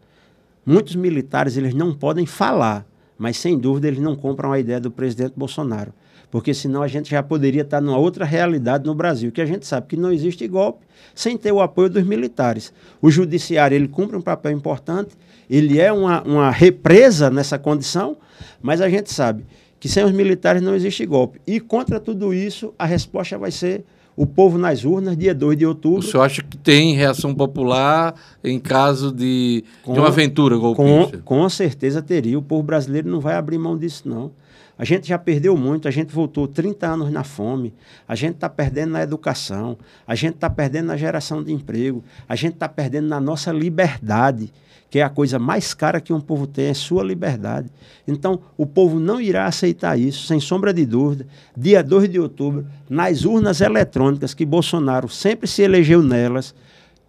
Muitos 0.64 0.94
militares 0.94 1.56
eles 1.56 1.74
não 1.74 1.94
podem 1.94 2.26
falar, 2.26 2.86
mas 3.18 3.36
sem 3.36 3.58
dúvida 3.58 3.88
eles 3.88 4.00
não 4.00 4.14
compram 4.14 4.52
a 4.52 4.58
ideia 4.58 4.78
do 4.78 4.90
presidente 4.90 5.32
Bolsonaro, 5.34 5.92
porque 6.30 6.52
senão 6.52 6.82
a 6.82 6.88
gente 6.88 7.10
já 7.10 7.22
poderia 7.22 7.62
estar 7.62 7.80
numa 7.80 7.98
outra 7.98 8.24
realidade 8.24 8.86
no 8.86 8.94
Brasil, 8.94 9.32
que 9.32 9.40
a 9.40 9.46
gente 9.46 9.66
sabe 9.66 9.86
que 9.88 9.96
não 9.96 10.12
existe 10.12 10.46
golpe 10.46 10.84
sem 11.14 11.36
ter 11.36 11.52
o 11.52 11.60
apoio 11.60 11.88
dos 11.88 12.04
militares. 12.04 12.72
O 13.00 13.10
judiciário 13.10 13.74
ele 13.74 13.88
cumpre 13.88 14.16
um 14.16 14.22
papel 14.22 14.52
importante, 14.52 15.16
ele 15.48 15.80
é 15.80 15.92
uma, 15.92 16.22
uma 16.22 16.50
represa 16.50 17.30
nessa 17.30 17.58
condição, 17.58 18.16
mas 18.62 18.80
a 18.80 18.88
gente 18.88 19.12
sabe 19.12 19.44
que 19.82 19.88
sem 19.88 20.04
os 20.04 20.12
militares 20.12 20.62
não 20.62 20.76
existe 20.76 21.04
golpe. 21.04 21.40
E 21.44 21.58
contra 21.58 21.98
tudo 21.98 22.32
isso, 22.32 22.72
a 22.78 22.86
resposta 22.86 23.36
vai 23.36 23.50
ser 23.50 23.84
o 24.16 24.24
povo 24.24 24.56
nas 24.56 24.84
urnas, 24.84 25.16
dia 25.16 25.34
2 25.34 25.58
de 25.58 25.66
outubro. 25.66 25.98
O 25.98 26.02
senhor 26.04 26.22
acha 26.22 26.40
que 26.40 26.56
tem 26.56 26.94
reação 26.94 27.34
popular 27.34 28.14
em 28.44 28.60
caso 28.60 29.10
de, 29.10 29.64
com, 29.82 29.94
de 29.94 29.98
uma 29.98 30.06
aventura 30.06 30.56
golpista? 30.56 31.18
Com, 31.18 31.40
com 31.40 31.48
certeza 31.48 32.00
teria. 32.00 32.38
O 32.38 32.42
povo 32.42 32.62
brasileiro 32.62 33.10
não 33.10 33.18
vai 33.18 33.34
abrir 33.34 33.58
mão 33.58 33.76
disso, 33.76 34.08
não. 34.08 34.30
A 34.78 34.84
gente 34.84 35.08
já 35.08 35.18
perdeu 35.18 35.56
muito, 35.56 35.88
a 35.88 35.90
gente 35.90 36.14
voltou 36.14 36.46
30 36.46 36.86
anos 36.86 37.10
na 37.10 37.24
fome, 37.24 37.74
a 38.06 38.14
gente 38.14 38.36
está 38.36 38.48
perdendo 38.48 38.92
na 38.92 39.02
educação, 39.02 39.76
a 40.06 40.14
gente 40.14 40.36
está 40.36 40.48
perdendo 40.48 40.86
na 40.86 40.96
geração 40.96 41.42
de 41.42 41.52
emprego, 41.52 42.04
a 42.28 42.36
gente 42.36 42.54
está 42.54 42.68
perdendo 42.68 43.08
na 43.08 43.20
nossa 43.20 43.50
liberdade 43.50 44.52
que 44.92 44.98
é 44.98 45.02
a 45.02 45.08
coisa 45.08 45.38
mais 45.38 45.72
cara 45.72 46.02
que 46.02 46.12
um 46.12 46.20
povo 46.20 46.46
tem, 46.46 46.66
é 46.66 46.74
sua 46.74 47.02
liberdade. 47.02 47.70
Então, 48.06 48.40
o 48.58 48.66
povo 48.66 49.00
não 49.00 49.18
irá 49.18 49.46
aceitar 49.46 49.98
isso, 49.98 50.26
sem 50.26 50.38
sombra 50.38 50.70
de 50.70 50.84
dúvida. 50.84 51.26
Dia 51.56 51.82
2 51.82 52.10
de 52.10 52.20
outubro, 52.20 52.66
nas 52.90 53.24
urnas 53.24 53.62
eletrônicas, 53.62 54.34
que 54.34 54.44
Bolsonaro 54.44 55.08
sempre 55.08 55.48
se 55.48 55.62
elegeu 55.62 56.02
nelas, 56.02 56.54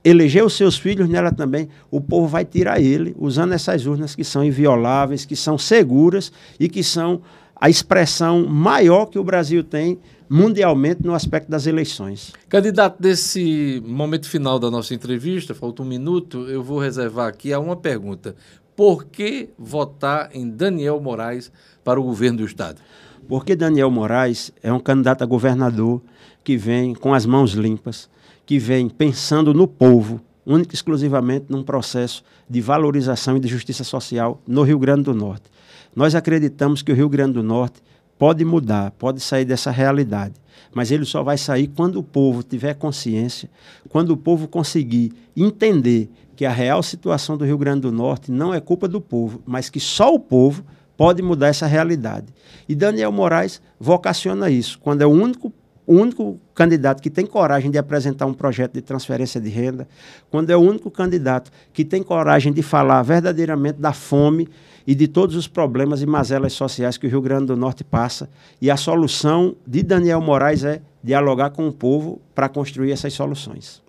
elegeu 0.02 0.50
seus 0.50 0.78
filhos 0.78 1.10
nela 1.10 1.30
também, 1.30 1.68
o 1.92 2.00
povo 2.00 2.26
vai 2.26 2.46
tirar 2.46 2.80
ele, 2.80 3.14
usando 3.20 3.52
essas 3.52 3.86
urnas 3.86 4.16
que 4.16 4.24
são 4.24 4.46
invioláveis, 4.46 5.26
que 5.26 5.36
são 5.36 5.58
seguras 5.58 6.32
e 6.58 6.70
que 6.70 6.86
são 6.86 7.22
a 7.64 7.70
expressão 7.70 8.46
maior 8.46 9.06
que 9.06 9.18
o 9.18 9.24
Brasil 9.24 9.64
tem 9.64 9.98
mundialmente 10.30 11.02
no 11.02 11.14
aspecto 11.14 11.50
das 11.50 11.66
eleições. 11.66 12.34
Candidato, 12.50 13.02
desse 13.02 13.82
momento 13.86 14.28
final 14.28 14.60
da 14.60 14.70
nossa 14.70 14.94
entrevista, 14.94 15.56
falta 15.56 15.82
um 15.82 15.86
minuto, 15.86 16.46
eu 16.50 16.62
vou 16.62 16.78
reservar 16.78 17.30
aqui 17.30 17.54
a 17.54 17.60
uma 17.62 17.78
pergunta. 17.78 18.36
Por 18.76 19.06
que 19.06 19.48
votar 19.58 20.30
em 20.34 20.50
Daniel 20.50 21.00
Moraes 21.00 21.54
para 21.86 21.98
o 21.98 22.04
governo 22.04 22.40
do 22.40 22.46
Estado? 22.46 22.82
Porque 23.30 23.56
Daniel 23.56 23.90
Moraes 23.90 24.52
é 24.62 24.74
um 24.74 24.80
candidato 24.80 25.24
a 25.24 25.26
governador 25.26 26.02
que 26.44 26.58
vem 26.58 26.94
com 26.94 27.14
as 27.14 27.26
mãos 27.26 27.52
limpas, 27.54 28.10
que 28.46 28.60
vem 28.60 28.90
pensando 28.90 29.54
no 29.54 29.70
povo, 29.70 30.20
única 30.46 30.74
e 30.74 30.76
exclusivamente 30.76 31.46
num 31.50 31.64
processo 31.64 32.24
de 32.50 32.62
valorização 32.62 33.38
e 33.38 33.40
de 33.40 33.48
justiça 33.48 33.84
social 33.84 34.42
no 34.48 34.64
Rio 34.64 34.80
Grande 34.80 35.04
do 35.04 35.14
Norte. 35.14 35.50
Nós 35.96 36.16
acreditamos 36.16 36.82
que 36.82 36.92
o 36.92 36.96
Rio 36.96 37.10
Grande 37.10 37.34
do 37.34 37.44
Norte 37.44 37.82
pode 38.18 38.44
mudar, 38.46 38.92
pode 38.92 39.20
sair 39.20 39.46
dessa 39.46 39.72
realidade, 39.72 40.36
mas 40.74 40.92
ele 40.92 41.06
só 41.06 41.24
vai 41.24 41.38
sair 41.38 41.68
quando 41.68 42.00
o 42.00 42.04
povo 42.04 42.44
tiver 42.44 42.74
consciência, 42.74 43.50
quando 43.90 44.12
o 44.12 44.18
povo 44.18 44.48
conseguir 44.48 45.14
entender 45.36 46.10
que 46.36 46.46
a 46.46 46.52
real 46.52 46.82
situação 46.82 47.38
do 47.38 47.46
Rio 47.46 47.58
Grande 47.58 47.82
do 47.82 47.92
Norte 47.92 48.32
não 48.32 48.54
é 48.54 48.60
culpa 48.60 48.88
do 48.88 49.00
povo, 49.00 49.42
mas 49.46 49.70
que 49.70 49.80
só 49.80 50.14
o 50.14 50.20
povo 50.20 50.64
pode 50.98 51.22
mudar 51.22 51.48
essa 51.48 51.68
realidade. 51.68 52.28
E 52.68 52.76
Daniel 52.76 53.12
Moraes 53.12 53.62
vocaciona 53.80 54.50
isso, 54.50 54.80
quando 54.80 55.02
é 55.02 55.06
o 55.06 55.12
único 55.12 55.52
o 55.86 55.96
único 55.96 56.40
candidato 56.56 57.02
que 57.02 57.10
tem 57.10 57.26
coragem 57.26 57.70
de 57.70 57.78
apresentar 57.78 58.26
um 58.26 58.34
projeto 58.34 58.74
de 58.74 58.82
transferência 58.82 59.40
de 59.40 59.50
renda, 59.50 59.88
quando 60.30 60.50
é 60.50 60.56
o 60.56 60.62
único 60.62 60.90
candidato 60.90 61.52
que 61.72 61.84
tem 61.84 62.02
coragem 62.02 62.54
de 62.54 62.62
falar 62.62 63.02
verdadeiramente 63.04 63.80
da 63.80 63.94
fome 63.94 64.48
e 64.86 64.94
de 64.94 65.08
todos 65.08 65.36
os 65.36 65.48
problemas 65.48 66.02
e 66.02 66.06
mazelas 66.06 66.54
sociais 66.54 66.98
que 66.98 67.08
o 67.08 67.10
Rio 67.10 67.22
Grande 67.22 67.48
do 67.48 67.58
Norte 67.58 67.84
passa. 67.84 68.30
E 68.62 68.70
a 68.70 68.78
solução 68.78 69.56
de 69.66 69.82
Daniel 69.82 70.22
Moraes 70.22 70.64
é 70.64 70.82
dialogar 71.04 71.52
com 71.52 71.68
o 71.68 71.74
povo 71.74 72.22
para 72.36 72.50
construir 72.50 72.92
essas 72.92 73.14
soluções. 73.14 73.82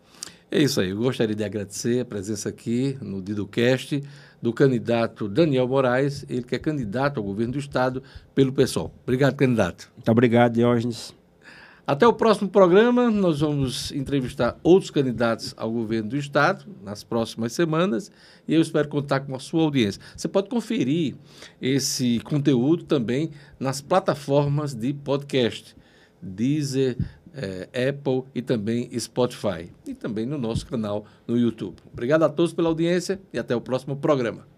É 0.50 0.62
isso 0.62 0.80
aí. 0.80 0.90
Eu 0.90 0.98
gostaria 0.98 1.34
de 1.34 1.42
agradecer 1.42 2.00
a 2.00 2.04
presença 2.04 2.48
aqui 2.48 2.96
no 3.00 3.20
DidoCast 3.20 4.02
do 4.40 4.52
candidato 4.52 5.28
Daniel 5.28 5.66
Moraes, 5.66 6.24
ele 6.28 6.42
que 6.42 6.54
é 6.54 6.58
candidato 6.58 7.18
ao 7.18 7.24
governo 7.24 7.54
do 7.54 7.58
Estado 7.58 8.02
pelo 8.34 8.52
PSOL. 8.52 8.92
Obrigado, 9.02 9.34
candidato. 9.34 9.90
Muito 9.96 10.10
obrigado, 10.10 10.52
Diógenes. 10.52 11.14
Até 11.86 12.06
o 12.08 12.14
próximo 12.14 12.48
programa, 12.48 13.10
nós 13.10 13.40
vamos 13.40 13.92
entrevistar 13.92 14.58
outros 14.62 14.90
candidatos 14.90 15.52
ao 15.54 15.70
governo 15.70 16.08
do 16.08 16.16
Estado 16.16 16.64
nas 16.82 17.04
próximas 17.04 17.52
semanas 17.52 18.10
e 18.48 18.54
eu 18.54 18.62
espero 18.62 18.88
contar 18.88 19.20
com 19.20 19.34
a 19.34 19.38
sua 19.38 19.64
audiência. 19.64 20.00
Você 20.16 20.26
pode 20.26 20.48
conferir 20.48 21.14
esse 21.60 22.20
conteúdo 22.20 22.84
também 22.84 23.32
nas 23.60 23.82
plataformas 23.82 24.72
de 24.72 24.94
podcast, 24.94 25.76
Deezer, 26.22 26.96
é, 27.34 27.90
Apple 27.90 28.24
e 28.34 28.40
também 28.40 28.88
Spotify. 28.98 29.70
E 29.86 29.92
também 29.92 30.24
no 30.24 30.38
nosso 30.38 30.66
canal 30.66 31.04
no 31.28 31.36
YouTube. 31.36 31.76
Obrigado 31.92 32.22
a 32.22 32.30
todos 32.30 32.54
pela 32.54 32.70
audiência 32.70 33.20
e 33.30 33.38
até 33.38 33.54
o 33.54 33.60
próximo 33.60 33.94
programa. 33.94 34.53